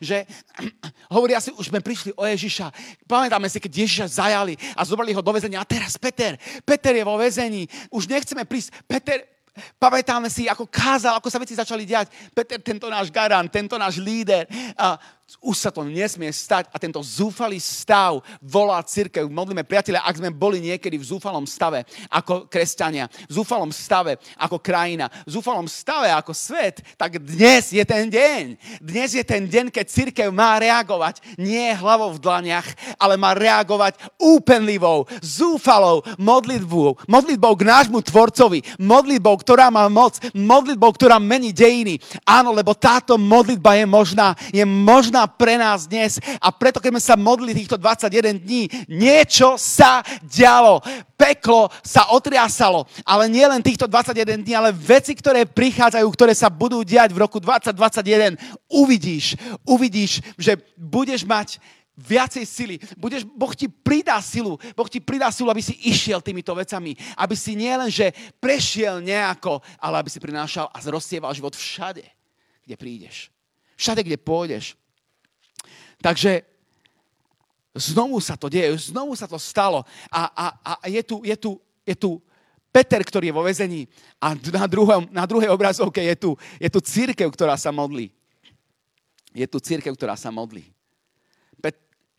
Že 0.00 0.28
hovoria 1.16 1.44
si, 1.44 1.52
už 1.52 1.68
sme 1.72 1.84
prišli 1.84 2.16
o 2.16 2.24
Ježiša. 2.24 2.72
Pamätáme 3.04 3.52
si, 3.52 3.60
keď 3.60 3.72
Ježiša 3.84 4.06
zajali 4.22 4.56
a 4.76 4.80
zobrali 4.84 5.12
ho 5.12 5.20
do 5.20 5.32
väzenia. 5.32 5.60
A 5.60 5.68
teraz 5.68 6.00
Peter, 6.00 6.40
Peter 6.62 6.96
je 6.96 7.04
vo 7.04 7.20
väzení. 7.20 7.66
Už 7.92 8.08
nechceme 8.08 8.46
prísť. 8.46 8.70
Peter, 8.86 9.35
Pamätáme 9.80 10.28
si, 10.28 10.46
ako 10.46 10.68
kázal, 10.68 11.16
ako 11.16 11.28
sa 11.32 11.40
veci 11.40 11.56
začali 11.56 11.88
diať. 11.88 12.12
Peter, 12.32 12.60
tento 12.60 12.86
náš 12.92 13.08
garant, 13.08 13.48
tento 13.48 13.80
náš 13.80 14.00
líder. 14.00 14.44
A 14.76 15.00
už 15.42 15.58
sa 15.58 15.74
to 15.74 15.82
nesmie 15.82 16.30
stať 16.30 16.70
a 16.70 16.78
tento 16.78 17.02
zúfalý 17.02 17.58
stav 17.58 18.22
volá 18.38 18.78
církev. 18.78 19.26
Modlíme 19.26 19.66
priatelia, 19.66 20.06
ak 20.06 20.22
sme 20.22 20.30
boli 20.30 20.62
niekedy 20.62 20.94
v 20.94 21.08
zúfalom 21.18 21.42
stave 21.50 21.82
ako 22.06 22.46
kresťania, 22.46 23.10
v 23.26 23.42
zúfalom 23.42 23.74
stave 23.74 24.22
ako 24.38 24.62
krajina, 24.62 25.10
v 25.26 25.34
zúfalom 25.34 25.66
stave 25.66 26.14
ako 26.14 26.30
svet, 26.30 26.78
tak 26.94 27.18
dnes 27.18 27.74
je 27.74 27.82
ten 27.82 28.06
deň. 28.06 28.42
Dnes 28.78 29.18
je 29.18 29.24
ten 29.26 29.50
deň, 29.50 29.74
keď 29.74 29.86
církev 29.90 30.30
má 30.30 30.62
reagovať 30.62 31.18
nie 31.34 31.74
hlavou 31.74 32.14
v 32.14 32.22
dlaniach, 32.22 32.66
ale 32.94 33.18
má 33.18 33.34
reagovať 33.34 33.98
úpenlivou, 34.22 35.10
zúfalou 35.18 36.06
modlitbou. 36.22 37.02
Modlitbou 37.10 37.58
k 37.58 37.66
nášmu 37.66 37.98
tvorcovi. 37.98 38.62
Modlitbou, 38.78 39.42
ktorá 39.42 39.74
má 39.74 39.90
moc. 39.90 40.22
Modlitbou, 40.30 40.94
ktorá 40.94 41.18
mení 41.18 41.50
dejiny. 41.50 41.98
Áno, 42.22 42.54
lebo 42.54 42.78
táto 42.78 43.18
modlitba 43.18 43.74
je 43.74 43.86
možná. 43.90 44.38
Je 44.54 44.62
možná 44.62 45.15
možná 45.16 45.24
pre 45.32 45.56
nás 45.56 45.88
dnes. 45.88 46.20
A 46.36 46.52
preto, 46.52 46.76
keď 46.76 46.92
sme 46.92 47.00
sa 47.00 47.16
modlili 47.16 47.56
týchto 47.56 47.80
21 47.80 48.36
dní, 48.36 48.68
niečo 48.84 49.56
sa 49.56 50.04
dialo. 50.20 50.84
Peklo 51.16 51.72
sa 51.80 52.12
otriasalo. 52.12 52.84
Ale 53.00 53.32
nie 53.32 53.48
len 53.48 53.64
týchto 53.64 53.88
21 53.88 54.44
dní, 54.44 54.52
ale 54.52 54.76
veci, 54.76 55.16
ktoré 55.16 55.48
prichádzajú, 55.48 56.04
ktoré 56.12 56.36
sa 56.36 56.52
budú 56.52 56.84
diať 56.84 57.16
v 57.16 57.24
roku 57.24 57.40
2021, 57.40 58.36
uvidíš, 58.68 59.40
uvidíš, 59.64 60.20
že 60.36 60.60
budeš 60.76 61.24
mať 61.24 61.56
viacej 61.96 62.44
sily. 62.44 62.76
Budeš, 63.00 63.24
boh 63.24 63.56
ti 63.56 63.72
pridá 63.72 64.20
silu. 64.20 64.60
Boh 64.76 64.88
ti 64.92 65.00
pridá 65.00 65.32
silu, 65.32 65.48
aby 65.48 65.64
si 65.64 65.72
išiel 65.88 66.20
týmito 66.20 66.52
vecami. 66.52 66.92
Aby 67.16 67.32
si 67.32 67.56
nielen, 67.56 67.88
že 67.88 68.12
prešiel 68.36 69.00
nejako, 69.00 69.64
ale 69.80 70.04
aby 70.04 70.12
si 70.12 70.20
prinášal 70.20 70.68
a 70.68 70.76
rozsieval 70.92 71.32
život 71.32 71.56
všade, 71.56 72.04
kde 72.68 72.76
prídeš. 72.76 73.32
Všade, 73.76 74.04
kde 74.04 74.16
pôjdeš. 74.16 74.76
Takže 76.02 76.44
znovu 77.74 78.20
sa 78.20 78.36
to 78.36 78.52
deje, 78.52 78.92
znovu 78.92 79.16
sa 79.16 79.24
to 79.24 79.40
stalo. 79.40 79.84
A, 80.12 80.28
a, 80.28 80.46
a 80.60 80.72
je, 80.92 81.02
tu, 81.02 81.24
je, 81.24 81.36
tu, 81.36 81.50
je 81.88 81.94
tu 81.96 82.10
Peter, 82.68 83.00
ktorý 83.00 83.32
je 83.32 83.36
vo 83.36 83.46
vezení 83.46 83.88
a 84.20 84.36
na, 84.36 84.68
druhom, 84.68 85.08
na 85.08 85.24
druhej 85.24 85.48
obrazovke 85.48 86.04
je 86.04 86.16
tu, 86.16 86.30
je 86.60 86.68
tu 86.68 86.80
církev, 86.84 87.28
ktorá 87.32 87.56
sa 87.56 87.72
modlí. 87.72 88.12
Je 89.32 89.48
tu 89.48 89.56
církev, 89.60 89.96
ktorá 89.96 90.16
sa 90.16 90.28
modlí 90.28 90.75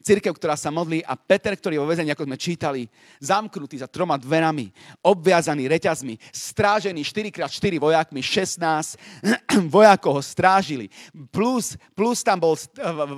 církev, 0.04 0.32
ktorá 0.32 0.56
sa 0.56 0.72
modlí 0.72 1.04
a 1.04 1.20
Peter, 1.20 1.52
ktorý 1.52 1.76
je 1.76 1.84
vo 1.84 1.90
väzení, 1.90 2.10
ako 2.14 2.28
sme 2.30 2.38
čítali, 2.40 2.82
zamknutý 3.20 3.82
za 3.82 3.92
troma 3.92 4.16
dverami, 4.16 4.72
obviazaný 5.04 5.68
reťazmi, 5.68 6.16
strážený 6.32 7.04
4x4 7.04 7.76
vojakmi, 7.82 8.22
16 8.24 8.96
vojakov 9.76 10.18
ho 10.18 10.24
strážili. 10.24 10.88
Plus, 11.34 11.76
plus 11.92 12.24
tam 12.24 12.40
bol 12.40 12.56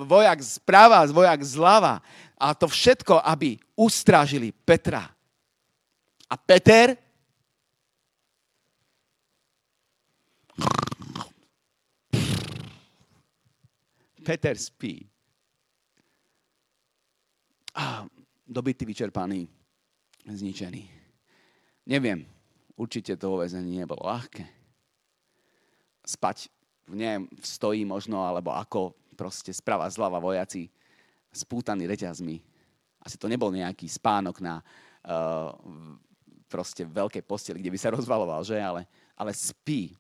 vojak 0.10 0.40
zprava, 0.42 1.06
vojak 1.06 1.40
zľava. 1.46 2.02
A 2.40 2.56
to 2.56 2.72
všetko, 2.72 3.20
aby 3.22 3.60
ustrážili 3.76 4.56
Petra. 4.56 5.12
A 6.30 6.36
Peter 6.38 6.96
Peter 14.30 14.54
spí 14.54 15.10
a 17.76 18.06
dobytý, 18.50 18.86
vyčerpaný, 18.86 19.46
zničený. 20.26 20.84
Neviem, 21.90 22.26
určite 22.78 23.18
to 23.18 23.42
vezenie 23.42 23.82
nebolo 23.82 24.06
ľahké. 24.06 24.46
Spať 26.06 26.50
v 26.90 26.96
nej 26.98 27.22
stojí 27.46 27.86
možno, 27.86 28.26
alebo 28.26 28.54
ako 28.54 28.98
proste 29.14 29.54
sprava 29.54 29.86
zľava 29.90 30.18
vojaci 30.18 30.72
spútaní 31.30 31.86
reťazmi. 31.86 32.42
Asi 33.06 33.16
to 33.22 33.30
nebol 33.30 33.54
nejaký 33.54 33.86
spánok 33.86 34.42
na 34.42 34.60
uh, 35.06 35.54
proste 36.50 36.82
veľkej 36.84 37.22
posteli, 37.22 37.62
kde 37.62 37.74
by 37.74 37.80
sa 37.80 37.94
rozvaloval, 37.98 38.42
že? 38.42 38.58
Ale, 38.58 38.90
ale 39.14 39.32
spí. 39.38 39.94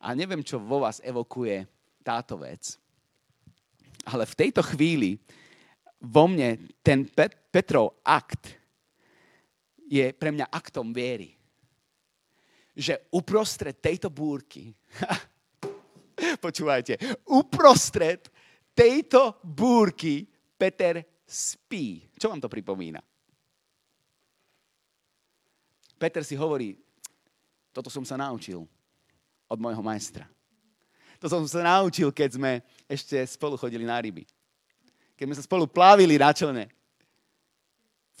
A 0.00 0.16
neviem, 0.16 0.40
čo 0.40 0.56
vo 0.56 0.86
vás 0.86 1.04
evokuje 1.04 1.68
táto 2.00 2.40
vec. 2.40 2.80
Ale 4.08 4.24
v 4.24 4.38
tejto 4.38 4.64
chvíli 4.64 5.20
vo 5.98 6.24
mne 6.30 6.78
ten 6.82 7.06
Pet- 7.06 7.50
Petrov 7.50 7.98
akt 8.06 8.54
je 9.88 10.12
pre 10.14 10.30
mňa 10.30 10.46
aktom 10.52 10.94
viery. 10.94 11.34
Že 12.78 13.10
uprostred 13.10 13.82
tejto 13.82 14.06
búrky, 14.06 14.70
počúvajte, 16.44 16.94
uprostred 17.26 18.30
tejto 18.70 19.42
búrky 19.42 20.22
Peter 20.54 21.02
spí. 21.26 22.06
Čo 22.14 22.30
vám 22.30 22.38
to 22.38 22.46
pripomína? 22.46 23.02
Peter 25.98 26.22
si 26.22 26.38
hovorí, 26.38 26.78
toto 27.74 27.90
som 27.90 28.06
sa 28.06 28.14
naučil 28.14 28.62
od 29.50 29.58
môjho 29.58 29.82
majstra. 29.82 30.30
To 31.18 31.26
som 31.26 31.42
sa 31.50 31.66
naučil, 31.66 32.14
keď 32.14 32.38
sme 32.38 32.62
ešte 32.86 33.18
spolu 33.26 33.58
chodili 33.58 33.82
na 33.82 33.98
ryby 33.98 34.22
keď 35.18 35.24
sme 35.26 35.38
sa 35.42 35.46
spolu 35.50 35.66
plávili 35.66 36.14
na 36.14 36.30
člne. 36.30 36.70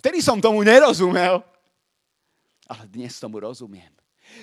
Vtedy 0.02 0.18
som 0.18 0.42
tomu 0.42 0.66
nerozumel, 0.66 1.46
ale 2.66 2.82
dnes 2.90 3.14
tomu 3.22 3.38
rozumiem. 3.38 3.88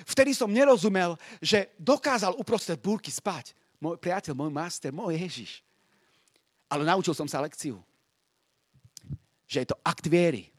Vtedy 0.07 0.33
som 0.33 0.49
nerozumel, 0.49 1.19
že 1.43 1.69
dokázal 1.77 2.33
uprostred 2.39 2.79
búrky 2.79 3.11
spať. 3.13 3.53
Môj 3.77 3.99
priateľ, 3.99 4.33
môj 4.33 4.49
master, 4.49 4.89
môj 4.89 5.19
Ježiš. 5.19 5.61
Ale 6.65 6.87
naučil 6.87 7.13
som 7.13 7.29
sa 7.29 7.43
lekciu. 7.43 7.77
Že 9.45 9.57
je 9.61 9.67
to 9.69 9.77
akt 9.85 10.09
viery. 10.09 10.49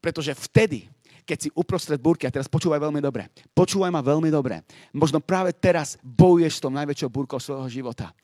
Pretože 0.00 0.32
vtedy, 0.32 0.88
keď 1.28 1.38
si 1.44 1.48
uprostred 1.52 2.00
búrky, 2.00 2.24
a 2.24 2.32
teraz 2.32 2.48
počúvaj 2.48 2.80
veľmi 2.80 3.04
dobre, 3.04 3.28
počúvaj 3.52 3.92
ma 3.92 4.00
veľmi 4.00 4.32
dobre, 4.32 4.64
možno 4.96 5.20
práve 5.20 5.52
teraz 5.52 6.00
bojuješ 6.00 6.56
s 6.56 6.62
tou 6.64 6.72
najväčšou 6.72 7.08
búrkou 7.12 7.36
svojho 7.36 7.68
života. 7.68 8.16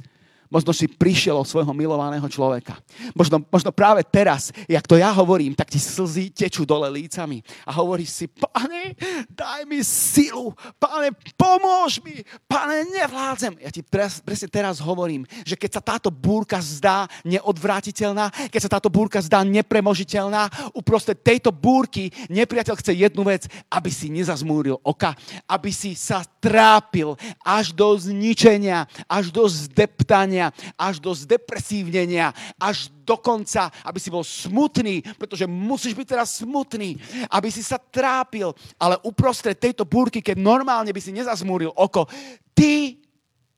Možno 0.51 0.75
si 0.75 0.91
prišiel 0.91 1.39
od 1.39 1.47
svojho 1.47 1.71
milovaného 1.71 2.27
človeka. 2.27 2.75
Možno, 3.15 3.39
možno 3.47 3.71
práve 3.71 4.03
teraz, 4.03 4.51
jak 4.67 4.83
to 4.83 4.99
ja 4.99 5.15
hovorím, 5.15 5.55
tak 5.55 5.71
ti 5.71 5.79
slzy 5.79 6.35
tečú 6.35 6.67
dole 6.67 6.91
lícami. 6.91 7.39
A 7.63 7.71
hovoríš 7.79 8.11
si, 8.11 8.25
pane, 8.27 8.99
daj 9.31 9.63
mi 9.71 9.79
silu. 9.87 10.51
Pane, 10.83 11.15
pomôž 11.39 12.03
mi. 12.03 12.27
Pane, 12.51 12.83
nevládzem. 12.91 13.63
Ja 13.63 13.71
ti 13.71 13.87
pres, 13.87 14.19
presne 14.19 14.51
teraz 14.51 14.83
hovorím, 14.83 15.23
že 15.47 15.55
keď 15.55 15.71
sa 15.79 15.83
táto 15.95 16.11
búrka 16.11 16.59
zdá 16.59 17.07
neodvrátiteľná, 17.23 18.51
keď 18.51 18.61
sa 18.67 18.75
táto 18.75 18.91
búrka 18.91 19.23
zdá 19.23 19.47
nepremožiteľná, 19.47 20.51
uprostred 20.75 21.23
tejto 21.23 21.55
búrky 21.55 22.11
nepriateľ 22.27 22.75
chce 22.75 22.93
jednu 22.97 23.23
vec, 23.23 23.47
aby 23.71 23.91
si 23.93 24.11
nezazmúril 24.11 24.83
oka, 24.83 25.15
aby 25.47 25.71
si 25.71 25.93
sa 25.95 26.27
trápil 26.41 27.15
až 27.45 27.71
do 27.77 27.93
zničenia, 27.95 28.89
až 29.05 29.29
do 29.29 29.45
zdeptania, 29.45 30.40
až 30.81 30.97
do 30.97 31.13
zdepresívnenia, 31.13 32.33
až 32.57 32.89
dokonca, 33.05 33.69
aby 33.85 33.99
si 34.01 34.09
bol 34.09 34.25
smutný, 34.25 35.05
pretože 35.21 35.45
musíš 35.45 35.93
byť 35.93 36.07
teraz 36.09 36.41
smutný, 36.41 36.97
aby 37.29 37.53
si 37.53 37.61
sa 37.61 37.77
trápil, 37.77 38.57
ale 38.81 38.97
uprostred 39.05 39.61
tejto 39.61 39.85
búrky, 39.85 40.25
keď 40.25 40.41
normálne 40.41 40.89
by 40.97 41.01
si 41.05 41.13
nezazmúril 41.13 41.77
oko, 41.77 42.09
ty 42.57 42.97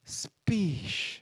spíš. 0.03 1.22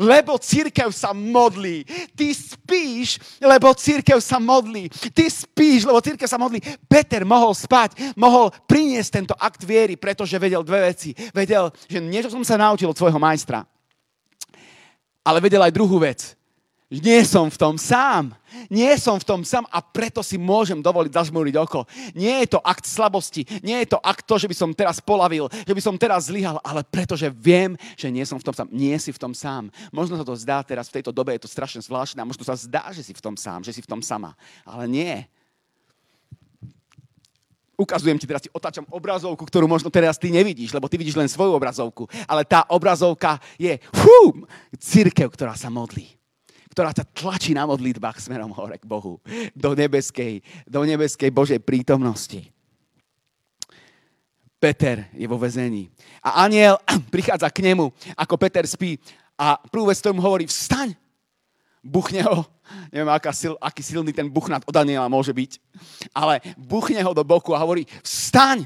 Lebo 0.00 0.40
církev 0.40 0.88
sa 0.92 1.12
modlí. 1.12 1.84
Ty 2.16 2.32
spíš, 2.32 3.20
lebo 3.40 3.72
církev 3.76 4.18
sa 4.18 4.40
modlí. 4.40 4.88
Ty 4.88 5.24
spíš, 5.28 5.84
lebo 5.84 6.00
církev 6.00 6.28
sa 6.28 6.40
modlí. 6.40 6.60
Peter 6.88 7.22
mohol 7.22 7.52
spať, 7.52 8.16
mohol 8.16 8.50
priniesť 8.66 9.10
tento 9.12 9.34
akt 9.36 9.62
viery, 9.62 10.00
pretože 10.00 10.40
vedel 10.40 10.64
dve 10.64 10.92
veci. 10.92 11.12
Vedel, 11.32 11.70
že 11.86 12.00
niečo 12.00 12.32
som 12.32 12.42
sa 12.42 12.58
naučil 12.58 12.90
od 12.90 12.98
svojho 12.98 13.20
majstra. 13.20 13.64
Ale 15.22 15.38
vedel 15.38 15.62
aj 15.62 15.76
druhú 15.76 16.02
vec 16.02 16.41
nie 17.00 17.24
som 17.24 17.48
v 17.48 17.56
tom 17.56 17.80
sám. 17.80 18.36
Nie 18.68 19.00
som 19.00 19.16
v 19.16 19.24
tom 19.24 19.40
sám 19.48 19.64
a 19.72 19.80
preto 19.80 20.20
si 20.20 20.36
môžem 20.36 20.84
dovoliť 20.84 21.08
zažmúriť 21.08 21.54
oko. 21.56 21.88
Nie 22.12 22.44
je 22.44 22.52
to 22.52 22.60
akt 22.60 22.84
slabosti, 22.84 23.48
nie 23.64 23.80
je 23.80 23.96
to 23.96 23.98
akt 24.04 24.28
to, 24.28 24.36
že 24.36 24.44
by 24.44 24.52
som 24.52 24.70
teraz 24.76 25.00
polavil, 25.00 25.48
že 25.48 25.72
by 25.72 25.80
som 25.80 25.96
teraz 25.96 26.28
zlyhal, 26.28 26.60
ale 26.60 26.84
pretože 26.84 27.32
viem, 27.32 27.80
že 27.96 28.12
nie 28.12 28.28
som 28.28 28.36
v 28.36 28.44
tom 28.44 28.52
sám. 28.52 28.68
Nie 28.68 29.00
si 29.00 29.08
v 29.08 29.16
tom 29.16 29.32
sám. 29.32 29.72
Možno 29.88 30.20
sa 30.20 30.24
to 30.26 30.36
zdá 30.36 30.60
teraz 30.60 30.92
v 30.92 31.00
tejto 31.00 31.16
dobe, 31.16 31.32
je 31.32 31.48
to 31.48 31.50
strašne 31.50 31.80
zvláštne 31.80 32.20
a 32.20 32.28
možno 32.28 32.44
sa 32.44 32.60
zdá, 32.60 32.92
že 32.92 33.00
si 33.00 33.16
v 33.16 33.24
tom 33.24 33.40
sám, 33.40 33.64
že 33.64 33.72
si 33.72 33.80
v 33.80 33.88
tom 33.88 34.04
sama. 34.04 34.36
Ale 34.68 34.84
nie. 34.84 35.24
Ukazujem 37.80 38.20
ti 38.20 38.28
teraz, 38.28 38.44
ti 38.44 38.52
otáčam 38.52 38.84
obrazovku, 38.92 39.48
ktorú 39.48 39.64
možno 39.64 39.88
teraz 39.88 40.20
ty 40.20 40.28
nevidíš, 40.28 40.76
lebo 40.76 40.92
ty 40.92 41.00
vidíš 41.00 41.16
len 41.16 41.26
svoju 41.26 41.56
obrazovku. 41.56 42.04
Ale 42.28 42.44
tá 42.44 42.68
obrazovka 42.68 43.40
je 43.56 43.80
fú, 43.96 44.44
církev, 44.76 45.32
ktorá 45.32 45.56
sa 45.56 45.72
modlí 45.72 46.21
ktorá 46.72 46.96
ťa 46.96 47.04
tlačí 47.12 47.52
na 47.52 47.68
modlitbách 47.68 48.16
smerom 48.16 48.48
hore 48.56 48.80
k 48.80 48.88
Bohu, 48.88 49.20
do 49.52 49.70
nebeskej, 49.76 50.40
do 50.64 50.80
nebeskej 50.88 51.28
Božej 51.28 51.60
prítomnosti. 51.60 52.48
Peter 54.56 55.10
je 55.12 55.26
vo 55.28 55.36
vezení. 55.36 55.92
A 56.24 56.48
aniel 56.48 56.80
prichádza 57.14 57.52
k 57.52 57.60
nemu, 57.60 57.92
ako 58.16 58.34
Peter 58.40 58.64
spí 58.64 58.96
a 59.36 59.60
prvú 59.60 59.92
vec, 59.92 60.00
ktorú 60.00 60.16
hovorí, 60.22 60.48
vstaň, 60.48 60.96
buchne 61.84 62.24
ho, 62.24 62.46
neviem, 62.88 63.10
aká 63.10 63.34
sil, 63.34 63.54
aký 63.58 63.82
silný 63.82 64.14
ten 64.14 64.30
buchnat 64.30 64.62
od 64.64 64.72
Daniela 64.72 65.12
môže 65.12 65.34
byť, 65.34 65.58
ale 66.14 66.40
buchne 66.54 67.02
ho 67.02 67.12
do 67.12 67.26
boku 67.26 67.52
a 67.52 67.60
hovorí, 67.60 67.84
vstaň, 68.06 68.64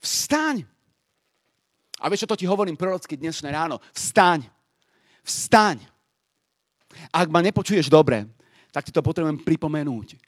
vstaň. 0.00 0.64
A 2.00 2.08
vieš, 2.10 2.26
čo 2.26 2.30
to 2.32 2.40
ti 2.40 2.48
hovorím 2.48 2.74
prorocky 2.74 3.14
dnešné 3.14 3.52
ráno? 3.52 3.78
Vstaň, 3.92 4.48
vstaň. 5.22 5.93
Ak 7.10 7.30
ma 7.30 7.40
nepočuješ 7.40 7.88
dobre, 7.88 8.28
tak 8.74 8.86
ti 8.86 8.90
to 8.90 9.00
potrebujem 9.00 9.40
pripomenúť. 9.42 10.18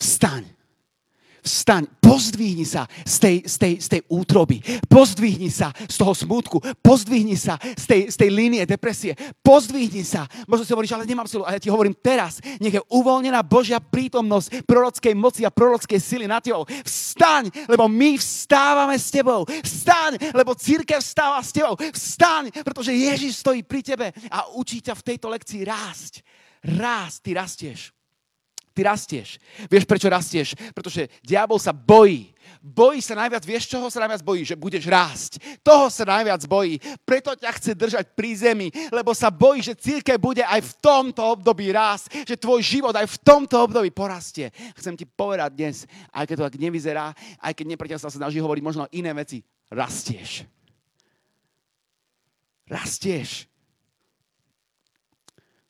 Vstaň. 0.00 0.57
Vstaň, 1.42 1.86
pozdvihni 2.02 2.66
sa 2.66 2.86
z 3.06 3.16
tej, 3.18 3.36
z, 3.46 3.56
tej, 3.58 3.74
z 3.78 3.86
tej 3.88 4.00
útroby, 4.10 4.58
pozdvihni 4.88 5.52
sa 5.52 5.70
z 5.74 5.96
toho 5.96 6.12
smutku, 6.14 6.58
pozdvihni 6.82 7.36
sa 7.38 7.60
z 7.60 7.84
tej, 7.84 8.00
z 8.10 8.16
tej 8.16 8.30
línie 8.32 8.62
depresie, 8.66 9.14
pozdvihni 9.44 10.02
sa. 10.02 10.26
Možno 10.50 10.64
si 10.66 10.72
hovoríš, 10.74 10.94
ale 10.96 11.08
nemám 11.08 11.28
silu, 11.28 11.44
a 11.46 11.54
ja 11.54 11.62
ti 11.62 11.70
hovorím 11.70 11.94
teraz, 11.98 12.40
nech 12.58 12.74
je 12.74 12.82
uvoľnená 12.88 13.44
Božia 13.44 13.78
prítomnosť 13.82 14.64
prorockej 14.64 15.14
moci 15.14 15.42
a 15.44 15.54
prorockej 15.54 16.00
sily 16.00 16.26
na 16.26 16.40
tebou. 16.42 16.64
Vstaň, 16.66 17.50
lebo 17.68 17.86
my 17.86 18.16
vstávame 18.18 18.96
s 18.96 19.12
tebou. 19.12 19.44
Vstaň, 19.44 20.32
lebo 20.32 20.56
církev 20.56 20.98
vstáva 21.02 21.42
s 21.42 21.52
tebou. 21.52 21.76
Vstaň, 21.76 22.50
pretože 22.64 22.94
Ježiš 22.94 23.42
stojí 23.42 23.62
pri 23.62 23.80
tebe 23.82 24.06
a 24.30 24.48
učí 24.54 24.80
ťa 24.80 24.94
v 24.96 25.06
tejto 25.06 25.26
lekcii 25.28 25.62
rásť. 25.66 26.22
Rásť, 26.64 27.18
ty 27.22 27.30
rastieš. 27.34 27.97
Ty 28.78 28.94
rastieš. 28.94 29.42
Vieš, 29.66 29.90
prečo 29.90 30.06
rastieš? 30.06 30.54
Pretože 30.70 31.10
diabol 31.26 31.58
sa 31.58 31.74
bojí. 31.74 32.30
Bojí 32.62 33.02
sa 33.02 33.18
najviac, 33.18 33.42
vieš, 33.42 33.66
čoho 33.66 33.90
sa 33.90 34.06
najviac 34.06 34.22
bojí? 34.22 34.46
Že 34.46 34.54
budeš 34.54 34.86
rásť. 34.86 35.42
Toho 35.66 35.90
sa 35.90 36.06
najviac 36.06 36.46
bojí. 36.46 36.78
Preto 37.02 37.34
ťa 37.34 37.50
chce 37.58 37.74
držať 37.74 38.14
pri 38.14 38.38
zemi, 38.38 38.70
lebo 38.94 39.10
sa 39.18 39.34
bojí, 39.34 39.66
že 39.66 39.74
církev 39.74 40.14
bude 40.22 40.46
aj 40.46 40.62
v 40.62 40.72
tomto 40.78 41.26
období 41.26 41.74
rásť, 41.74 42.22
že 42.22 42.38
tvoj 42.38 42.62
život 42.62 42.94
aj 42.94 43.10
v 43.10 43.18
tomto 43.18 43.66
období 43.66 43.90
porastie. 43.90 44.54
Chcem 44.78 44.94
ti 44.94 45.02
povedať 45.02 45.50
dnes, 45.58 45.82
aj 46.14 46.30
keď 46.30 46.34
to 46.38 46.46
tak 46.46 46.62
nevyzerá, 46.62 47.10
aj 47.42 47.52
keď 47.58 47.74
nepriateľ 47.74 47.98
sa 47.98 48.14
snaží 48.14 48.38
hovoriť 48.38 48.62
možno 48.62 48.86
iné 48.94 49.10
veci, 49.10 49.42
rastieš. 49.74 50.46
Rastieš. 52.70 53.50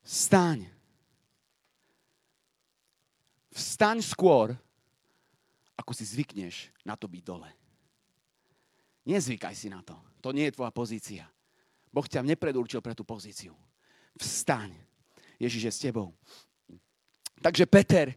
Staň 0.05 0.78
Vstaň 3.59 3.99
skôr, 4.07 4.55
ako 5.75 5.91
si 5.91 6.07
zvykneš 6.07 6.71
na 6.87 6.95
to 6.95 7.11
byť 7.11 7.23
dole. 7.27 7.51
Nezvykaj 9.03 9.55
si 9.59 9.67
na 9.67 9.83
to. 9.83 9.99
To 10.23 10.31
nie 10.31 10.47
je 10.47 10.55
tvoja 10.55 10.71
pozícia. 10.71 11.27
Boh 11.91 12.07
ťa 12.07 12.23
nepredurčil 12.23 12.79
pre 12.79 12.95
tú 12.95 13.03
pozíciu. 13.03 13.57
Vstaň. 14.15 14.71
Ježiš 15.43 15.63
je 15.65 15.73
s 15.75 15.83
tebou. 15.83 16.15
Takže 17.43 17.67
Peter 17.67 18.15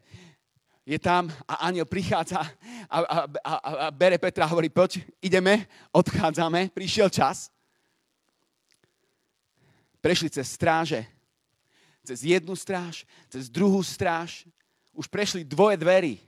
je 0.86 0.97
tam 0.97 1.30
a 1.45 1.69
aniel 1.69 1.86
prichádza 1.86 2.41
a, 2.89 2.97
a, 3.01 3.17
a, 3.25 3.54
a 3.54 3.91
bere 3.93 4.17
Petra 4.17 4.45
a 4.45 4.51
hovorí, 4.51 4.69
poď, 4.69 5.06
ideme, 5.21 5.65
odchádzame, 5.93 6.73
prišiel 6.73 7.10
čas. 7.10 7.54
Prešli 10.01 10.34
cez 10.34 10.49
stráže, 10.54 11.06
cez 12.01 12.25
jednu 12.25 12.58
stráž, 12.58 13.06
cez 13.30 13.49
druhú 13.49 13.86
stráž, 13.86 14.49
už 14.95 15.08
prešli 15.08 15.47
dvoje 15.47 15.77
dverí 15.80 16.19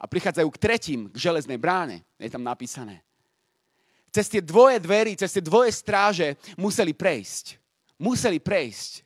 a 0.00 0.04
prichádzajú 0.04 0.48
k 0.52 0.60
tretím, 0.60 1.00
k 1.08 1.16
železnej 1.16 1.56
bráne, 1.56 2.04
je 2.20 2.28
tam 2.28 2.44
napísané. 2.44 3.00
Cez 4.14 4.30
tie 4.30 4.38
dvoje 4.38 4.78
dverí, 4.78 5.18
cez 5.18 5.32
tie 5.34 5.42
dvoje 5.42 5.74
stráže 5.74 6.38
museli 6.54 6.94
prejsť. 6.94 7.58
Museli 7.98 8.38
prejsť. 8.38 9.02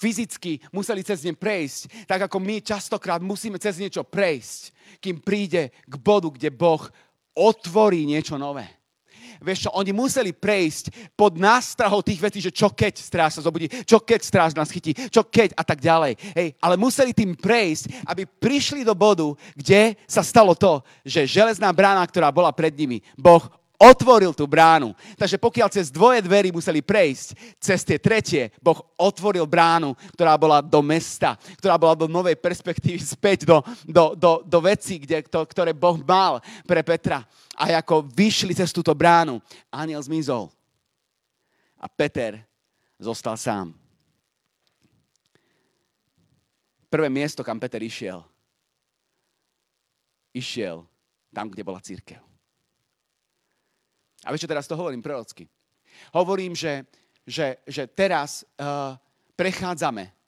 Fyzicky 0.00 0.60
museli 0.72 1.04
cez 1.04 1.24
ne 1.28 1.36
prejsť, 1.36 2.08
tak 2.08 2.24
ako 2.24 2.40
my 2.40 2.64
častokrát 2.64 3.20
musíme 3.20 3.60
cez 3.60 3.76
niečo 3.76 4.00
prejsť, 4.00 4.72
kým 4.96 5.20
príde 5.20 5.68
k 5.84 5.94
bodu, 6.00 6.32
kde 6.32 6.48
Boh 6.48 6.80
otvorí 7.36 8.08
niečo 8.08 8.40
nové. 8.40 8.79
Vieš 9.40 9.68
čo, 9.68 9.70
oni 9.72 9.92
museli 9.96 10.36
prejsť 10.36 11.16
pod 11.16 11.40
nástrahou 11.40 12.04
tých 12.04 12.20
vecí, 12.20 12.38
že 12.44 12.52
čo 12.52 12.68
keď 12.72 12.94
stráž 13.00 13.40
sa 13.40 13.44
zobudí, 13.44 13.72
čo 13.88 14.00
keď 14.04 14.20
stráž 14.20 14.52
nás 14.52 14.68
chytí, 14.68 14.92
čo 15.08 15.24
keď 15.24 15.56
a 15.56 15.64
tak 15.64 15.80
ďalej. 15.80 16.16
Hej, 16.36 16.48
ale 16.60 16.74
museli 16.76 17.16
tým 17.16 17.32
prejsť, 17.32 18.04
aby 18.04 18.28
prišli 18.28 18.84
do 18.84 18.92
bodu, 18.92 19.32
kde 19.56 19.96
sa 20.04 20.20
stalo 20.20 20.52
to, 20.52 20.84
že 21.04 21.28
železná 21.28 21.72
brána, 21.72 22.04
ktorá 22.04 22.28
bola 22.28 22.52
pred 22.52 22.72
nimi, 22.76 23.00
Boh 23.16 23.59
otvoril 23.80 24.36
tú 24.36 24.44
bránu. 24.44 24.92
Takže 25.16 25.40
pokiaľ 25.40 25.68
cez 25.72 25.88
dvoje 25.88 26.20
dverí 26.20 26.52
museli 26.52 26.84
prejsť, 26.84 27.56
cez 27.56 27.80
tie 27.80 27.96
tretie 27.96 28.52
Boh 28.60 28.76
otvoril 29.00 29.48
bránu, 29.48 29.96
ktorá 30.12 30.36
bola 30.36 30.60
do 30.60 30.84
mesta, 30.84 31.40
ktorá 31.56 31.80
bola 31.80 31.96
do 31.96 32.04
novej 32.04 32.36
perspektívy 32.36 33.00
späť 33.00 33.48
do, 33.48 33.64
do, 33.88 34.12
do, 34.12 34.30
do 34.44 34.58
vecí, 34.60 35.00
kde, 35.00 35.24
to, 35.24 35.40
ktoré 35.48 35.72
Boh 35.72 35.96
mal 36.04 36.44
pre 36.68 36.84
Petra. 36.84 37.24
A 37.56 37.72
ako 37.80 38.04
vyšli 38.04 38.52
cez 38.52 38.68
túto 38.68 38.92
bránu, 38.92 39.40
aniel 39.72 40.04
zmizol. 40.04 40.52
A 41.80 41.88
Peter 41.88 42.44
zostal 43.00 43.40
sám. 43.40 43.72
Prvé 46.92 47.08
miesto, 47.08 47.40
kam 47.40 47.56
Peter 47.56 47.80
išiel, 47.80 48.20
išiel 50.34 50.84
tam, 51.30 51.48
kde 51.48 51.62
bola 51.62 51.78
církev. 51.80 52.29
A 54.24 54.32
vieš, 54.32 54.44
teraz 54.44 54.68
to 54.68 54.76
hovorím 54.76 55.00
prorocky? 55.00 55.48
Hovorím, 56.12 56.52
že, 56.56 56.84
že, 57.26 57.56
že 57.64 57.86
teraz 57.88 58.44
uh, 58.60 58.96
prechádzame 59.36 60.19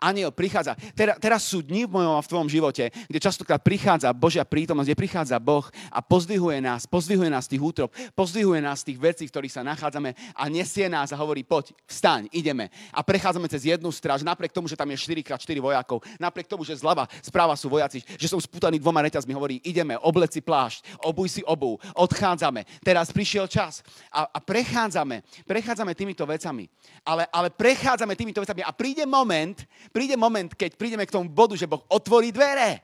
aniel 0.00 0.30
prichádza. 0.34 0.76
Teraz, 0.94 1.16
teraz 1.18 1.40
sú 1.46 1.62
dni 1.62 1.86
v 1.86 1.94
mojom 2.00 2.14
a 2.18 2.24
v 2.24 2.30
tvojom 2.30 2.48
živote, 2.50 2.90
kde 2.90 3.18
častokrát 3.20 3.60
prichádza 3.62 4.12
Božia 4.12 4.44
prítomnosť, 4.46 4.88
kde 4.90 5.00
prichádza 5.00 5.36
Boh 5.40 5.66
a 5.90 5.98
pozdvihuje 6.02 6.60
nás, 6.60 6.86
pozdvihuje 6.86 7.30
nás 7.30 7.48
tých 7.48 7.62
útrop, 7.62 7.90
pozdvihuje 8.14 8.60
nás 8.60 8.84
tých 8.84 8.98
vecí, 9.00 9.24
v 9.26 9.32
ktorých 9.32 9.54
sa 9.60 9.62
nachádzame 9.66 10.14
a 10.36 10.44
nesie 10.48 10.86
nás 10.88 11.10
a 11.10 11.20
hovorí, 11.20 11.42
poď, 11.42 11.72
vstaň, 11.88 12.28
ideme. 12.32 12.68
A 12.92 13.00
prechádzame 13.02 13.48
cez 13.50 13.68
jednu 13.68 13.90
stráž, 13.92 14.22
napriek 14.22 14.52
tomu, 14.52 14.68
že 14.68 14.78
tam 14.78 14.88
je 14.90 14.98
4x4 14.98 15.56
vojakov, 15.60 16.04
napriek 16.20 16.46
tomu, 16.46 16.62
že 16.62 16.76
zľava, 16.76 17.08
správa 17.24 17.56
sú 17.56 17.72
vojaci, 17.72 18.04
že 18.16 18.28
som 18.28 18.40
sputaný 18.40 18.78
dvoma 18.78 19.02
reťazmi, 19.04 19.32
hovorí, 19.32 19.60
ideme, 19.64 19.96
obleci 20.00 20.44
plášť, 20.44 21.00
obuj 21.04 21.40
si 21.40 21.42
obu, 21.44 21.80
odchádzame. 21.96 22.64
Teraz 22.84 23.10
prišiel 23.10 23.48
čas 23.48 23.80
a, 24.10 24.28
a 24.28 24.38
prechádzame, 24.38 25.24
prechádzame 25.48 25.92
týmito 25.96 26.24
vecami. 26.26 26.68
Ale, 27.04 27.28
ale 27.32 27.48
prechádzame 27.50 28.16
týmito 28.16 28.40
vecami 28.40 28.62
a 28.64 28.72
príde 28.72 29.04
moment, 29.04 29.56
príde 29.90 30.16
moment, 30.16 30.52
keď 30.52 30.78
prídeme 30.78 31.04
k 31.04 31.14
tomu 31.14 31.28
bodu, 31.28 31.58
že 31.58 31.68
Boh 31.68 31.82
otvorí 31.90 32.30
dvere. 32.30 32.80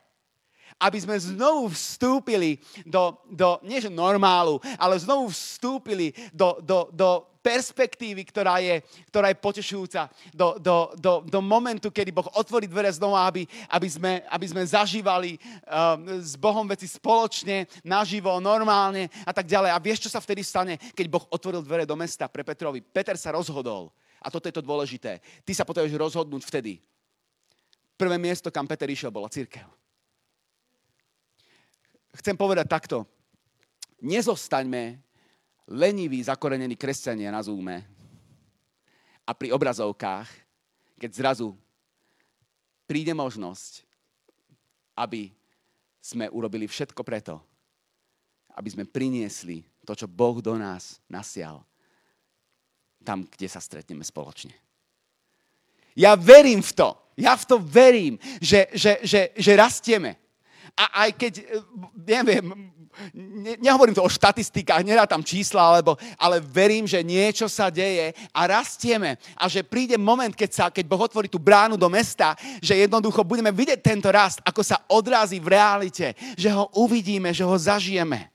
Aby 0.81 0.97
sme 0.97 1.21
znovu 1.21 1.69
vstúpili 1.77 2.57
do, 2.89 3.13
do 3.29 3.61
nie 3.69 3.85
že 3.85 3.93
normálu, 3.93 4.57
ale 4.81 4.97
znovu 4.97 5.29
vstúpili 5.29 6.17
do, 6.33 6.57
do, 6.65 6.89
do 6.89 7.31
perspektívy, 7.41 8.25
ktorá 8.29 8.61
je, 8.61 8.85
ktorá 9.09 9.33
je 9.33 9.41
potešujúca, 9.41 10.13
do, 10.33 10.57
do, 10.61 10.93
do, 10.97 11.13
do 11.25 11.41
momentu, 11.41 11.89
kedy 11.89 12.13
Boh 12.13 12.29
otvorí 12.37 12.69
dvere 12.69 12.93
znova, 12.93 13.25
aby, 13.29 13.49
aby, 13.73 13.89
sme, 13.89 14.13
aby 14.29 14.47
sme 14.49 14.63
zažívali 14.65 15.37
um, 15.37 16.21
s 16.21 16.37
Bohom 16.37 16.65
veci 16.69 16.85
spoločne, 16.85 17.69
naživo, 17.85 18.41
normálne 18.41 19.09
a 19.25 19.33
tak 19.33 19.49
ďalej. 19.49 19.71
A 19.73 19.83
vieš, 19.83 20.09
čo 20.09 20.13
sa 20.13 20.21
vtedy 20.21 20.45
stane, 20.45 20.77
keď 20.93 21.07
Boh 21.09 21.25
otvoril 21.33 21.65
dvere 21.65 21.89
do 21.89 21.97
mesta 21.97 22.29
pre 22.29 22.45
Petrovi? 22.45 22.85
Peter 22.85 23.17
sa 23.17 23.33
rozhodol. 23.33 23.89
A 24.21 24.29
toto 24.29 24.47
je 24.47 24.55
to 24.55 24.65
dôležité. 24.65 25.25
Ty 25.43 25.53
sa 25.57 25.65
potrebuješ 25.65 25.97
rozhodnúť 25.97 26.45
vtedy. 26.45 26.79
Prvé 27.97 28.17
miesto, 28.21 28.53
kam 28.53 28.69
Peter 28.69 28.89
išiel, 28.89 29.13
bola 29.13 29.33
církev. 29.33 29.65
Chcem 32.21 32.37
povedať 32.37 32.67
takto. 32.69 33.09
Nezostaňme 34.01 35.01
leniví, 35.71 36.19
zakorenení 36.25 36.75
kresťania 36.75 37.31
na 37.31 37.45
Zoome 37.45 37.87
a 39.23 39.31
pri 39.31 39.55
obrazovkách, 39.55 40.27
keď 40.99 41.11
zrazu 41.15 41.55
príde 42.91 43.15
možnosť, 43.15 43.87
aby 44.99 45.31
sme 46.03 46.27
urobili 46.35 46.67
všetko 46.67 47.07
preto, 47.07 47.39
aby 48.59 48.69
sme 48.75 48.91
priniesli 48.91 49.63
to, 49.87 49.95
čo 49.95 50.11
Boh 50.11 50.43
do 50.43 50.59
nás 50.59 50.99
nasial, 51.07 51.63
tam, 53.05 53.25
kde 53.25 53.49
sa 53.49 53.61
stretneme 53.61 54.05
spoločne. 54.05 54.53
Ja 55.99 56.15
verím 56.15 56.63
v 56.63 56.73
to, 56.73 56.89
ja 57.21 57.37
v 57.37 57.45
to 57.45 57.57
verím, 57.61 58.15
že, 58.41 58.71
že, 58.73 59.03
že, 59.05 59.21
že 59.37 59.53
rastieme. 59.59 60.17
A 60.79 61.05
aj 61.05 61.11
keď, 61.19 61.33
e, 61.43 61.45
neviem, 62.07 62.47
ne, 63.13 63.59
nehovorím 63.61 63.93
to 63.93 64.07
o 64.07 64.09
štatistikách, 64.09 64.87
nerátam 64.87 65.21
čísla, 65.21 65.61
alebo, 65.61 65.99
ale 66.17 66.41
verím, 66.41 66.87
že 66.87 67.05
niečo 67.05 67.51
sa 67.51 67.69
deje 67.69 68.17
a 68.33 68.41
rastieme. 68.47 69.19
A 69.37 69.51
že 69.51 69.67
príde 69.67 70.01
moment, 70.01 70.33
keď, 70.33 70.51
sa, 70.51 70.65
keď 70.73 70.85
Boh 70.87 71.03
otvorí 71.03 71.29
tú 71.29 71.43
bránu 71.43 71.77
do 71.77 71.91
mesta, 71.91 72.39
že 72.63 72.79
jednoducho 72.79 73.27
budeme 73.27 73.53
vidieť 73.53 73.81
tento 73.83 74.09
rast, 74.09 74.41
ako 74.47 74.63
sa 74.65 74.81
odrazí 74.89 75.43
v 75.43 75.53
realite, 75.53 76.15
že 76.39 76.49
ho 76.49 76.71
uvidíme, 76.79 77.35
že 77.35 77.45
ho 77.45 77.57
zažijeme. 77.59 78.30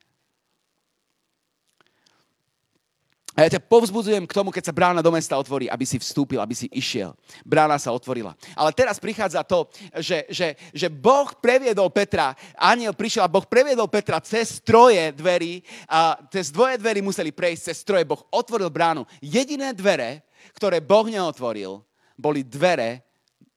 A 3.35 3.43
ja 3.43 3.59
ťa 3.59 3.67
povzbudzujem 3.67 4.23
k 4.23 4.31
tomu, 4.31 4.47
keď 4.47 4.71
sa 4.71 4.73
brána 4.73 5.03
do 5.03 5.11
mesta 5.11 5.35
otvorí, 5.35 5.67
aby 5.67 5.83
si 5.83 5.99
vstúpil, 5.99 6.39
aby 6.39 6.55
si 6.55 6.71
išiel. 6.71 7.11
Brána 7.43 7.75
sa 7.75 7.91
otvorila. 7.91 8.31
Ale 8.55 8.71
teraz 8.71 8.95
prichádza 8.95 9.43
to, 9.43 9.67
že, 9.99 10.23
že, 10.31 10.55
že 10.71 10.87
Boh 10.87 11.27
previedol 11.43 11.91
Petra, 11.91 12.31
aniel 12.55 12.95
prišiel 12.95 13.27
a 13.27 13.31
Boh 13.31 13.43
previedol 13.43 13.91
Petra 13.91 14.23
cez 14.23 14.63
troje 14.63 15.11
dverí 15.11 15.59
a 15.91 16.15
cez 16.31 16.47
dvoje 16.47 16.79
dverí 16.79 17.03
museli 17.03 17.35
prejsť, 17.35 17.75
cez 17.75 17.83
troje 17.83 18.07
Boh 18.07 18.23
otvoril 18.31 18.71
bránu. 18.71 19.03
Jediné 19.19 19.75
dvere, 19.75 20.23
ktoré 20.55 20.79
Boh 20.79 21.03
neotvoril, 21.03 21.83
boli 22.15 22.39
dvere 22.39 23.03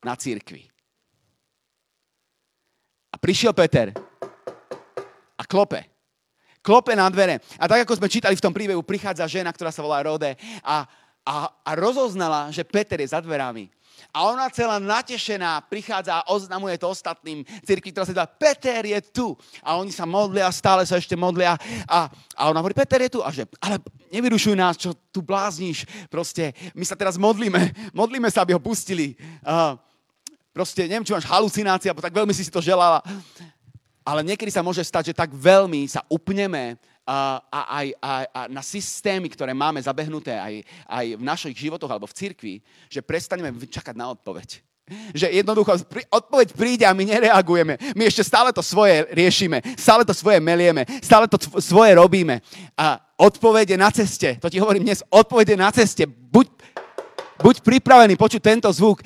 na 0.03 0.19
církvi. 0.19 0.67
A 3.15 3.17
prišiel 3.17 3.55
Peter 3.55 3.95
a 5.39 5.43
klope 5.47 5.98
klope 6.69 6.93
na 6.93 7.09
dvere. 7.09 7.41
A 7.57 7.65
tak, 7.65 7.89
ako 7.89 7.97
sme 7.97 8.13
čítali 8.13 8.37
v 8.37 8.45
tom 8.45 8.53
príbehu, 8.53 8.85
prichádza 8.85 9.25
žena, 9.25 9.49
ktorá 9.57 9.73
sa 9.73 9.81
volá 9.81 10.05
Rode 10.05 10.37
a, 10.61 10.85
a, 11.25 11.49
a 11.65 11.71
rozoznala, 11.73 12.53
že 12.53 12.69
Peter 12.69 13.01
je 13.01 13.09
za 13.09 13.25
dverami. 13.25 13.73
A 14.13 14.29
ona 14.29 14.49
celá 14.53 14.77
natešená 14.79 15.65
prichádza 15.67 16.21
a 16.21 16.27
oznamuje 16.31 16.79
to 16.79 16.93
ostatným 16.93 17.43
cirkvi, 17.65 17.91
ktorá 17.91 18.07
sa 18.07 18.15
dá, 18.15 18.25
Peter 18.29 18.85
je 18.85 19.01
tu. 19.11 19.35
A 19.65 19.81
oni 19.81 19.91
sa 19.91 20.07
modlia, 20.07 20.49
stále 20.55 20.87
sa 20.87 21.01
ešte 21.01 21.19
modlia. 21.19 21.59
A, 21.89 22.09
a 22.37 22.43
ona 22.49 22.63
hovorí, 22.63 22.77
Peter 22.77 23.01
je 23.05 23.19
tu. 23.19 23.21
A 23.25 23.29
že, 23.35 23.45
ale 23.59 23.83
nevyrušuj 24.13 24.55
nás, 24.55 24.79
čo 24.79 24.95
tu 25.13 25.21
blázniš. 25.21 25.85
Proste, 26.09 26.55
my 26.73 26.85
sa 26.87 26.95
teraz 26.95 27.19
modlíme. 27.19 27.93
Modlíme 27.93 28.31
sa, 28.31 28.47
aby 28.47 28.55
ho 28.57 28.63
pustili. 28.63 29.19
Uh, 29.45 29.77
proste, 30.55 30.87
neviem, 30.87 31.05
či 31.05 31.13
máš 31.13 31.29
halucinácia, 31.29 31.93
tak 31.93 32.15
veľmi 32.15 32.33
si 32.33 32.47
si 32.47 32.55
to 32.55 32.65
želala 32.65 33.03
ale 34.09 34.25
niekedy 34.25 34.49
sa 34.49 34.65
môže 34.65 34.81
stať, 34.81 35.13
že 35.13 35.19
tak 35.21 35.37
veľmi 35.37 35.85
sa 35.85 36.01
upneme 36.09 36.81
a, 37.05 37.45
a, 37.53 37.61
aj, 37.77 37.87
a, 38.01 38.13
a 38.25 38.41
na 38.49 38.65
systémy, 38.65 39.29
ktoré 39.29 39.53
máme 39.53 39.85
zabehnuté 39.85 40.33
aj, 40.33 40.65
aj 40.89 41.07
v 41.21 41.23
našich 41.23 41.57
životoch 41.61 41.93
alebo 41.93 42.09
v 42.09 42.17
cirkvi, 42.17 42.55
že 42.89 43.05
prestaneme 43.05 43.53
čakať 43.53 43.93
na 43.93 44.09
odpoveď. 44.17 44.65
Že 45.13 45.45
jednoducho 45.45 45.85
odpoveď 46.09 46.49
príde 46.57 46.85
a 46.89 46.97
my 46.97 47.05
nereagujeme. 47.05 47.77
My 47.93 48.09
ešte 48.09 48.25
stále 48.25 48.49
to 48.57 48.65
svoje 48.65 49.05
riešime, 49.13 49.61
stále 49.77 50.01
to 50.01 50.17
svoje 50.17 50.41
melieme, 50.41 50.89
stále 51.05 51.29
to 51.29 51.37
svoje 51.61 51.93
robíme. 51.93 52.41
A 52.81 52.97
odpoveď 53.21 53.77
je 53.77 53.79
na 53.85 53.93
ceste. 53.93 54.41
To 54.41 54.49
ti 54.49 54.57
hovorím 54.57 54.89
dnes, 54.89 55.05
odpoveď 55.13 55.53
je 55.53 55.59
na 55.61 55.69
ceste. 55.69 56.09
Buď, 56.09 56.49
buď 57.45 57.61
pripravený 57.61 58.17
počuť 58.17 58.41
tento 58.41 58.73
zvuk. 58.73 59.05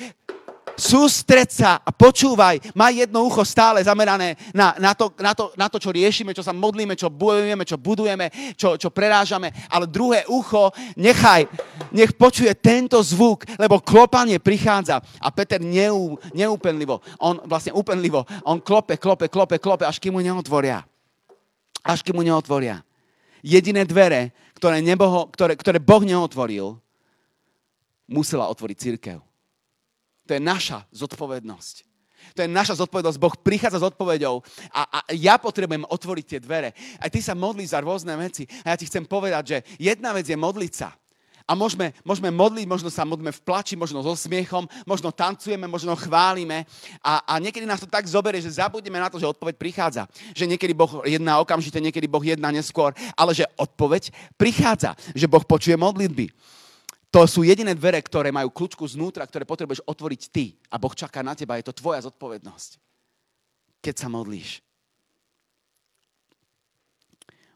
Sústreď 0.76 1.48
sa 1.52 1.70
a 1.84 1.90
počúvaj. 1.92 2.72
Maj 2.72 3.04
jedno 3.04 3.24
ucho 3.28 3.44
stále 3.44 3.84
zamerané 3.84 4.40
na, 4.56 4.72
na, 4.80 4.92
to, 4.96 5.12
na, 5.20 5.32
to, 5.36 5.52
na 5.56 5.66
to, 5.68 5.76
čo 5.76 5.92
riešime, 5.92 6.32
čo 6.32 6.40
sa 6.40 6.56
modlíme, 6.56 6.96
čo 6.96 7.12
bojujeme, 7.12 7.64
čo 7.68 7.76
budujeme, 7.76 8.32
čo, 8.56 8.80
čo 8.80 8.88
prerážame. 8.88 9.52
Ale 9.68 9.88
druhé 9.88 10.24
ucho 10.28 10.72
nechaj, 10.96 11.44
nech 11.92 12.16
počuje 12.16 12.52
tento 12.56 13.00
zvuk, 13.04 13.44
lebo 13.60 13.84
klopanie 13.84 14.40
prichádza. 14.40 15.00
A 15.20 15.28
Peter 15.28 15.60
neú, 15.60 16.16
neúpenlivo, 16.32 17.04
on 17.20 17.40
vlastne 17.44 17.76
úpenlivo, 17.76 18.24
on 18.48 18.60
klope, 18.60 18.96
klope, 18.96 19.28
klope, 19.28 19.60
klope, 19.60 19.84
až 19.84 20.00
kým 20.00 20.16
mu 20.16 20.20
neotvoria. 20.24 20.84
Až 21.84 22.00
kým 22.00 22.16
mu 22.16 22.22
neotvoria. 22.24 22.80
Jediné 23.42 23.82
dvere, 23.82 24.30
ktoré, 24.54 24.78
neboho, 24.78 25.26
ktoré, 25.34 25.58
ktoré 25.58 25.82
Boh 25.82 26.06
neotvoril, 26.06 26.78
musela 28.06 28.46
otvoriť 28.46 28.76
církev. 28.78 29.31
To 30.26 30.30
je 30.36 30.40
naša 30.40 30.86
zodpovednosť. 30.94 31.76
To 32.38 32.46
je 32.46 32.48
naša 32.48 32.78
zodpovednosť. 32.78 33.18
Boh 33.18 33.34
prichádza 33.34 33.82
s 33.82 33.88
odpoveďou 33.92 34.40
a, 34.70 34.82
a 34.86 34.98
ja 35.12 35.36
potrebujem 35.36 35.82
otvoriť 35.84 36.24
tie 36.24 36.40
dvere. 36.40 36.70
Aj 37.02 37.10
ty 37.10 37.18
sa 37.18 37.34
modlíš 37.34 37.74
za 37.74 37.82
rôzne 37.82 38.14
veci. 38.14 38.46
A 38.62 38.72
ja 38.72 38.76
ti 38.78 38.86
chcem 38.86 39.02
povedať, 39.02 39.42
že 39.44 39.58
jedna 39.82 40.14
vec 40.14 40.30
je 40.30 40.38
modliť 40.38 40.72
sa. 40.72 40.94
A 41.42 41.58
môžeme, 41.58 41.90
môžeme 42.06 42.30
modliť, 42.30 42.70
možno 42.70 42.86
sa 42.86 43.02
modlíme 43.02 43.34
v 43.34 43.42
plači, 43.42 43.74
možno 43.74 43.98
so 44.06 44.14
smiechom, 44.14 44.70
možno 44.86 45.10
tancujeme, 45.10 45.66
možno 45.66 45.98
chválime. 45.98 46.62
A, 47.02 47.18
a 47.26 47.42
niekedy 47.42 47.66
nás 47.66 47.82
to 47.82 47.90
tak 47.90 48.06
zoberie, 48.06 48.38
že 48.38 48.62
zabudneme 48.62 49.02
na 49.02 49.10
to, 49.10 49.18
že 49.18 49.26
odpoveď 49.26 49.58
prichádza. 49.58 50.06
Že 50.38 50.54
niekedy 50.54 50.72
Boh 50.72 51.02
jedná 51.02 51.42
okamžite, 51.42 51.82
niekedy 51.82 52.06
Boh 52.06 52.22
jedná 52.22 52.54
neskôr, 52.54 52.94
ale 53.18 53.34
že 53.34 53.44
odpoveď 53.58 54.14
prichádza. 54.38 54.94
Že 55.18 55.26
Boh 55.26 55.42
počuje 55.42 55.74
modlitby. 55.74 56.30
To 57.12 57.28
sú 57.28 57.44
jediné 57.44 57.76
dvere, 57.76 58.00
ktoré 58.00 58.32
majú 58.32 58.48
kľúčku 58.48 58.88
znútra, 58.88 59.28
ktoré 59.28 59.44
potrebuješ 59.44 59.84
otvoriť 59.84 60.22
ty. 60.32 60.56
A 60.72 60.80
Boh 60.80 60.96
čaká 60.96 61.20
na 61.20 61.36
teba, 61.36 61.60
je 61.60 61.68
to 61.68 61.76
tvoja 61.76 62.00
zodpovednosť. 62.08 62.80
Keď 63.84 63.94
sa 64.00 64.08
modlíš. 64.08 64.64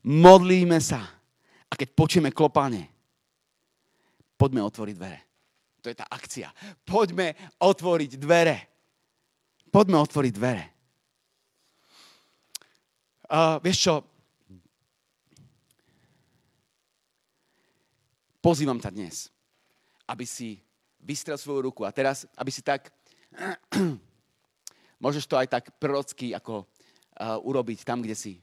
Modlíme 0.05 0.77
sa. 0.77 1.01
A 1.67 1.73
keď 1.73 1.89
počujeme 1.97 2.37
klopanie, 2.37 2.85
poďme 4.37 4.61
otvoriť 4.61 4.95
dvere. 4.95 5.19
To 5.81 5.89
je 5.89 5.97
tá 5.97 6.05
akcia. 6.05 6.53
Poďme 6.85 7.33
otvoriť 7.57 8.13
dvere. 8.21 8.57
Poďme 9.73 10.05
otvoriť 10.05 10.33
dvere. 10.37 10.65
Uh, 13.25 13.57
vieš 13.65 13.89
čo? 13.89 13.95
Pozývam 18.45 18.79
ťa 18.79 18.93
dnes 18.93 19.36
aby 20.07 20.25
si 20.27 20.63
vystrel 21.03 21.39
svoju 21.39 21.71
ruku. 21.71 21.83
A 21.87 21.95
teraz, 21.95 22.27
aby 22.39 22.51
si 22.51 22.63
tak, 22.63 22.91
môžeš 25.05 25.27
to 25.27 25.39
aj 25.39 25.47
tak 25.51 25.65
prorocky 25.79 26.33
ako 26.35 26.65
uh, 26.65 27.39
urobiť 27.43 27.83
tam, 27.83 28.03
kde 28.03 28.15
si. 28.15 28.35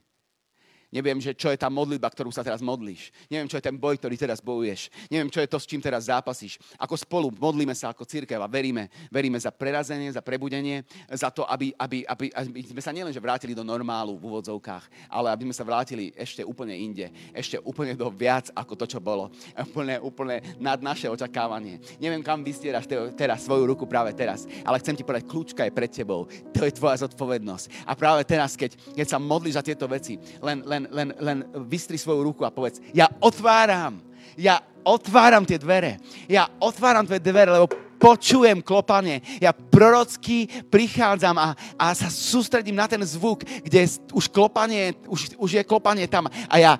Neviem, 0.94 1.18
že 1.18 1.34
čo 1.34 1.50
je 1.50 1.58
tá 1.58 1.66
modlitba, 1.66 2.06
ktorú 2.06 2.30
sa 2.30 2.46
teraz 2.46 2.62
modlíš. 2.62 3.10
Neviem, 3.26 3.50
čo 3.50 3.58
je 3.58 3.66
ten 3.66 3.74
boj, 3.74 3.98
ktorý 3.98 4.14
teraz 4.14 4.38
bojuješ. 4.38 4.94
Neviem, 5.10 5.26
čo 5.26 5.42
je 5.42 5.50
to, 5.50 5.58
s 5.58 5.66
čím 5.66 5.82
teraz 5.82 6.06
zápasíš. 6.06 6.62
Ako 6.78 6.94
spolu 6.94 7.34
modlíme 7.34 7.74
sa 7.74 7.90
ako 7.90 8.06
církev 8.06 8.38
a 8.38 8.46
veríme, 8.46 8.86
veríme 9.10 9.34
za 9.34 9.50
prerazenie, 9.50 10.14
za 10.14 10.22
prebudenie, 10.22 10.86
za 11.10 11.34
to, 11.34 11.42
aby, 11.50 11.74
aby, 11.74 12.06
aby, 12.06 12.30
aby 12.30 12.60
sme 12.62 12.78
sa 12.78 12.94
nielenže 12.94 13.18
vrátili 13.18 13.58
do 13.58 13.66
normálu 13.66 14.14
v 14.14 14.30
úvodzovkách, 14.30 15.10
ale 15.10 15.34
aby 15.34 15.50
sme 15.50 15.58
sa 15.58 15.66
vrátili 15.66 16.14
ešte 16.14 16.46
úplne 16.46 16.78
inde. 16.78 17.10
Ešte 17.34 17.58
úplne 17.66 17.98
do 17.98 18.06
viac 18.14 18.54
ako 18.54 18.78
to, 18.78 18.86
čo 18.86 19.02
bolo. 19.02 19.34
Úplne, 19.58 19.98
úplne 19.98 20.46
nad 20.62 20.78
naše 20.78 21.10
očakávanie. 21.10 21.82
Neviem, 21.98 22.22
kam 22.22 22.46
vystieraš 22.46 22.86
teraz 23.18 23.42
svoju 23.42 23.66
ruku 23.66 23.82
práve 23.90 24.14
teraz, 24.14 24.46
ale 24.62 24.78
chcem 24.78 24.94
ti 24.94 25.02
povedať, 25.02 25.26
kľúčka 25.26 25.66
je 25.66 25.74
pred 25.74 25.90
tebou. 25.90 26.30
To 26.54 26.62
je 26.62 26.70
tvoja 26.70 27.02
zodpovednosť. 27.02 27.82
A 27.82 27.98
práve 27.98 28.22
teraz, 28.22 28.54
keď, 28.54 28.78
keď 28.94 29.06
sa 29.10 29.18
modlíš 29.18 29.58
za 29.58 29.66
tieto 29.66 29.90
veci, 29.90 30.22
len, 30.38 30.62
len 30.62 30.83
len, 30.90 31.08
len 31.20 31.38
vystri 31.68 31.96
svoju 32.00 32.24
ruku 32.24 32.42
a 32.44 32.52
povedz, 32.52 32.80
ja 32.92 33.08
otváram, 33.20 34.00
ja 34.36 34.60
otváram 34.84 35.44
tie 35.46 35.56
dvere, 35.56 36.00
ja 36.28 36.48
otváram 36.60 37.08
tie 37.08 37.20
dvere, 37.20 37.56
lebo 37.56 37.70
počujem 37.98 38.60
klopanie. 38.60 39.24
Ja 39.40 39.56
prorocky 39.56 40.44
prichádzam 40.68 41.40
a, 41.40 41.56
a 41.80 41.96
sa 41.96 42.12
sústredím 42.12 42.76
na 42.76 42.84
ten 42.84 43.00
zvuk, 43.00 43.40
kde 43.64 43.88
už, 44.12 44.28
klopanie, 44.28 44.92
už, 45.08 45.40
už 45.40 45.50
je 45.56 45.64
klopanie 45.64 46.04
tam 46.04 46.28
a 46.28 46.56
ja 46.60 46.76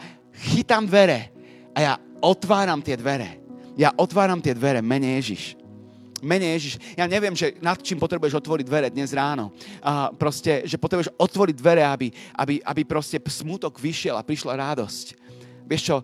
chytám 0.53 0.85
dvere 0.85 1.33
a 1.73 1.79
ja 1.81 1.93
otváram 2.21 2.85
tie 2.85 3.01
dvere. 3.01 3.41
Ja 3.75 3.91
otváram 3.97 4.39
tie 4.39 4.53
dvere, 4.55 4.85
mene 4.85 5.19
Ježiš 5.19 5.64
mene 6.25 6.57
Ježiš. 6.57 6.81
Ja 6.97 7.05
neviem, 7.05 7.37
že 7.37 7.55
nad 7.61 7.79
čím 7.79 8.01
potrebuješ 8.01 8.41
otvoriť 8.41 8.65
dvere 8.67 8.89
dnes 8.89 9.13
ráno. 9.13 9.53
A 9.85 10.09
proste, 10.11 10.65
že 10.65 10.81
potrebuješ 10.81 11.13
otvoriť 11.15 11.57
dvere, 11.61 11.85
aby, 11.85 12.09
aby, 12.35 12.55
aby 12.65 12.83
proste 12.83 13.21
smutok 13.21 13.77
vyšiel 13.77 14.17
a 14.17 14.27
prišla 14.27 14.57
radosť. 14.59 15.07
Vieš 15.69 15.83
čo, 15.85 15.97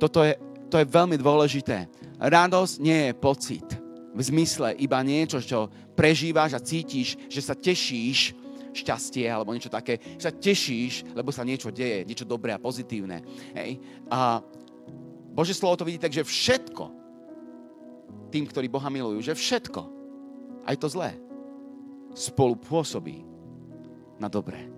toto 0.00 0.24
je, 0.24 0.34
to 0.72 0.80
je 0.80 0.88
veľmi 0.88 1.20
dôležité. 1.20 1.86
Radosť 2.16 2.74
nie 2.80 3.12
je 3.12 3.12
pocit. 3.12 3.68
V 4.16 4.20
zmysle 4.24 4.72
iba 4.80 4.96
niečo, 5.04 5.44
čo 5.44 5.68
prežíváš 5.92 6.56
a 6.56 6.64
cítiš, 6.64 7.20
že 7.28 7.44
sa 7.44 7.52
tešíš, 7.52 8.32
šťastie 8.76 9.24
alebo 9.24 9.56
niečo 9.56 9.72
také, 9.72 9.96
že 10.20 10.28
sa 10.28 10.32
tešíš, 10.32 11.16
lebo 11.16 11.32
sa 11.32 11.44
niečo 11.44 11.72
deje, 11.72 12.04
niečo 12.04 12.28
dobré 12.28 12.52
a 12.52 12.60
pozitívne. 12.60 13.24
Hej. 13.56 13.80
A 14.12 14.44
Bože 15.32 15.56
slovo 15.56 15.80
to 15.80 15.88
vidí 15.88 15.96
tak, 16.00 16.12
že 16.12 16.24
všetko, 16.24 17.05
tým, 18.30 18.44
ktorí 18.46 18.66
Boha 18.66 18.90
milujú, 18.90 19.22
že 19.22 19.38
všetko, 19.38 19.82
aj 20.66 20.76
to 20.78 20.88
zlé, 20.90 21.14
spolu 22.16 22.56
pôsobí 22.56 23.22
na 24.16 24.26
dobré. 24.26 24.72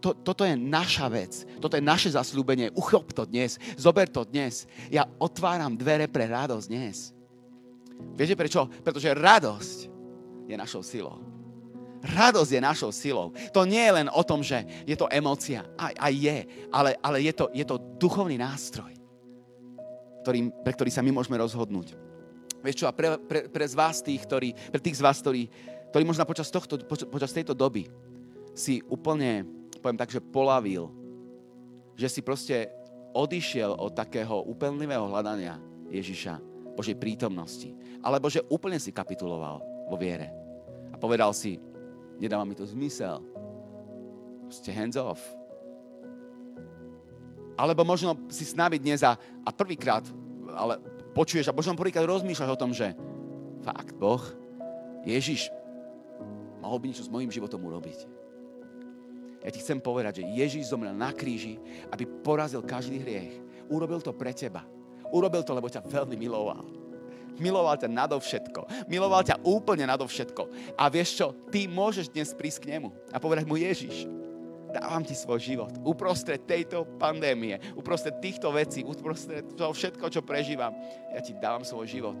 To, 0.00 0.16
toto 0.16 0.48
je 0.48 0.56
naša 0.56 1.12
vec, 1.12 1.44
toto 1.60 1.76
je 1.76 1.84
naše 1.84 2.16
zasľúbenie. 2.16 2.72
Uchop 2.72 3.12
to 3.12 3.28
dnes, 3.28 3.60
zober 3.76 4.08
to 4.08 4.24
dnes. 4.24 4.64
Ja 4.88 5.04
otváram 5.20 5.76
dvere 5.76 6.08
pre 6.08 6.24
radosť 6.24 6.66
dnes. 6.72 7.12
Viete 8.16 8.32
prečo? 8.32 8.64
Pretože 8.80 9.12
radosť 9.12 9.78
je 10.48 10.56
našou 10.56 10.80
silou. 10.80 11.20
Radosť 12.00 12.50
je 12.56 12.60
našou 12.64 12.90
silou. 12.96 13.36
To 13.52 13.68
nie 13.68 13.84
je 13.84 13.92
len 13.92 14.08
o 14.08 14.24
tom, 14.24 14.40
že 14.40 14.64
je 14.88 14.96
to 14.96 15.04
emócia. 15.12 15.68
Aj, 15.76 15.92
aj 15.92 16.12
je, 16.16 16.38
ale, 16.72 16.96
ale 17.04 17.20
je, 17.20 17.32
to, 17.36 17.52
je 17.52 17.64
to 17.68 17.76
duchovný 18.00 18.40
nástroj, 18.40 18.96
ktorý, 20.22 20.52
pre 20.62 20.72
ktorý 20.72 20.90
sa 20.92 21.04
my 21.04 21.10
môžeme 21.14 21.40
rozhodnúť. 21.40 21.96
Vieš 22.60 22.84
čo, 22.84 22.86
a 22.86 22.92
pre, 22.92 23.16
pre, 23.16 23.48
pre, 23.48 23.64
z 23.64 23.74
vás 23.74 24.04
tých, 24.04 24.20
ktorí, 24.28 24.52
pre 24.52 24.80
tých 24.80 25.00
z 25.00 25.04
vás, 25.04 25.16
ktorí, 25.24 25.48
ktorí 25.90 26.02
možno 26.04 26.28
počas, 26.28 26.52
tohto, 26.52 26.76
počas 26.84 27.32
tejto 27.32 27.56
doby 27.56 27.88
si 28.52 28.84
úplne, 28.84 29.48
poviem 29.80 29.96
tak, 29.96 30.12
že 30.12 30.20
polavil, 30.20 30.92
že 31.96 32.08
si 32.12 32.20
proste 32.20 32.68
odišiel 33.16 33.74
od 33.80 33.96
takého 33.96 34.44
úplnivého 34.44 35.08
hľadania 35.08 35.56
Ježiša, 35.88 36.38
Božej 36.76 36.96
prítomnosti. 37.00 37.72
Alebo 38.00 38.30
že 38.30 38.44
úplne 38.48 38.78
si 38.78 38.94
kapituloval 38.94 39.60
vo 39.88 39.96
viere. 39.98 40.30
A 40.92 40.96
povedal 40.96 41.34
si, 41.34 41.58
nedáva 42.20 42.44
mi 42.46 42.54
to 42.54 42.64
zmysel. 42.68 43.24
Ste 44.52 44.72
hands 44.72 44.96
off. 45.00 45.20
Alebo 47.60 47.84
možno 47.84 48.16
si 48.32 48.48
s 48.48 48.56
nami 48.56 48.80
dnes 48.80 49.04
a, 49.04 49.20
a 49.20 49.50
prvýkrát, 49.52 50.08
ale 50.56 50.80
počuješ 51.12 51.52
a 51.52 51.56
možno 51.56 51.76
prvýkrát 51.76 52.08
rozmýšľaš 52.08 52.56
o 52.56 52.60
tom, 52.60 52.72
že 52.72 52.96
fakt, 53.60 53.92
Boh, 54.00 54.24
Ježiš, 55.04 55.52
mohol 56.64 56.80
by 56.80 56.88
niečo 56.88 57.04
s 57.04 57.12
mojím 57.12 57.28
životom 57.28 57.60
urobiť. 57.60 58.08
Ja 59.44 59.52
ti 59.52 59.60
chcem 59.60 59.76
povedať, 59.76 60.24
že 60.24 60.32
Ježiš 60.40 60.72
zomrel 60.72 60.96
na 60.96 61.12
kríži, 61.12 61.60
aby 61.92 62.08
porazil 62.24 62.64
každý 62.64 62.96
hriech. 63.00 63.36
Urobil 63.68 64.00
to 64.00 64.16
pre 64.16 64.32
teba. 64.32 64.64
Urobil 65.12 65.44
to, 65.44 65.52
lebo 65.52 65.68
ťa 65.68 65.84
veľmi 65.84 66.16
miloval. 66.16 66.64
Miloval 67.40 67.76
ťa 67.80 67.88
nadovšetko. 67.88 68.88
Miloval 68.88 69.24
ťa 69.24 69.40
úplne 69.44 69.88
nadovšetko. 69.88 70.76
A 70.76 70.92
vieš 70.92 71.16
čo? 71.16 71.32
Ty 71.48 71.60
môžeš 71.68 72.12
dnes 72.12 72.36
prísť 72.36 72.68
k 72.68 72.76
nemu 72.76 72.92
a 73.08 73.16
povedať 73.16 73.48
mu 73.48 73.56
Ježiš, 73.56 74.04
dávam 74.70 75.02
ti 75.02 75.14
svoj 75.14 75.42
život. 75.42 75.72
Uprostred 75.82 76.46
tejto 76.46 76.86
pandémie, 76.96 77.58
uprostred 77.76 78.22
týchto 78.22 78.54
vecí, 78.54 78.86
uprostred 78.86 79.44
toho 79.58 79.74
všetko, 79.74 80.06
čo 80.08 80.22
prežívam, 80.22 80.74
ja 81.10 81.20
ti 81.20 81.34
dávam 81.36 81.66
svoj 81.66 81.86
život. 81.90 82.18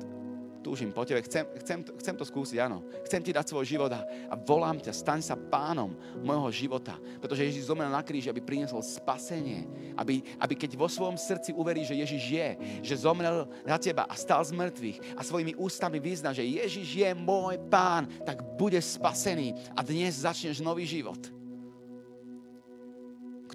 Túžim 0.60 0.92
po 0.92 1.08
tebe, 1.08 1.24
chcem, 1.24 1.48
chcem, 1.64 1.80
to, 1.80 1.96
chcem 1.96 2.12
to 2.20 2.24
skúsiť, 2.28 2.60
áno. 2.60 2.84
Chcem 3.08 3.24
ti 3.24 3.32
dať 3.32 3.48
svoj 3.48 3.64
život 3.64 3.88
a, 3.96 4.04
volám 4.44 4.76
ťa, 4.76 4.92
staň 4.92 5.24
sa 5.24 5.32
pánom 5.32 5.96
môjho 6.20 6.52
života. 6.52 7.00
Pretože 7.16 7.48
Ježiš 7.48 7.72
zomrel 7.72 7.88
na 7.88 8.04
kríži, 8.04 8.28
aby 8.28 8.44
priniesol 8.44 8.84
spasenie. 8.84 9.64
Aby, 9.96 10.20
aby 10.36 10.52
keď 10.52 10.76
vo 10.76 10.84
svojom 10.84 11.16
srdci 11.16 11.56
uveríš, 11.56 11.96
že 11.96 12.00
Ježiš 12.04 12.22
je, 12.28 12.48
že 12.84 13.00
zomrel 13.00 13.48
za 13.64 13.78
teba 13.80 14.04
a 14.04 14.12
stal 14.12 14.44
z 14.44 14.52
mŕtvych 14.52 15.16
a 15.16 15.24
svojimi 15.24 15.56
ústami 15.56 15.96
vyzna, 15.96 16.36
že 16.36 16.44
Ježiš 16.44 16.88
je 16.92 17.10
môj 17.16 17.56
pán, 17.72 18.04
tak 18.28 18.44
bude 18.60 18.78
spasený 18.84 19.56
a 19.72 19.80
dnes 19.80 20.28
začneš 20.28 20.60
nový 20.60 20.84
život 20.84 21.39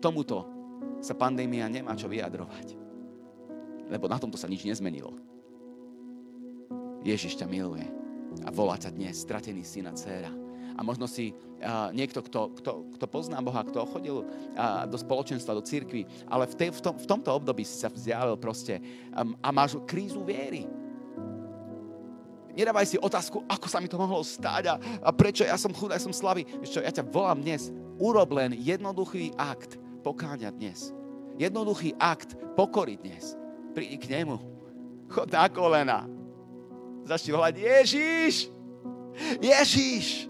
tomuto 0.06 0.46
sa 1.02 1.18
pandémia 1.18 1.66
nemá 1.66 1.98
čo 1.98 2.06
vyjadrovať. 2.06 2.78
Lebo 3.90 4.06
na 4.06 4.22
tomto 4.22 4.38
sa 4.38 4.46
nič 4.46 4.62
nezmenilo. 4.62 5.18
Ježiš 7.02 7.38
ťa 7.42 7.50
miluje 7.50 7.86
a 8.46 8.50
volá 8.54 8.78
ťa 8.78 8.94
dnes, 8.94 9.18
stratený 9.18 9.66
syn 9.66 9.90
a 9.90 9.94
dcéra. 9.94 10.30
A 10.76 10.84
možno 10.84 11.08
si 11.08 11.32
uh, 11.32 11.88
niekto, 11.96 12.20
kto, 12.20 12.52
kto, 12.60 12.72
kto 13.00 13.06
pozná 13.08 13.40
Boha, 13.40 13.64
kto 13.64 13.88
chodil 13.88 14.28
uh, 14.28 14.84
do 14.90 15.00
spoločenstva, 15.00 15.56
do 15.56 15.64
církvy, 15.64 16.04
ale 16.28 16.50
v, 16.52 16.56
tej, 16.58 16.70
v, 16.76 16.82
tom, 16.84 16.94
v 17.00 17.08
tomto 17.08 17.30
období 17.32 17.64
si 17.64 17.80
sa 17.80 17.88
vzdialil 17.88 18.36
proste 18.36 18.84
um, 19.16 19.38
a 19.40 19.56
máš 19.56 19.80
krízu 19.88 20.20
viery. 20.26 20.68
Nedávaj 22.56 22.88
si 22.88 22.98
otázku, 23.00 23.44
ako 23.48 23.68
sa 23.72 23.80
mi 23.80 23.88
to 23.88 23.96
mohlo 23.96 24.20
stať 24.20 24.64
a, 24.68 24.76
a 25.00 25.10
prečo 25.16 25.48
ja 25.48 25.56
som 25.56 25.72
chudý, 25.72 25.96
ja 25.96 26.02
som. 26.04 26.12
Vieš 26.12 26.72
čo, 26.76 26.82
ja 26.84 26.92
ťa 26.92 27.08
volám 27.08 27.40
dnes, 27.40 27.72
urob 27.96 28.36
len 28.36 28.56
jednoduchý 28.60 29.32
akt 29.40 29.80
pokáňa 30.06 30.54
dnes. 30.54 30.94
Jednoduchý 31.42 31.98
akt 31.98 32.38
pokory 32.54 33.02
dnes. 33.02 33.34
Prídi 33.74 33.98
k 33.98 34.22
nemu. 34.22 34.38
Chod 35.10 35.34
na 35.34 35.50
kolena. 35.50 36.06
Začni 37.10 37.34
volať 37.34 37.58
Ježiš! 37.58 38.54
Ježiš! 39.42 40.30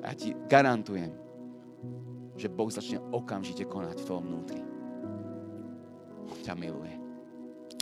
Ja 0.00 0.12
ti 0.16 0.32
garantujem, 0.48 1.12
že 2.36 2.48
Boh 2.48 2.72
začne 2.72 3.00
okamžite 3.12 3.68
konať 3.68 4.00
v 4.00 4.06
tvojom 4.08 4.24
vnútri. 4.28 4.60
On 6.24 6.38
ťa 6.40 6.56
miluje. 6.56 6.96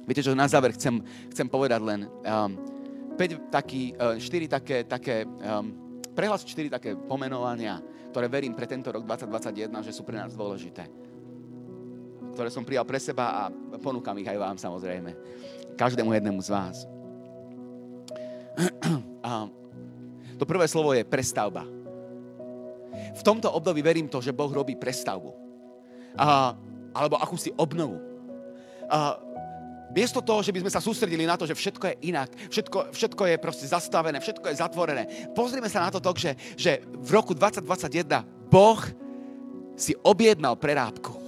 Viete 0.02 0.24
čo, 0.24 0.34
na 0.34 0.50
záver 0.50 0.74
chcem, 0.74 0.98
chcem 1.30 1.46
povedať 1.46 1.78
len 1.84 2.00
um, 2.10 2.58
5 3.14 3.54
taký, 3.54 3.94
uh, 3.94 4.18
4 4.18 4.50
také, 4.50 4.76
také 4.82 5.22
um, 5.22 5.70
prehlas 6.10 6.42
4 6.42 6.74
také 6.74 6.98
pomenovania, 6.98 7.78
ktoré 8.10 8.26
verím 8.26 8.56
pre 8.56 8.64
tento 8.64 8.88
rok 8.88 9.04
2021, 9.04 9.86
že 9.86 9.92
sú 9.92 10.02
pre 10.02 10.16
nás 10.16 10.32
dôležité. 10.32 10.88
Ktoré 12.32 12.48
som 12.48 12.64
prijal 12.64 12.86
pre 12.86 13.02
seba 13.02 13.46
a 13.46 13.52
ponúkam 13.82 14.16
ich 14.20 14.28
aj 14.28 14.38
vám 14.38 14.56
samozrejme. 14.56 15.10
Každému 15.74 16.10
jednému 16.14 16.40
z 16.42 16.50
vás. 16.50 16.76
A 19.28 19.46
to 20.38 20.46
prvé 20.46 20.66
slovo 20.70 20.94
je 20.94 21.02
prestavba. 21.02 21.66
V 23.14 23.22
tomto 23.26 23.50
období 23.50 23.82
verím 23.82 24.06
to, 24.06 24.22
že 24.22 24.34
Boh 24.34 24.50
robí 24.50 24.78
prestavbu. 24.78 25.34
A, 26.18 26.54
alebo 26.94 27.18
akúsi 27.18 27.50
obnovu. 27.58 27.98
A, 28.86 29.18
Miesto 29.98 30.22
toho, 30.22 30.46
že 30.46 30.54
by 30.54 30.62
sme 30.62 30.70
sa 30.70 30.78
sústredili 30.78 31.26
na 31.26 31.34
to, 31.34 31.42
že 31.42 31.58
všetko 31.58 31.84
je 31.90 31.94
inak, 32.14 32.30
všetko, 32.54 32.94
všetko 32.94 33.22
je 33.34 33.36
proste 33.42 33.66
zastavené, 33.66 34.22
všetko 34.22 34.46
je 34.46 34.60
zatvorené. 34.62 35.02
Pozrime 35.34 35.66
sa 35.66 35.82
na 35.82 35.90
to, 35.90 35.98
že, 36.14 36.38
že 36.54 36.86
v 36.86 37.10
roku 37.10 37.34
2021 37.34 38.22
Boh 38.46 38.78
si 39.74 39.98
objednal 39.98 40.54
prerábku. 40.54 41.18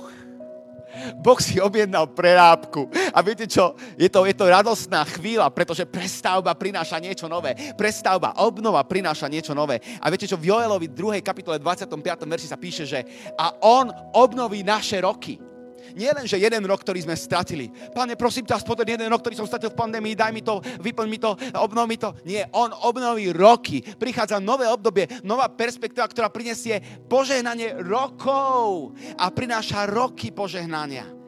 Boh 1.19 1.39
si 1.43 1.59
objednal 1.59 2.15
prerábku. 2.15 2.87
A 3.11 3.19
viete 3.27 3.51
čo? 3.51 3.75
Je 3.99 4.07
to, 4.07 4.23
je 4.23 4.35
to 4.39 4.47
radostná 4.47 5.03
chvíľa, 5.19 5.51
pretože 5.51 5.83
prestavba 5.91 6.55
prináša 6.55 7.03
niečo 7.03 7.27
nové. 7.27 7.59
Prestavba, 7.75 8.39
obnova 8.39 8.87
prináša 8.87 9.27
niečo 9.27 9.51
nové. 9.51 9.83
A 9.99 10.07
viete 10.15 10.31
čo? 10.31 10.39
V 10.39 10.47
Joelovi 10.47 10.87
2. 10.87 11.27
kapitole 11.27 11.59
25. 11.59 11.91
verši 12.23 12.47
sa 12.47 12.59
píše, 12.59 12.87
že 12.87 13.03
a 13.35 13.51
on 13.67 13.91
obnoví 14.15 14.63
naše 14.63 15.03
roky. 15.03 15.50
Nie 15.95 16.11
len, 16.15 16.27
že 16.27 16.41
jeden 16.41 16.63
rok, 16.67 16.83
ktorý 16.83 17.05
sme 17.05 17.15
stratili. 17.15 17.71
Pane, 17.71 18.19
prosím 18.19 18.47
ťa, 18.47 18.59
aspoň 18.61 18.87
jeden 18.89 19.09
rok, 19.11 19.23
ktorý 19.23 19.39
som 19.39 19.49
stratil 19.49 19.71
v 19.71 19.81
pandémii, 19.81 20.19
daj 20.19 20.33
mi 20.35 20.43
to, 20.43 20.59
vyplň 20.83 21.09
mi 21.09 21.19
to, 21.21 21.37
obnov 21.61 21.87
mi 21.87 21.99
to. 22.01 22.17
Nie, 22.27 22.49
on 22.57 22.75
obnoví 22.87 23.31
roky. 23.31 23.85
Prichádza 23.85 24.43
nové 24.43 24.67
obdobie, 24.67 25.07
nová 25.23 25.47
perspektíva, 25.53 26.09
ktorá 26.09 26.33
prinesie 26.33 26.81
požehnanie 27.07 27.79
rokov 27.85 28.97
a 29.19 29.31
prináša 29.31 29.87
roky 29.87 30.35
požehnania 30.35 31.20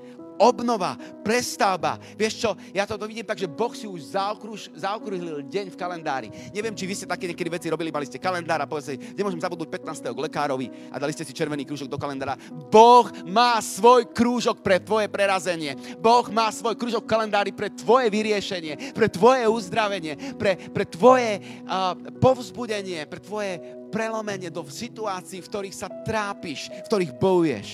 obnova, 0.42 0.98
prestavba. 1.22 2.02
Vieš 2.18 2.34
čo, 2.42 2.50
ja 2.74 2.82
to 2.82 2.98
vidím 3.06 3.22
tak, 3.22 3.38
že 3.38 3.46
Boh 3.46 3.70
si 3.70 3.86
už 3.86 4.18
zaokruž, 4.18 4.74
zaokrúhlil 4.74 5.46
deň 5.46 5.70
v 5.70 5.78
kalendári. 5.78 6.28
Neviem, 6.50 6.74
či 6.74 6.84
vy 6.90 6.94
ste 6.98 7.06
také 7.06 7.30
niekedy 7.30 7.46
veci 7.46 7.70
robili, 7.70 7.94
mali 7.94 8.10
ste 8.10 8.18
kalendár 8.18 8.58
a 8.58 8.66
povedali 8.66 8.98
ste, 8.98 9.14
nemôžem 9.14 9.38
zabudnúť 9.38 9.70
15. 9.70 10.10
k 10.10 10.18
lekárovi 10.18 10.66
a 10.90 10.98
dali 10.98 11.14
ste 11.14 11.22
si 11.22 11.30
červený 11.30 11.62
krúžok 11.62 11.86
do 11.86 11.94
kalendára. 11.94 12.34
Boh 12.50 13.06
má 13.22 13.62
svoj 13.62 14.10
krúžok 14.10 14.58
pre 14.66 14.82
tvoje 14.82 15.06
prerazenie. 15.06 15.78
Boh 16.02 16.26
má 16.34 16.50
svoj 16.50 16.74
krúžok 16.74 17.06
v 17.06 17.12
kalendári 17.14 17.54
pre 17.54 17.70
tvoje 17.70 18.10
vyriešenie, 18.10 18.90
pre 18.90 19.06
tvoje 19.06 19.46
uzdravenie, 19.46 20.18
pre, 20.34 20.58
pre 20.58 20.82
tvoje 20.82 21.38
uh, 21.38 21.94
povzbudenie, 22.18 23.06
pre 23.06 23.22
tvoje 23.22 23.62
prelomenie 23.92 24.48
do 24.48 24.64
situácií, 24.64 25.44
v 25.44 25.50
ktorých 25.52 25.76
sa 25.76 25.92
trápiš, 26.02 26.72
v 26.72 26.88
ktorých 26.88 27.12
bojuješ. 27.20 27.68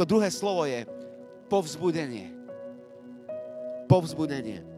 To 0.00 0.08
druhé 0.08 0.32
slovo 0.32 0.64
je 0.64 0.88
povzbudenie. 1.48 2.30
Povzbudenie. 3.88 4.77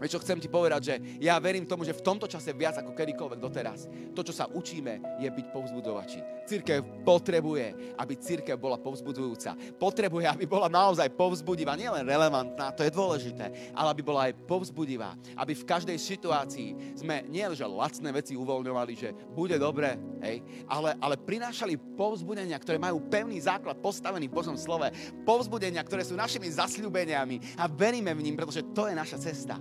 Vieš 0.00 0.16
čo, 0.16 0.22
chcem 0.24 0.40
ti 0.40 0.48
povedať, 0.48 0.80
že 0.80 0.94
ja 1.20 1.36
verím 1.36 1.68
tomu, 1.68 1.84
že 1.84 1.92
v 1.92 2.00
tomto 2.00 2.24
čase 2.24 2.56
viac 2.56 2.80
ako 2.80 2.96
kedykoľvek 2.96 3.36
doteraz, 3.36 3.84
to, 4.16 4.24
čo 4.24 4.32
sa 4.32 4.48
učíme, 4.48 5.20
je 5.20 5.28
byť 5.28 5.46
povzbudovači. 5.52 6.48
Církev 6.48 7.04
potrebuje, 7.04 7.94
aby 8.00 8.16
církev 8.16 8.56
bola 8.56 8.80
povzbudujúca. 8.80 9.52
Potrebuje, 9.76 10.24
aby 10.24 10.48
bola 10.48 10.72
naozaj 10.72 11.12
povzbudivá, 11.12 11.76
nielen 11.76 12.08
relevantná, 12.08 12.72
to 12.72 12.80
je 12.80 12.96
dôležité, 12.96 13.76
ale 13.76 13.92
aby 13.92 14.00
bola 14.00 14.32
aj 14.32 14.40
povzbudivá. 14.48 15.20
Aby 15.36 15.52
v 15.52 15.68
každej 15.68 16.00
situácii 16.00 16.96
sme 16.96 17.20
nie 17.28 17.44
že 17.50 17.66
lacné 17.66 18.14
veci 18.14 18.38
uvoľňovali, 18.38 18.92
že 18.94 19.12
bude 19.36 19.58
dobre, 19.58 19.98
hej, 20.22 20.40
ale, 20.70 20.94
ale 21.02 21.18
prinášali 21.18 21.76
povzbudenia, 21.98 22.56
ktoré 22.62 22.78
majú 22.78 23.04
pevný 23.10 23.36
základ 23.42 23.76
postavený 23.82 24.30
v 24.30 24.36
Božom 24.38 24.54
slove. 24.54 24.86
Povzbudenia, 25.26 25.82
ktoré 25.82 26.06
sú 26.06 26.14
našimi 26.14 26.46
zasľúbeniami 26.46 27.58
a 27.58 27.66
veríme 27.66 28.14
v 28.14 28.22
ním, 28.24 28.38
pretože 28.38 28.64
to 28.70 28.86
je 28.86 28.94
naša 28.94 29.18
cesta 29.18 29.58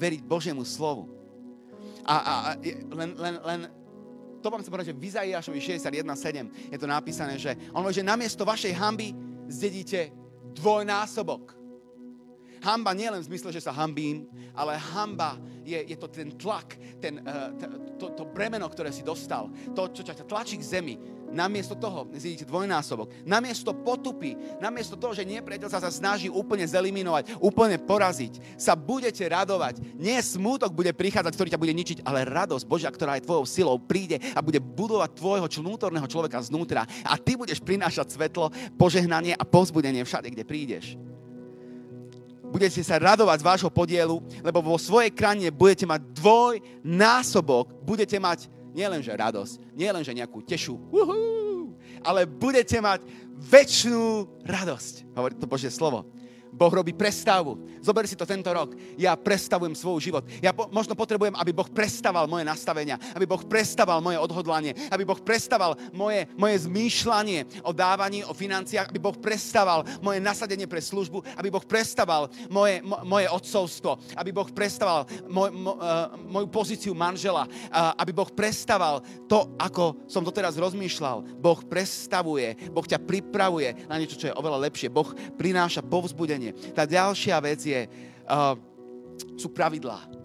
veriť 0.00 0.20
Božiemu 0.24 0.64
slovu. 0.64 1.12
A, 2.08 2.16
a, 2.16 2.18
a 2.24 2.50
len, 2.96 3.12
len, 3.20 3.34
len 3.44 3.60
to 4.40 4.48
vám 4.48 4.64
chcem 4.64 4.72
povedať, 4.72 4.88
že 4.90 4.96
v 4.96 5.04
Izaiášovi 5.04 5.60
61.7 5.60 6.72
je 6.72 6.78
to 6.80 6.88
napísané, 6.88 7.36
že 7.36 7.52
on 7.76 7.84
hovorí, 7.84 8.00
že 8.00 8.08
namiesto 8.08 8.48
vašej 8.48 8.72
hamby 8.72 9.12
zdedíte 9.52 10.08
dvojnásobok. 10.56 11.59
Hamba 12.60 12.92
nie 12.92 13.08
len 13.08 13.24
v 13.24 13.28
zmysle, 13.32 13.50
že 13.52 13.64
sa 13.64 13.72
hambím, 13.72 14.28
ale 14.52 14.76
hamba 14.76 15.40
je, 15.64 15.76
je 15.76 15.96
to 15.96 16.08
ten 16.08 16.32
tlak, 16.36 16.76
ten, 17.00 17.24
uh, 17.24 17.52
to, 17.96 18.12
to 18.12 18.24
bremeno, 18.28 18.68
ktoré 18.68 18.92
si 18.92 19.00
dostal, 19.00 19.48
to, 19.72 19.88
čo 19.92 20.04
ťa 20.04 20.28
tlačí 20.28 20.60
k 20.60 20.64
zemi, 20.64 20.94
Namiesto 21.30 21.78
toho 21.78 22.10
zidíte 22.10 22.42
dvojnásobok. 22.42 23.22
Namiesto 23.22 23.70
potupy, 23.70 24.34
namiesto 24.58 24.98
toho, 24.98 25.14
že 25.14 25.22
nepriateľ 25.22 25.70
sa, 25.70 25.78
sa 25.78 25.90
snaží 25.90 26.26
úplne 26.26 26.66
zeliminovať, 26.66 27.38
úplne 27.38 27.78
poraziť, 27.78 28.58
sa 28.58 28.74
budete 28.74 29.22
radovať. 29.30 29.94
Nie 29.94 30.18
smútok 30.18 30.74
bude 30.74 30.90
prichádzať, 30.90 31.32
ktorý 31.38 31.48
ťa 31.54 31.62
bude 31.62 31.74
ničiť, 31.74 31.98
ale 32.02 32.26
radosť 32.26 32.66
Božia, 32.66 32.90
ktorá 32.90 33.14
je 33.16 33.26
tvojou 33.30 33.46
silou, 33.46 33.78
príde 33.78 34.18
a 34.34 34.42
bude 34.42 34.58
budovať 34.58 35.14
tvojho 35.14 35.46
vnútorného 35.46 36.10
človeka 36.10 36.42
znútra. 36.42 36.82
A 37.06 37.14
ty 37.14 37.38
budeš 37.38 37.62
prinášať 37.62 38.10
svetlo, 38.10 38.50
požehnanie 38.74 39.38
a 39.38 39.46
povzbudenie 39.46 40.02
všade, 40.02 40.34
kde 40.34 40.42
prídeš. 40.42 40.98
Budete 42.50 42.82
sa 42.82 42.98
radovať 42.98 43.40
z 43.40 43.46
vášho 43.46 43.70
podielu, 43.70 44.18
lebo 44.42 44.58
vo 44.58 44.74
svojej 44.74 45.14
krajine 45.14 45.54
budete 45.54 45.86
mať 45.86 46.02
dvojnásobok, 46.18 47.78
budete 47.86 48.18
mať 48.18 48.50
nielenže 48.74 49.14
radosť, 49.14 49.74
nielenže 49.74 50.10
nejakú 50.10 50.42
tešu, 50.42 50.74
uhú, 50.90 51.74
ale 52.02 52.26
budete 52.26 52.78
mať 52.82 53.06
väčšinu 53.38 54.26
radosť. 54.42 55.14
Hovorí 55.14 55.34
to 55.38 55.46
Božie 55.46 55.70
slovo. 55.70 56.06
Boh 56.50 56.70
robí 56.70 56.92
prestavu. 56.92 57.56
Zober 57.80 58.04
si 58.04 58.18
to 58.18 58.26
tento 58.26 58.50
rok. 58.50 58.74
Ja 58.98 59.14
prestavujem 59.14 59.72
svoj 59.72 60.02
život. 60.02 60.24
Ja 60.42 60.50
po, 60.50 60.66
možno 60.68 60.98
potrebujem, 60.98 61.32
aby 61.38 61.54
Boh 61.54 61.70
prestaval 61.70 62.26
moje 62.26 62.44
nastavenia, 62.44 62.98
aby 63.14 63.24
Boh 63.24 63.40
prestaval 63.46 64.02
moje 64.02 64.18
odhodlanie, 64.18 64.74
aby 64.90 65.06
Boh 65.06 65.18
prestaval 65.22 65.78
moje, 65.94 66.26
moje 66.34 66.66
zmýšľanie 66.66 67.62
o 67.62 67.70
dávaní, 67.70 68.26
o 68.26 68.34
financiách, 68.34 68.90
aby 68.90 69.00
Boh 69.00 69.16
prestaval 69.16 69.86
moje 70.02 70.18
nasadenie 70.18 70.66
pre 70.66 70.82
službu, 70.82 71.22
aby 71.38 71.48
Boh 71.48 71.62
prestaval 71.62 72.28
moje, 72.50 72.82
mo, 72.82 72.98
moje 73.06 73.30
odcovstvo, 73.30 73.96
aby 74.18 74.30
Boh 74.34 74.50
prestaval 74.50 75.06
moj, 75.30 75.48
mo, 75.54 75.78
uh, 75.78 76.12
moju 76.18 76.46
pozíciu 76.50 76.92
manžela, 76.92 77.46
uh, 77.46 77.94
aby 77.96 78.10
Boh 78.10 78.28
prestaval 78.28 79.00
to, 79.30 79.54
ako 79.56 80.04
som 80.10 80.26
doteraz 80.26 80.58
rozmýšľal. 80.58 81.38
Boh 81.38 81.60
prestavuje, 81.64 82.58
Boh 82.74 82.84
ťa 82.84 82.98
pripravuje 83.00 83.86
na 83.86 83.96
niečo, 83.96 84.18
čo 84.18 84.28
je 84.28 84.36
oveľa 84.36 84.66
lepšie. 84.68 84.92
Boh 84.92 85.08
prináša 85.38 85.80
povzbudenie 85.80 86.39
požehnanie. 86.40 86.72
Tá 86.72 86.88
ďalšia 86.88 87.36
vec 87.44 87.60
je, 87.60 87.80
uh, 87.84 88.56
sú 89.36 89.52
pravidlá. 89.52 90.19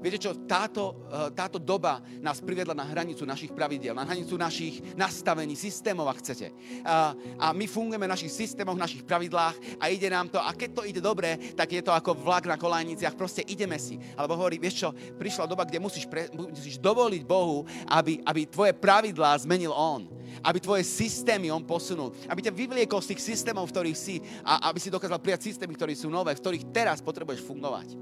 Viete 0.00 0.20
čo, 0.20 0.36
táto, 0.44 1.08
uh, 1.08 1.32
táto 1.32 1.56
doba 1.56 2.04
nás 2.20 2.38
priviedla 2.38 2.76
na 2.76 2.84
hranicu 2.84 3.24
našich 3.24 3.52
pravidiel, 3.52 3.96
na 3.96 4.04
hranicu 4.04 4.36
našich 4.36 4.80
nastavení, 4.94 5.56
systémov, 5.56 6.06
ak 6.12 6.20
chcete. 6.20 6.52
Uh, 6.84 7.16
a 7.40 7.46
my 7.56 7.64
fungujeme 7.64 8.04
v 8.04 8.14
našich 8.14 8.32
systémoch, 8.32 8.76
v 8.76 8.84
našich 8.84 9.02
pravidlách 9.02 9.80
a 9.80 9.88
ide 9.88 10.08
nám 10.12 10.28
to. 10.28 10.38
A 10.38 10.52
keď 10.52 10.70
to 10.78 10.82
ide 10.84 11.00
dobre, 11.00 11.40
tak 11.56 11.72
je 11.72 11.82
to 11.82 11.92
ako 11.92 12.12
vlak 12.12 12.44
na 12.44 12.60
kolajniciach, 12.60 13.16
proste 13.16 13.40
ideme 13.48 13.80
si. 13.80 13.96
Alebo 14.14 14.36
hovorí, 14.36 14.60
vieš 14.60 14.86
čo, 14.86 14.88
prišla 14.92 15.48
doba, 15.48 15.64
kde 15.64 15.80
musíš, 15.80 16.04
pre, 16.04 16.28
musíš 16.32 16.76
dovoliť 16.76 17.22
Bohu, 17.24 17.64
aby, 17.88 18.20
aby 18.22 18.46
tvoje 18.46 18.72
pravidlá 18.76 19.36
zmenil 19.42 19.72
On 19.72 20.16
aby 20.44 20.58
tvoje 20.60 20.84
systémy 20.84 21.48
on 21.48 21.64
posunul, 21.64 22.12
aby 22.28 22.44
ťa 22.44 22.52
vyvliekol 22.52 23.00
z 23.00 23.14
tých 23.14 23.34
systémov, 23.34 23.66
v 23.66 23.72
ktorých 23.72 23.98
si 23.98 24.20
a 24.44 24.68
aby 24.68 24.78
si 24.78 24.92
dokázal 24.92 25.22
prijať 25.22 25.48
systémy, 25.48 25.72
ktoré 25.74 25.96
sú 25.96 26.12
nové, 26.12 26.36
v 26.36 26.42
ktorých 26.42 26.70
teraz 26.70 27.00
potrebuješ 27.00 27.42
fungovať. 27.46 27.96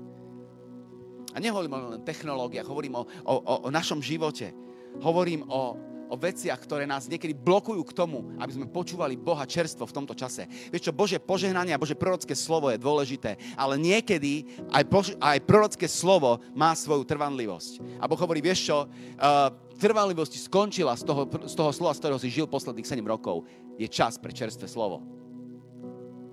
A 1.35 1.43
nehovorím 1.43 1.75
o 1.75 1.79
len 1.99 2.07
technológiách, 2.07 2.71
hovorím 2.71 3.03
o, 3.03 3.03
o, 3.27 3.35
o 3.67 3.69
našom 3.69 3.99
živote. 3.99 4.55
Hovorím 5.03 5.43
o, 5.51 5.75
o 6.07 6.15
veciach, 6.15 6.63
ktoré 6.63 6.87
nás 6.87 7.11
niekedy 7.11 7.35
blokujú 7.35 7.83
k 7.83 7.97
tomu, 7.97 8.31
aby 8.39 8.55
sme 8.55 8.71
počúvali 8.71 9.19
Boha 9.19 9.43
čerstvo 9.43 9.83
v 9.89 9.97
tomto 9.99 10.15
čase. 10.15 10.47
Vieš 10.71 10.91
čo, 10.91 10.93
Bože 10.95 11.19
požehnanie 11.19 11.75
a 11.75 11.81
Bože 11.83 11.99
prorocké 11.99 12.39
slovo 12.39 12.71
je 12.71 12.79
dôležité, 12.79 13.35
ale 13.59 13.75
niekedy 13.81 14.47
aj, 14.71 14.85
Bož, 14.87 15.07
aj 15.19 15.43
prorocké 15.43 15.91
slovo 15.91 16.39
má 16.55 16.71
svoju 16.79 17.03
trvanlivosť. 17.03 17.99
A 17.99 18.07
Boh 18.07 18.21
hovorí, 18.21 18.39
vieš 18.39 18.71
čo, 18.71 18.87
uh, 18.87 19.51
trvanlivosti 19.75 20.39
skončila 20.39 20.95
z 20.95 21.03
toho, 21.03 21.27
z 21.27 21.55
toho 21.59 21.71
slova, 21.75 21.99
z 21.99 22.01
ktorého 22.07 22.23
si 22.23 22.31
žil 22.31 22.47
posledných 22.47 22.87
7 22.87 23.03
rokov. 23.03 23.43
Je 23.75 23.91
čas 23.91 24.15
pre 24.23 24.31
čerstvé 24.31 24.71
slovo. 24.71 25.24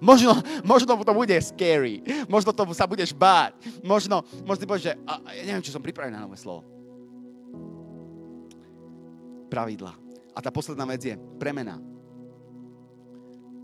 Možno, 0.01 0.33
možno 0.65 0.97
to 0.97 1.13
bude 1.13 1.37
scary. 1.39 2.01
Možno 2.25 2.51
to 2.51 2.65
sa 2.73 2.89
budeš 2.89 3.13
báť. 3.13 3.55
Možno, 3.85 4.25
možno 4.43 4.65
povieš, 4.65 4.91
že 4.91 4.93
a, 5.05 5.13
ja 5.31 5.43
neviem, 5.45 5.61
či 5.61 5.73
som 5.73 5.79
pripravený 5.79 6.17
na 6.17 6.25
nové 6.25 6.41
slovo. 6.41 6.65
Pravidla. 9.47 9.93
A 10.33 10.39
tá 10.41 10.49
posledná 10.49 10.89
vec 10.89 11.05
je 11.05 11.15
premena. 11.37 11.77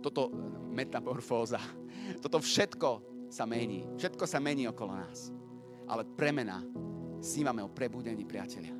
Toto 0.05 0.29
metamorfóza. 0.69 1.59
Toto 2.23 2.37
všetko 2.37 2.89
sa 3.33 3.49
mení. 3.49 3.83
Všetko 3.97 4.23
sa 4.29 4.37
mení 4.37 4.69
okolo 4.69 4.93
nás. 4.93 5.33
Ale 5.89 6.05
premena 6.05 6.61
snímame 7.19 7.65
o 7.65 7.71
prebudení 7.73 8.23
priatelia 8.23 8.77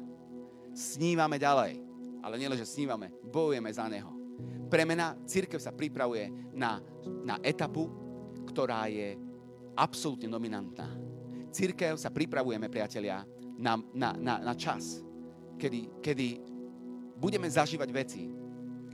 snívame 0.78 1.42
ďalej. 1.42 1.82
Ale 2.22 2.38
nielen, 2.38 2.58
že 2.60 2.70
snívame, 2.70 3.10
bojujeme 3.26 3.74
za 3.74 3.90
Neho. 3.90 4.14
Premena, 4.68 5.16
církev 5.24 5.60
sa 5.64 5.72
pripravuje 5.72 6.28
na, 6.52 6.84
na 7.24 7.40
etapu, 7.40 7.88
ktorá 8.48 8.92
je 8.92 9.16
absolútne 9.76 10.28
dominantná. 10.28 10.92
Církev 11.52 11.96
sa 11.96 12.12
pripravujeme, 12.12 12.68
priatelia, 12.68 13.24
na, 13.58 13.80
na, 13.96 14.14
na, 14.14 14.36
na 14.44 14.54
čas, 14.54 15.02
kedy, 15.58 16.04
kedy 16.04 16.38
budeme 17.18 17.50
zažívať 17.50 17.90
veci, 17.90 18.30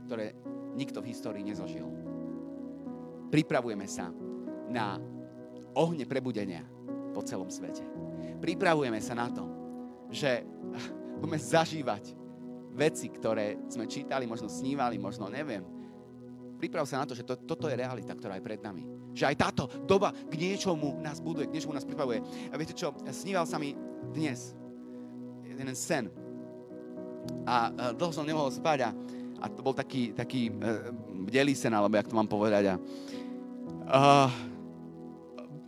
ktoré 0.08 0.32
nikto 0.74 1.04
v 1.04 1.10
histórii 1.12 1.44
nezažil. 1.44 1.84
Pripravujeme 3.28 3.84
sa 3.84 4.08
na 4.70 4.96
ohne 5.74 6.06
prebudenia 6.06 6.64
po 7.12 7.20
celom 7.26 7.50
svete. 7.50 7.84
Pripravujeme 8.40 8.98
sa 9.02 9.14
na 9.18 9.28
to, 9.28 9.44
že 10.08 10.46
budeme 11.18 11.38
zažívať 11.38 12.23
veci, 12.74 13.06
ktoré 13.08 13.56
sme 13.70 13.86
čítali, 13.86 14.26
možno 14.26 14.50
snívali, 14.50 14.98
možno 14.98 15.30
neviem. 15.30 15.62
priprav 16.58 16.88
sa 16.88 17.02
na 17.02 17.06
to, 17.06 17.14
že 17.14 17.26
to, 17.26 17.36
toto 17.44 17.68
je 17.68 17.76
realita, 17.76 18.16
ktorá 18.16 18.40
je 18.40 18.46
pred 18.46 18.60
nami. 18.62 18.88
Že 19.14 19.24
aj 19.30 19.36
táto 19.36 19.64
doba 19.84 20.10
k 20.10 20.34
niečomu 20.34 20.98
nás 21.04 21.20
buduje, 21.20 21.46
k 21.46 21.54
niečomu 21.54 21.76
nás 21.76 21.86
pripravuje. 21.86 22.24
A 22.50 22.54
viete 22.56 22.72
čo, 22.72 22.96
sníval 23.12 23.44
sa 23.44 23.60
mi 23.60 23.76
dnes 24.16 24.56
jeden 25.44 25.70
sen. 25.76 26.10
A 27.44 27.70
dlho 27.94 28.12
som 28.12 28.26
nemohol 28.26 28.50
spať 28.50 28.88
a, 28.88 28.90
a 29.40 29.44
to 29.52 29.60
bol 29.60 29.76
taký, 29.76 30.16
taký 30.16 30.50
uh, 30.50 30.88
bdelý 31.28 31.52
sen, 31.52 31.72
alebo 31.72 31.94
jak 31.94 32.08
to 32.08 32.16
mám 32.16 32.28
povedať. 32.28 32.74
A, 32.74 32.74
uh, 33.92 34.28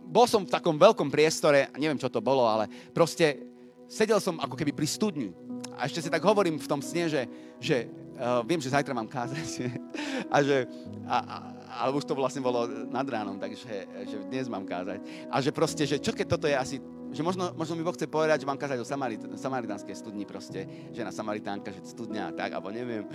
bol 0.07 0.25
som 0.25 0.47
v 0.47 0.53
takom 0.53 0.79
veľkom 0.79 1.11
priestore, 1.11 1.69
neviem, 1.77 1.99
čo 1.99 2.09
to 2.09 2.23
bolo, 2.23 2.47
ale 2.47 2.65
proste 2.95 3.43
sedel 3.85 4.17
som 4.23 4.39
ako 4.39 4.55
keby 4.55 4.71
pri 4.73 4.87
studni. 4.87 5.29
A 5.77 5.85
ešte 5.85 6.01
si 6.01 6.09
tak 6.09 6.25
hovorím 6.25 6.57
v 6.57 6.65
tom 6.65 6.81
sne, 6.81 7.05
že, 7.05 7.29
že 7.61 7.85
uh, 8.17 8.41
viem, 8.41 8.57
že 8.57 8.73
zajtra 8.73 8.97
mám 8.97 9.05
kázať. 9.05 9.69
a 10.33 10.41
že, 10.41 10.65
a, 11.05 11.17
a, 11.21 11.37
ale 11.85 11.89
už 11.93 12.09
to 12.09 12.17
vlastne 12.17 12.41
bolo 12.41 12.65
nad 12.89 13.05
ránom, 13.05 13.37
takže 13.37 13.85
že 14.09 14.17
dnes 14.25 14.49
mám 14.49 14.65
kázať. 14.65 15.29
A 15.29 15.37
že 15.37 15.53
proste, 15.53 15.85
že 15.85 16.01
čo 16.01 16.09
keď 16.17 16.25
toto 16.25 16.49
je 16.49 16.57
asi, 16.57 16.75
že 17.13 17.21
možno, 17.21 17.53
možno 17.53 17.77
mi 17.77 17.85
Boh 17.85 17.93
chce 17.93 18.09
povedať, 18.09 18.41
že 18.41 18.49
mám 18.49 18.57
kázať 18.57 18.81
o 18.81 18.89
Samarit, 18.89 19.21
samaritánskej 19.37 19.93
studni 19.93 20.25
proste, 20.25 20.65
že 20.89 21.05
na 21.05 21.13
Samaritánka, 21.13 21.69
že 21.69 21.93
studňa 21.93 22.33
a 22.33 22.35
tak, 22.35 22.57
alebo 22.57 22.73
neviem. 22.73 23.05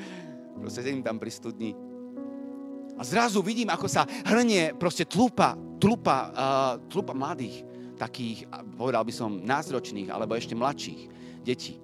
Proste 0.63 0.87
sedím 0.87 1.03
tam 1.03 1.19
pri 1.19 1.35
studni. 1.35 1.75
A 2.95 3.03
zrazu 3.03 3.43
vidím, 3.43 3.75
ako 3.75 3.91
sa 3.91 4.07
hrnie 4.07 4.79
proste 4.79 5.03
tlupa, 5.03 5.59
tlupa, 5.83 6.19
uh, 6.31 6.73
tlupa 6.87 7.11
mladých, 7.11 7.67
takých, 7.99 8.47
povedal 8.79 9.03
by 9.03 9.11
som, 9.11 9.43
názročných, 9.43 10.15
alebo 10.15 10.39
ešte 10.39 10.55
mladších 10.55 11.01
detí 11.43 11.83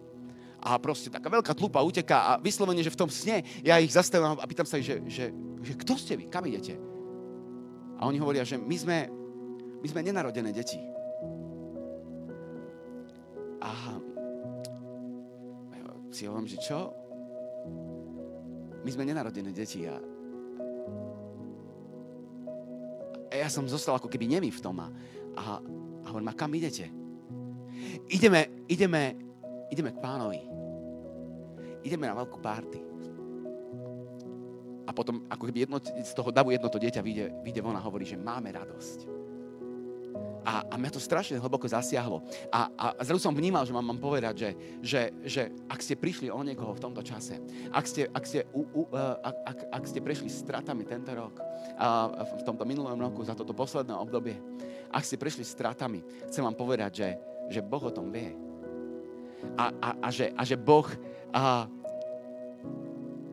a 0.69 0.77
proste 0.77 1.09
taká 1.09 1.33
veľká 1.33 1.57
tlupa 1.57 1.81
uteká 1.81 2.19
a 2.29 2.33
vyslovene, 2.37 2.85
že 2.85 2.93
v 2.93 3.01
tom 3.01 3.09
sne 3.09 3.41
ja 3.65 3.81
ich 3.81 3.89
zastavím 3.89 4.37
a 4.37 4.45
pýtam 4.45 4.69
sa 4.69 4.77
ich, 4.77 4.85
že, 4.85 5.01
že, 5.09 5.25
že 5.65 5.73
kto 5.81 5.97
ste 5.97 6.21
vy, 6.21 6.29
kam 6.29 6.45
idete? 6.45 6.77
A 7.97 8.05
oni 8.05 8.21
hovoria, 8.21 8.45
že 8.45 8.61
my 8.61 8.77
sme, 8.77 9.09
my 9.81 9.87
sme 9.89 10.05
nenarodené 10.05 10.53
deti. 10.53 10.77
A 13.65 13.97
ja 15.73 15.89
si 16.13 16.29
hovorím, 16.29 16.53
že 16.53 16.61
čo? 16.61 16.93
My 18.85 18.91
sme 18.93 19.09
nenarodené 19.09 19.51
deti 19.57 19.89
a, 19.89 19.97
ja 23.33 23.49
som 23.49 23.65
zostal 23.65 23.97
ako 23.97 24.13
keby 24.13 24.29
nemý 24.29 24.53
v 24.53 24.61
tom 24.61 24.77
a, 24.85 24.89
a 25.37 25.43
hovorím, 26.13 26.29
a 26.29 26.37
kam 26.37 26.53
idete? 26.53 26.93
Ideme, 28.13 28.69
ideme, 28.69 29.28
ideme 29.71 29.93
k 29.93 30.03
pánovi. 30.03 30.41
Ideme 31.85 32.11
na 32.11 32.17
veľkú 32.19 32.39
párty. 32.43 32.81
A 34.89 34.91
potom, 34.97 35.21
ako 35.29 35.45
keby 35.45 35.69
jedno, 35.69 35.77
z 35.85 36.13
toho 36.17 36.33
davu 36.33 36.49
jedno 36.49 36.73
to 36.73 36.81
dieťa 36.81 37.05
vyjde, 37.05 37.45
vyjde 37.45 37.61
von 37.61 37.77
a 37.77 37.85
hovorí, 37.85 38.09
že 38.09 38.17
máme 38.17 38.49
radosť. 38.49 39.21
A, 40.49 40.65
a 40.65 40.75
mňa 40.81 40.97
to 40.97 41.03
strašne 41.03 41.37
hlboko 41.37 41.69
zasiahlo. 41.69 42.25
A, 42.49 42.73
a, 42.73 42.87
a 42.97 43.01
zrazu 43.05 43.21
som 43.21 43.37
vnímal, 43.37 43.69
že 43.69 43.77
mám, 43.77 43.85
mám 43.85 44.01
povedať, 44.01 44.33
že, 44.33 44.51
že, 44.81 45.03
že 45.29 45.43
ak 45.69 45.85
ste 45.85 45.93
prišli 45.93 46.33
o 46.33 46.41
niekoho 46.41 46.73
v 46.73 46.81
tomto 46.81 47.05
čase, 47.05 47.37
ak 47.69 47.85
ste, 47.85 48.09
ak 48.09 48.25
ste, 48.25 48.49
u, 48.57 48.65
u, 48.65 48.83
uh, 48.89 49.21
ak, 49.21 49.37
ak, 49.45 49.59
ak 49.77 49.83
ste 49.85 50.01
prešli 50.01 50.33
stratami 50.33 50.89
tento 50.89 51.13
rok, 51.13 51.37
uh, 51.37 52.25
v 52.41 52.43
tomto 52.49 52.65
minulom 52.65 52.97
roku, 52.97 53.21
za 53.29 53.37
toto 53.37 53.53
posledné 53.53 53.93
obdobie, 53.93 54.41
ak 54.89 55.05
ste 55.05 55.21
prešli 55.21 55.45
stratami, 55.45 56.01
chcem 56.33 56.41
vám 56.41 56.57
povedať, 56.57 56.91
že, 56.97 57.09
že 57.53 57.61
Boh 57.61 57.85
o 57.85 57.93
tom 57.93 58.09
vie 58.09 58.48
a, 59.59 59.65
a, 59.79 59.89
a, 60.03 60.09
že, 60.11 60.31
a 60.35 60.43
že 60.45 60.57
Boh, 60.59 60.87
a, 61.35 61.67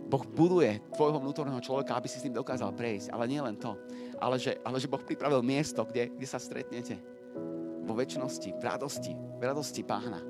boh 0.06 0.24
buduje 0.26 0.82
tvojho 0.93 1.18
vnútorného 1.20 1.62
človeka, 1.62 1.97
aby 1.97 2.08
si 2.08 2.22
s 2.22 2.26
ním 2.26 2.38
dokázal 2.38 2.72
prejsť. 2.74 3.10
Ale 3.12 3.30
nie 3.30 3.41
len 3.41 3.58
to, 3.58 3.74
ale 4.22 4.38
že, 4.38 4.58
ale 4.62 4.78
že 4.80 4.89
Boh 4.89 5.01
pripravil 5.01 5.41
miesto, 5.41 5.84
kde, 5.84 6.14
kde 6.14 6.28
sa 6.30 6.38
stretnete 6.38 7.01
vo 7.86 7.93
väčšnosti, 7.93 8.49
v 8.58 8.64
radosti, 8.64 9.14
v 9.14 9.41
radosti 9.43 9.82
pána. 9.86 10.22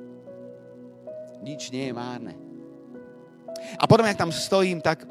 Nič 1.44 1.70
nie 1.72 1.92
je 1.92 1.94
márne. 1.94 2.34
A 3.80 3.88
potom, 3.88 4.04
ak 4.04 4.20
tam 4.20 4.32
stojím, 4.36 4.84
tak 4.84 5.08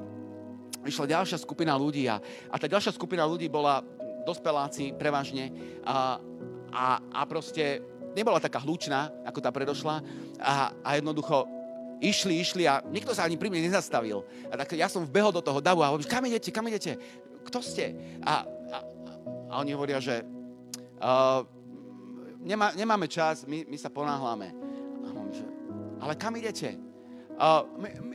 išla 0.84 1.08
ďalšia 1.08 1.40
skupina 1.40 1.72
ľudí 1.80 2.04
a, 2.08 2.20
a 2.52 2.54
tá 2.60 2.68
ďalšia 2.68 2.92
skupina 2.92 3.24
ľudí 3.24 3.48
bola 3.48 3.80
dospeláci 4.24 4.92
prevažne 4.96 5.52
a, 5.84 6.20
a, 6.72 6.86
a 7.00 7.20
proste 7.24 7.80
nebola 8.14 8.40
taká 8.40 8.62
hlučná, 8.62 9.10
ako 9.26 9.38
tá 9.42 9.50
predošla 9.50 10.00
a, 10.38 10.72
a 10.80 10.90
jednoducho 10.96 11.44
išli, 12.00 12.40
išli 12.40 12.64
a 12.66 12.82
nikto 12.86 13.12
sa 13.14 13.26
ani 13.26 13.38
pri 13.38 13.50
mne 13.50 13.70
nezastavil. 13.70 14.22
A 14.50 14.58
tak 14.58 14.74
ja 14.78 14.86
som 14.90 15.06
vbehol 15.06 15.34
do 15.34 15.42
toho 15.42 15.58
davu 15.58 15.82
a 15.82 15.90
hovorím, 15.90 16.08
kam 16.08 16.24
idete, 16.26 16.50
kam 16.54 16.66
idete? 16.66 16.96
Kto 17.44 17.60
ste? 17.60 17.92
A, 18.24 18.46
a, 18.72 18.78
a 19.50 19.54
oni 19.60 19.76
hovoria, 19.76 20.00
že 20.00 20.24
uh, 20.24 21.44
nemá, 22.40 22.72
nemáme 22.72 23.08
čas, 23.08 23.44
my, 23.44 23.68
my 23.68 23.76
sa 23.76 23.92
ponáhľame. 23.92 24.48
A 25.02 25.06
hovorím, 25.12 25.34
že, 25.34 25.46
ale 26.00 26.12
kam 26.16 26.34
idete? 26.36 26.93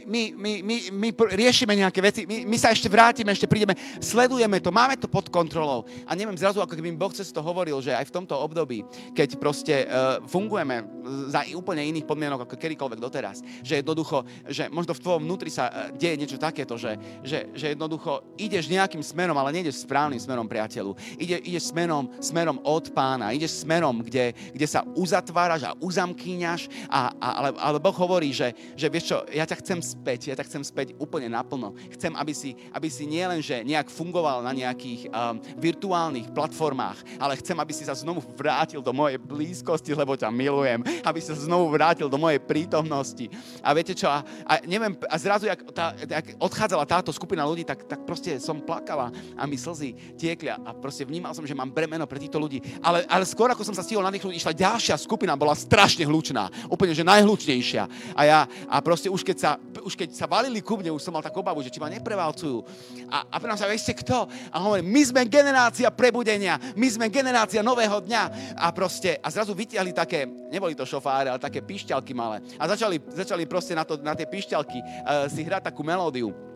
My, 0.10 0.32
my, 0.34 0.52
my, 0.64 0.76
my 0.90 1.10
riešime 1.36 1.76
nejaké 1.76 2.00
veci, 2.00 2.24
my, 2.24 2.48
my 2.48 2.58
sa 2.58 2.72
ešte 2.72 2.88
vrátime, 2.88 3.36
ešte 3.36 3.52
prídeme, 3.52 3.76
sledujeme 4.00 4.64
to, 4.64 4.72
máme 4.72 4.96
to 4.96 5.12
pod 5.12 5.28
kontrolou. 5.28 5.84
A 6.08 6.16
neviem, 6.16 6.40
zrazu 6.40 6.64
ako 6.64 6.74
keby 6.74 6.96
Boh 6.96 7.12
cez 7.12 7.30
to 7.30 7.44
hovoril, 7.44 7.84
že 7.84 7.92
aj 7.92 8.08
v 8.08 8.16
tomto 8.16 8.34
období, 8.40 8.88
keď 9.12 9.30
proste 9.36 9.86
uh, 9.86 10.24
fungujeme 10.24 10.88
za 11.28 11.44
úplne 11.52 11.84
iných 11.84 12.08
podmienok 12.08 12.48
ako 12.48 12.56
kedykoľvek 12.56 13.00
doteraz, 13.04 13.44
že 13.60 13.84
jednoducho, 13.84 14.24
že 14.48 14.72
možno 14.72 14.96
v 14.96 15.04
tvojom 15.04 15.22
vnútri 15.28 15.52
sa 15.52 15.68
uh, 15.68 15.74
deje 15.92 16.16
niečo 16.16 16.40
takéto, 16.40 16.80
že, 16.80 16.96
že, 17.22 17.52
že 17.52 17.76
jednoducho 17.76 18.24
ideš 18.40 18.72
nejakým 18.72 19.04
smerom, 19.04 19.36
ale 19.36 19.52
nejdeš 19.52 19.84
správnym 19.84 20.18
smerom, 20.18 20.48
priateľu. 20.48 20.96
Ide, 21.20 21.44
ideš 21.44 21.76
smerom, 21.76 22.08
smerom 22.24 22.58
od 22.64 22.90
pána, 22.96 23.36
ideš 23.36 23.68
smerom, 23.68 24.00
kde, 24.00 24.32
kde 24.56 24.68
sa 24.68 24.88
uzatváraš 24.96 25.68
a 25.68 25.76
uzamkýňaš, 25.78 26.88
a, 26.88 27.12
a, 27.20 27.28
ale, 27.36 27.50
ale 27.60 27.78
Boh 27.84 27.94
hovorí, 27.94 28.32
že, 28.32 28.56
že 28.80 28.88
vieš 28.88 29.09
čo, 29.10 29.26
ja 29.34 29.42
ťa 29.42 29.58
chcem 29.66 29.80
späť, 29.82 30.30
ja 30.30 30.36
ťa 30.38 30.46
chcem 30.46 30.62
späť 30.62 30.94
úplne 31.02 31.34
naplno. 31.34 31.74
Chcem, 31.98 32.14
aby 32.14 32.34
si, 32.38 32.54
aby 32.70 32.94
si 32.94 33.10
nielen, 33.10 33.42
nejak 33.42 33.90
fungoval 33.90 34.46
na 34.46 34.54
nejakých 34.54 35.10
um, 35.10 35.42
virtuálnych 35.58 36.30
platformách, 36.30 37.02
ale 37.18 37.34
chcem, 37.42 37.58
aby 37.58 37.74
si 37.74 37.90
sa 37.90 37.98
znovu 37.98 38.22
vrátil 38.38 38.86
do 38.86 38.94
mojej 38.94 39.18
blízkosti, 39.18 39.98
lebo 39.98 40.14
ťa 40.14 40.30
milujem. 40.30 40.86
Aby 41.02 41.24
si 41.24 41.34
sa 41.34 41.38
znovu 41.40 41.74
vrátil 41.74 42.06
do 42.06 42.22
mojej 42.22 42.38
prítomnosti. 42.38 43.26
A 43.66 43.74
viete 43.74 43.98
čo, 43.98 44.06
a, 44.06 44.22
a 44.46 44.54
neviem, 44.70 44.94
a 45.10 45.16
zrazu, 45.18 45.50
jak, 45.50 45.58
tá, 45.74 45.96
jak 45.96 46.38
odchádzala 46.38 46.86
táto 46.86 47.10
skupina 47.10 47.42
ľudí, 47.48 47.66
tak, 47.66 47.90
tak 47.90 48.06
proste 48.06 48.38
som 48.38 48.62
plakala 48.62 49.10
a 49.34 49.50
mi 49.50 49.58
slzy 49.58 50.20
tiekli 50.20 50.52
a 50.52 50.76
proste 50.78 51.08
vnímal 51.08 51.34
som, 51.34 51.48
že 51.48 51.56
mám 51.56 51.72
bremeno 51.72 52.06
pre 52.06 52.20
týchto 52.20 52.38
ľudí. 52.38 52.62
Ale, 52.84 53.08
ale 53.10 53.26
skôr, 53.26 53.50
ako 53.50 53.64
som 53.64 53.74
sa 53.74 53.82
stihol 53.82 54.04
nadýchnuť, 54.06 54.36
išla 54.36 54.54
ďalšia 54.54 54.96
skupina, 55.00 55.40
bola 55.40 55.56
strašne 55.56 56.04
hlučná. 56.04 56.52
Úplne, 56.68 56.94
že 56.94 57.08
najhlučnejšia. 57.08 58.14
A 58.14 58.22
ja, 58.28 58.40
a 58.68 58.78
proste 58.84 58.99
už 59.08 59.24
keď 59.24 59.38
sa, 59.40 59.52
už 59.80 59.96
keď 59.96 60.12
sa 60.12 60.28
valili 60.28 60.60
ku 60.60 60.76
mne, 60.76 60.92
už 60.92 61.00
som 61.00 61.16
mal 61.16 61.24
takú 61.24 61.40
obavu, 61.40 61.64
že 61.64 61.72
či 61.72 61.80
ma 61.80 61.88
neprevalcujú. 61.88 62.60
A, 63.08 63.24
a 63.32 63.36
pre 63.40 63.56
sa, 63.56 63.72
viete 63.72 63.96
kto? 63.96 64.28
A 64.52 64.58
hovorím, 64.60 64.92
my 64.92 65.02
sme 65.08 65.22
generácia 65.32 65.88
prebudenia, 65.88 66.60
my 66.76 66.88
sme 66.92 67.08
generácia 67.08 67.64
nového 67.64 68.04
dňa. 68.04 68.24
A 68.60 68.74
proste, 68.76 69.16
a 69.24 69.32
zrazu 69.32 69.56
vytiahli 69.56 69.96
také, 69.96 70.28
neboli 70.28 70.76
to 70.76 70.84
šofáre, 70.84 71.32
ale 71.32 71.40
také 71.40 71.64
pišťalky 71.64 72.12
malé. 72.12 72.44
A 72.60 72.68
začali, 72.68 73.00
začali 73.00 73.48
proste 73.48 73.72
na, 73.72 73.88
to, 73.88 73.96
na 74.04 74.18
tie 74.18 74.28
pišťalky 74.28 74.80
uh, 74.84 75.30
si 75.32 75.46
hrať 75.46 75.72
takú 75.72 75.86
melódiu. 75.86 76.49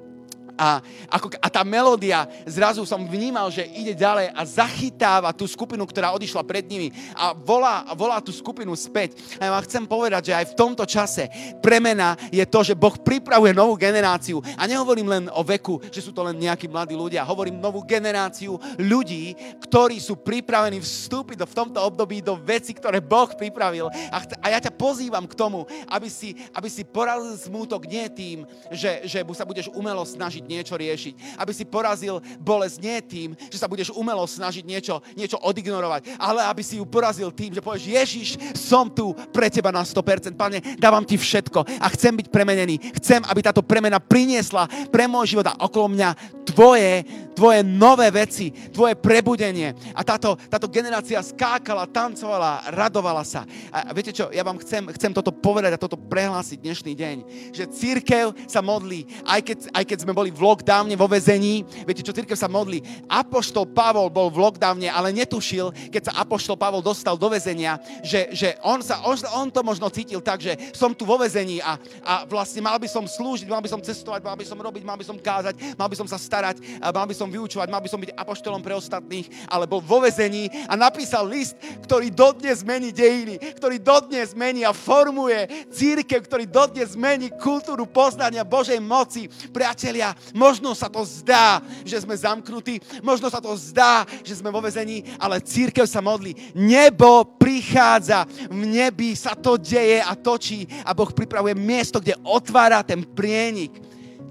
A, 0.53 0.85
ako, 1.09 1.33
a 1.41 1.47
tá 1.49 1.65
melódia, 1.65 2.29
zrazu 2.45 2.85
som 2.85 3.01
vnímal, 3.01 3.49
že 3.49 3.65
ide 3.73 3.97
ďalej 3.97 4.29
a 4.37 4.41
zachytáva 4.45 5.33
tú 5.33 5.49
skupinu, 5.49 5.81
ktorá 5.89 6.13
odišla 6.13 6.45
pred 6.45 6.65
nimi 6.69 6.93
a 7.17 7.33
volá, 7.33 7.81
volá 7.97 8.21
tú 8.21 8.29
skupinu 8.29 8.69
späť. 8.77 9.17
A 9.41 9.49
ja 9.49 9.53
vám 9.53 9.65
chcem 9.65 9.83
povedať, 9.89 10.29
že 10.29 10.37
aj 10.37 10.45
v 10.53 10.57
tomto 10.57 10.85
čase 10.85 11.25
premena 11.57 12.13
je 12.29 12.45
to, 12.45 12.61
že 12.61 12.77
Boh 12.77 12.93
pripravuje 12.93 13.49
novú 13.49 13.73
generáciu. 13.73 14.45
A 14.53 14.69
nehovorím 14.69 15.09
len 15.09 15.23
o 15.33 15.41
veku, 15.41 15.81
že 15.89 16.05
sú 16.05 16.13
to 16.13 16.21
len 16.21 16.37
nejakí 16.37 16.69
mladí 16.69 16.93
ľudia. 16.93 17.25
Hovorím 17.25 17.57
novú 17.57 17.81
generáciu 17.81 18.61
ľudí, 18.77 19.33
ktorí 19.65 19.97
sú 19.97 20.21
pripravení 20.21 20.77
vstúpiť 20.77 21.41
do, 21.41 21.45
v 21.49 21.57
tomto 21.57 21.79
období 21.81 22.21
do 22.21 22.37
veci, 22.37 22.77
ktoré 22.77 23.01
Boh 23.01 23.29
pripravil. 23.33 23.89
A, 24.13 24.17
ch- 24.21 24.37
a 24.37 24.47
ja 24.53 24.59
ťa 24.61 24.77
pozývam 24.77 25.25
k 25.25 25.33
tomu, 25.33 25.65
aby 25.89 26.07
si, 26.11 26.37
aby 26.53 26.69
si 26.69 26.85
porazil 26.85 27.33
smútok 27.41 27.89
nie 27.89 28.05
tým, 28.13 28.37
že, 28.69 29.01
že 29.09 29.25
sa 29.33 29.49
budeš 29.49 29.73
umelo 29.73 30.05
snažiť 30.05 30.42
snažiť 30.43 30.51
niečo 30.51 30.75
riešiť. 30.75 31.13
Aby 31.39 31.51
si 31.55 31.63
porazil 31.63 32.19
bolesť 32.43 32.77
nie 32.83 32.97
tým, 32.99 33.29
že 33.47 33.57
sa 33.57 33.71
budeš 33.71 33.95
umelo 33.95 34.27
snažiť 34.27 34.67
niečo, 34.67 34.99
niečo 35.15 35.39
odignorovať, 35.39 36.19
ale 36.19 36.43
aby 36.43 36.59
si 36.59 36.77
ju 36.77 36.85
porazil 36.85 37.31
tým, 37.31 37.55
že 37.55 37.63
povieš, 37.63 37.87
Ježiš, 37.87 38.29
som 38.51 38.91
tu 38.91 39.15
pre 39.31 39.47
teba 39.47 39.71
na 39.71 39.87
100%. 39.87 40.35
Pane, 40.35 40.59
dávam 40.75 41.07
ti 41.07 41.15
všetko 41.15 41.63
a 41.79 41.87
chcem 41.95 42.19
byť 42.19 42.27
premenený. 42.27 42.75
Chcem, 42.99 43.23
aby 43.23 43.39
táto 43.39 43.63
premena 43.63 44.03
priniesla 44.03 44.67
pre 44.91 45.07
môj 45.07 45.37
život 45.37 45.47
a 45.47 45.57
okolo 45.63 45.95
mňa 45.95 46.09
tvoje 46.43 47.07
tvoje 47.33 47.65
nové 47.65 48.07
veci, 48.13 48.53
tvoje 48.69 48.93
prebudenie. 48.95 49.73
A 49.97 50.05
táto, 50.05 50.37
táto 50.47 50.69
generácia 50.69 51.19
skákala, 51.19 51.89
tancovala, 51.89 52.69
radovala 52.69 53.25
sa. 53.25 53.43
A 53.73 53.91
viete 53.91 54.13
čo, 54.13 54.29
ja 54.29 54.45
vám 54.45 54.61
chcem, 54.61 54.85
chcem 54.93 55.11
toto 55.11 55.33
povedať 55.33 55.75
a 55.75 55.81
toto 55.81 55.97
prehlásiť 55.97 56.61
dnešný 56.61 56.93
deň, 56.93 57.15
že 57.51 57.65
církev 57.73 58.37
sa 58.45 58.61
modlí, 58.61 59.09
aj 59.25 59.41
keď, 59.41 59.57
aj 59.73 59.83
keď 59.83 59.97
sme 60.05 60.13
boli 60.13 60.29
v 60.33 60.41
lockdowne 60.41 60.97
vo 60.97 61.05
vezení, 61.05 61.61
viete 61.85 62.01
čo, 62.01 62.11
církev 62.11 62.33
sa 62.33 62.49
modlí. 62.49 62.81
Apoštol 63.05 63.69
Pavol 63.69 64.09
bol 64.09 64.33
v 64.33 64.41
lockdowne, 64.41 64.89
ale 64.89 65.13
netušil, 65.13 65.71
keď 65.93 66.09
sa 66.09 66.13
Apoštol 66.25 66.57
Pavol 66.57 66.81
dostal 66.81 67.13
do 67.13 67.29
vezenia, 67.29 67.77
že, 68.01 68.33
že 68.33 68.57
on, 68.65 68.81
sa, 68.81 69.05
on, 69.05 69.15
on 69.37 69.47
to 69.53 69.61
možno 69.61 69.87
cítil 69.93 70.19
tak, 70.19 70.41
že 70.41 70.57
som 70.73 70.91
tu 70.91 71.05
vo 71.05 71.21
vezení 71.21 71.61
a, 71.61 71.77
a 72.01 72.13
vlastne 72.25 72.65
mal 72.65 72.75
by 72.81 72.89
som 72.89 73.05
slúžiť, 73.05 73.45
mal 73.45 73.61
by 73.61 73.69
som 73.69 73.79
cestovať, 73.79 74.25
mal 74.25 74.33
by 74.33 74.45
som 74.45 74.57
robiť, 74.57 74.81
mal 74.81 74.97
by 74.97 75.05
som 75.05 75.17
kázať, 75.21 75.77
mal 75.77 75.87
by 75.87 75.95
som 75.95 76.07
sa 76.09 76.17
starať, 76.17 76.59
mal 76.81 77.05
by 77.05 77.15
som 77.15 77.29
vyučovať, 77.29 77.67
mal 77.69 77.81
by 77.83 77.89
som 77.89 78.01
byť 78.01 78.11
apoštolom 78.17 78.61
pre 78.65 78.73
ostatných, 78.73 79.29
ale 79.45 79.69
bol 79.69 79.79
vo 79.79 80.01
vezení 80.01 80.49
a 80.65 80.73
napísal 80.73 81.29
list, 81.29 81.53
ktorý 81.85 82.09
dodnes 82.09 82.65
mení 82.65 82.89
dejiny, 82.89 83.37
ktorý 83.59 83.77
dodnes 83.77 84.33
mení 84.33 84.65
a 84.65 84.73
formuje 84.73 85.69
církev, 85.69 86.25
ktorý 86.25 86.49
dodnes 86.49 86.95
mení 86.97 87.29
kultúru 87.35 87.85
poznania 87.85 88.47
Božej 88.47 88.79
moci. 88.79 89.27
Priatelia, 89.51 90.15
možno 90.31 90.71
sa 90.71 90.87
to 90.87 91.03
zdá, 91.03 91.59
že 91.83 91.99
sme 91.99 92.15
zamknutí, 92.15 92.79
možno 93.03 93.27
sa 93.27 93.43
to 93.43 93.51
zdá, 93.59 94.07
že 94.23 94.39
sme 94.39 94.47
vo 94.47 94.63
vezení, 94.63 95.03
ale 95.19 95.43
církev 95.43 95.83
sa 95.83 95.99
modlí. 95.99 96.55
Nebo 96.55 97.27
prichádza, 97.35 98.23
v 98.47 98.63
nebi 98.63 99.17
sa 99.17 99.35
to 99.35 99.59
deje 99.59 99.99
a 99.99 100.15
točí 100.15 100.63
a 100.87 100.95
Boh 100.95 101.11
pripravuje 101.11 101.57
miesto, 101.57 101.99
kde 101.99 102.15
otvára 102.23 102.79
ten 102.85 103.03
prienik. 103.03 103.75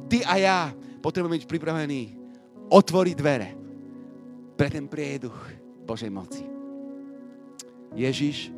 Ty 0.09 0.19
a 0.25 0.35
ja 0.39 0.59
potrebujeme 1.03 1.37
byť 1.41 1.49
pripravení 1.49 2.01
otvoriť 2.73 3.15
dvere 3.19 3.49
pre 4.57 4.69
ten 4.71 4.87
prieduch 4.87 5.37
Božej 5.83 6.09
moci. 6.09 6.45
Ježiš, 7.93 8.49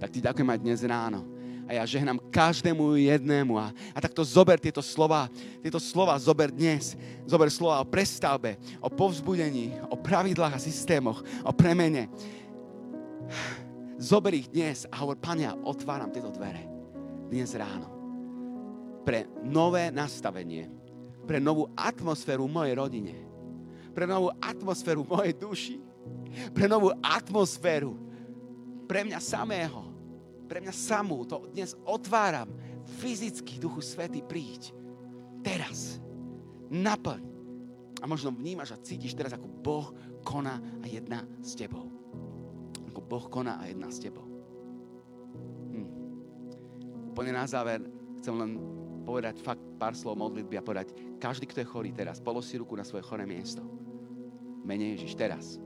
tak 0.00 0.10
ti 0.10 0.18
ďakujem 0.18 0.48
aj 0.50 0.62
dnes 0.62 0.80
ráno. 0.82 1.33
A 1.64 1.80
ja 1.80 1.84
žehnám 1.88 2.20
každému 2.28 2.96
jednému. 3.00 3.56
A, 3.56 3.72
a 3.96 3.98
takto 4.00 4.20
zober 4.20 4.60
tieto 4.60 4.84
slova, 4.84 5.32
tieto 5.64 5.80
slova 5.80 6.12
zober 6.20 6.52
dnes. 6.52 6.92
Zober 7.24 7.48
slova 7.48 7.80
o 7.80 7.88
prestavbe, 7.88 8.60
o 8.80 8.92
povzbudení, 8.92 9.72
o 9.88 9.96
pravidlách 9.96 10.56
a 10.56 10.60
systémoch, 10.60 11.24
o 11.40 11.52
premene. 11.56 12.12
Zober 13.96 14.36
ich 14.36 14.50
dnes 14.52 14.84
a 14.92 15.00
hovor, 15.00 15.16
Pania, 15.16 15.56
otváram 15.64 16.12
tieto 16.12 16.28
dvere. 16.28 16.68
Dnes 17.32 17.56
ráno. 17.56 17.88
Pre 19.04 19.24
nové 19.44 19.88
nastavenie, 19.88 20.68
pre 21.24 21.40
novú 21.40 21.72
atmosféru 21.76 22.44
mojej 22.44 22.74
rodine, 22.76 23.16
pre 23.96 24.04
novú 24.04 24.32
atmosféru 24.40 25.04
mojej 25.04 25.32
duši, 25.36 25.76
pre 26.52 26.68
novú 26.68 26.92
atmosféru 27.00 27.96
pre 28.84 29.04
mňa 29.04 29.20
samého, 29.20 29.93
pre 30.44 30.60
mňa 30.60 30.72
samú. 30.72 31.24
To 31.28 31.48
dnes 31.50 31.74
otváram. 31.88 32.52
Fyzicky, 33.00 33.56
Duchu 33.56 33.80
Svety, 33.80 34.20
príď. 34.20 34.72
Teraz. 35.40 35.98
Naplň. 36.68 37.22
A 38.00 38.04
možno 38.04 38.32
vnímaš 38.32 38.76
a 38.76 38.80
cítiš 38.80 39.16
teraz, 39.16 39.32
ako 39.32 39.48
Boh 39.48 39.88
koná 40.20 40.60
a 40.80 40.86
jedná 40.88 41.24
s 41.40 41.56
tebou. 41.56 41.88
Ako 42.92 43.00
Boh 43.00 43.24
koná 43.32 43.56
a 43.60 43.64
jedná 43.68 43.88
s 43.88 44.00
tebou. 44.00 44.28
Hm. 45.72 45.88
Úplne 47.16 47.32
na 47.32 47.48
záver 47.48 47.80
chcem 48.20 48.36
len 48.36 48.60
povedať 49.04 49.40
fakt 49.40 49.60
pár 49.76 49.92
slov 49.92 50.16
modlitby 50.16 50.56
a 50.60 50.64
povedať, 50.64 50.96
každý, 51.20 51.44
kto 51.48 51.60
je 51.60 51.68
chorý 51.68 51.90
teraz, 51.92 52.20
polož 52.24 52.52
ruku 52.56 52.72
na 52.76 52.84
svoje 52.84 53.04
choré 53.04 53.28
miesto. 53.28 53.60
Mene 54.64 54.96
Ježiš, 54.96 55.12
teraz. 55.16 55.60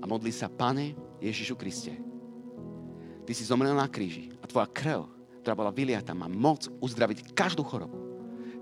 A 0.00 0.04
modli 0.04 0.32
sa, 0.32 0.52
Pane 0.52 1.09
Ježišu 1.20 1.54
Kriste, 1.54 1.94
Ty 3.30 3.38
si 3.38 3.46
zomrel 3.46 3.78
na 3.78 3.86
kríži 3.86 4.34
a 4.42 4.44
Tvoja 4.50 4.66
krv, 4.66 5.06
ktorá 5.38 5.54
bola 5.54 5.70
vyliata, 5.70 6.16
má 6.18 6.26
moc 6.26 6.66
uzdraviť 6.82 7.30
každú 7.30 7.62
chorobu, 7.62 7.94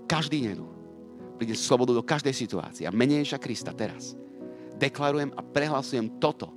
každý 0.05 0.45
nedu. 0.45 0.69
Príde 1.41 1.57
slobodu 1.57 1.95
do 1.95 2.05
každej 2.05 2.35
situácie. 2.37 2.85
A 2.85 2.93
mene 2.93 3.17
Ježiša 3.23 3.41
Krista 3.41 3.71
teraz 3.73 4.13
deklarujem 4.77 5.33
a 5.33 5.41
prehlasujem 5.41 6.21
toto, 6.21 6.53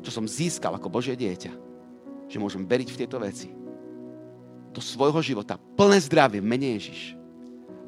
čo 0.00 0.10
som 0.10 0.24
získal 0.24 0.74
ako 0.74 0.88
Božie 0.88 1.12
dieťa, 1.12 1.52
že 2.26 2.40
môžem 2.40 2.64
veriť 2.64 2.88
v 2.88 2.98
tieto 3.04 3.20
veci 3.20 3.52
do 4.72 4.80
svojho 4.80 5.20
života. 5.20 5.60
Plné 5.60 6.00
zdravie, 6.00 6.40
menej 6.40 6.80
Ježiš. 6.80 7.00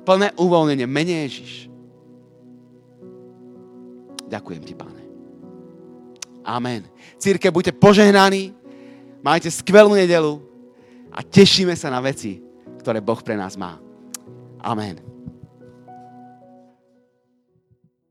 Plné 0.05 0.31
uvoľnenie, 0.37 0.85
menej 0.85 1.19
Ježiš. 1.27 1.53
Ďakujem 4.29 4.63
ti, 4.69 4.75
páne. 4.77 5.04
Amen. 6.45 6.85
Círke, 7.17 7.49
buďte 7.49 7.73
požehnaní, 7.73 8.53
majte 9.25 9.49
skvelú 9.49 9.97
nedelu 9.97 10.45
a 11.09 11.25
tešíme 11.25 11.73
sa 11.73 11.89
na 11.89 12.05
veci, 12.05 12.45
ktoré 12.85 13.01
Boh 13.01 13.19
pre 13.25 13.33
nás 13.35 13.57
má. 13.57 13.81
Amen. 14.61 15.14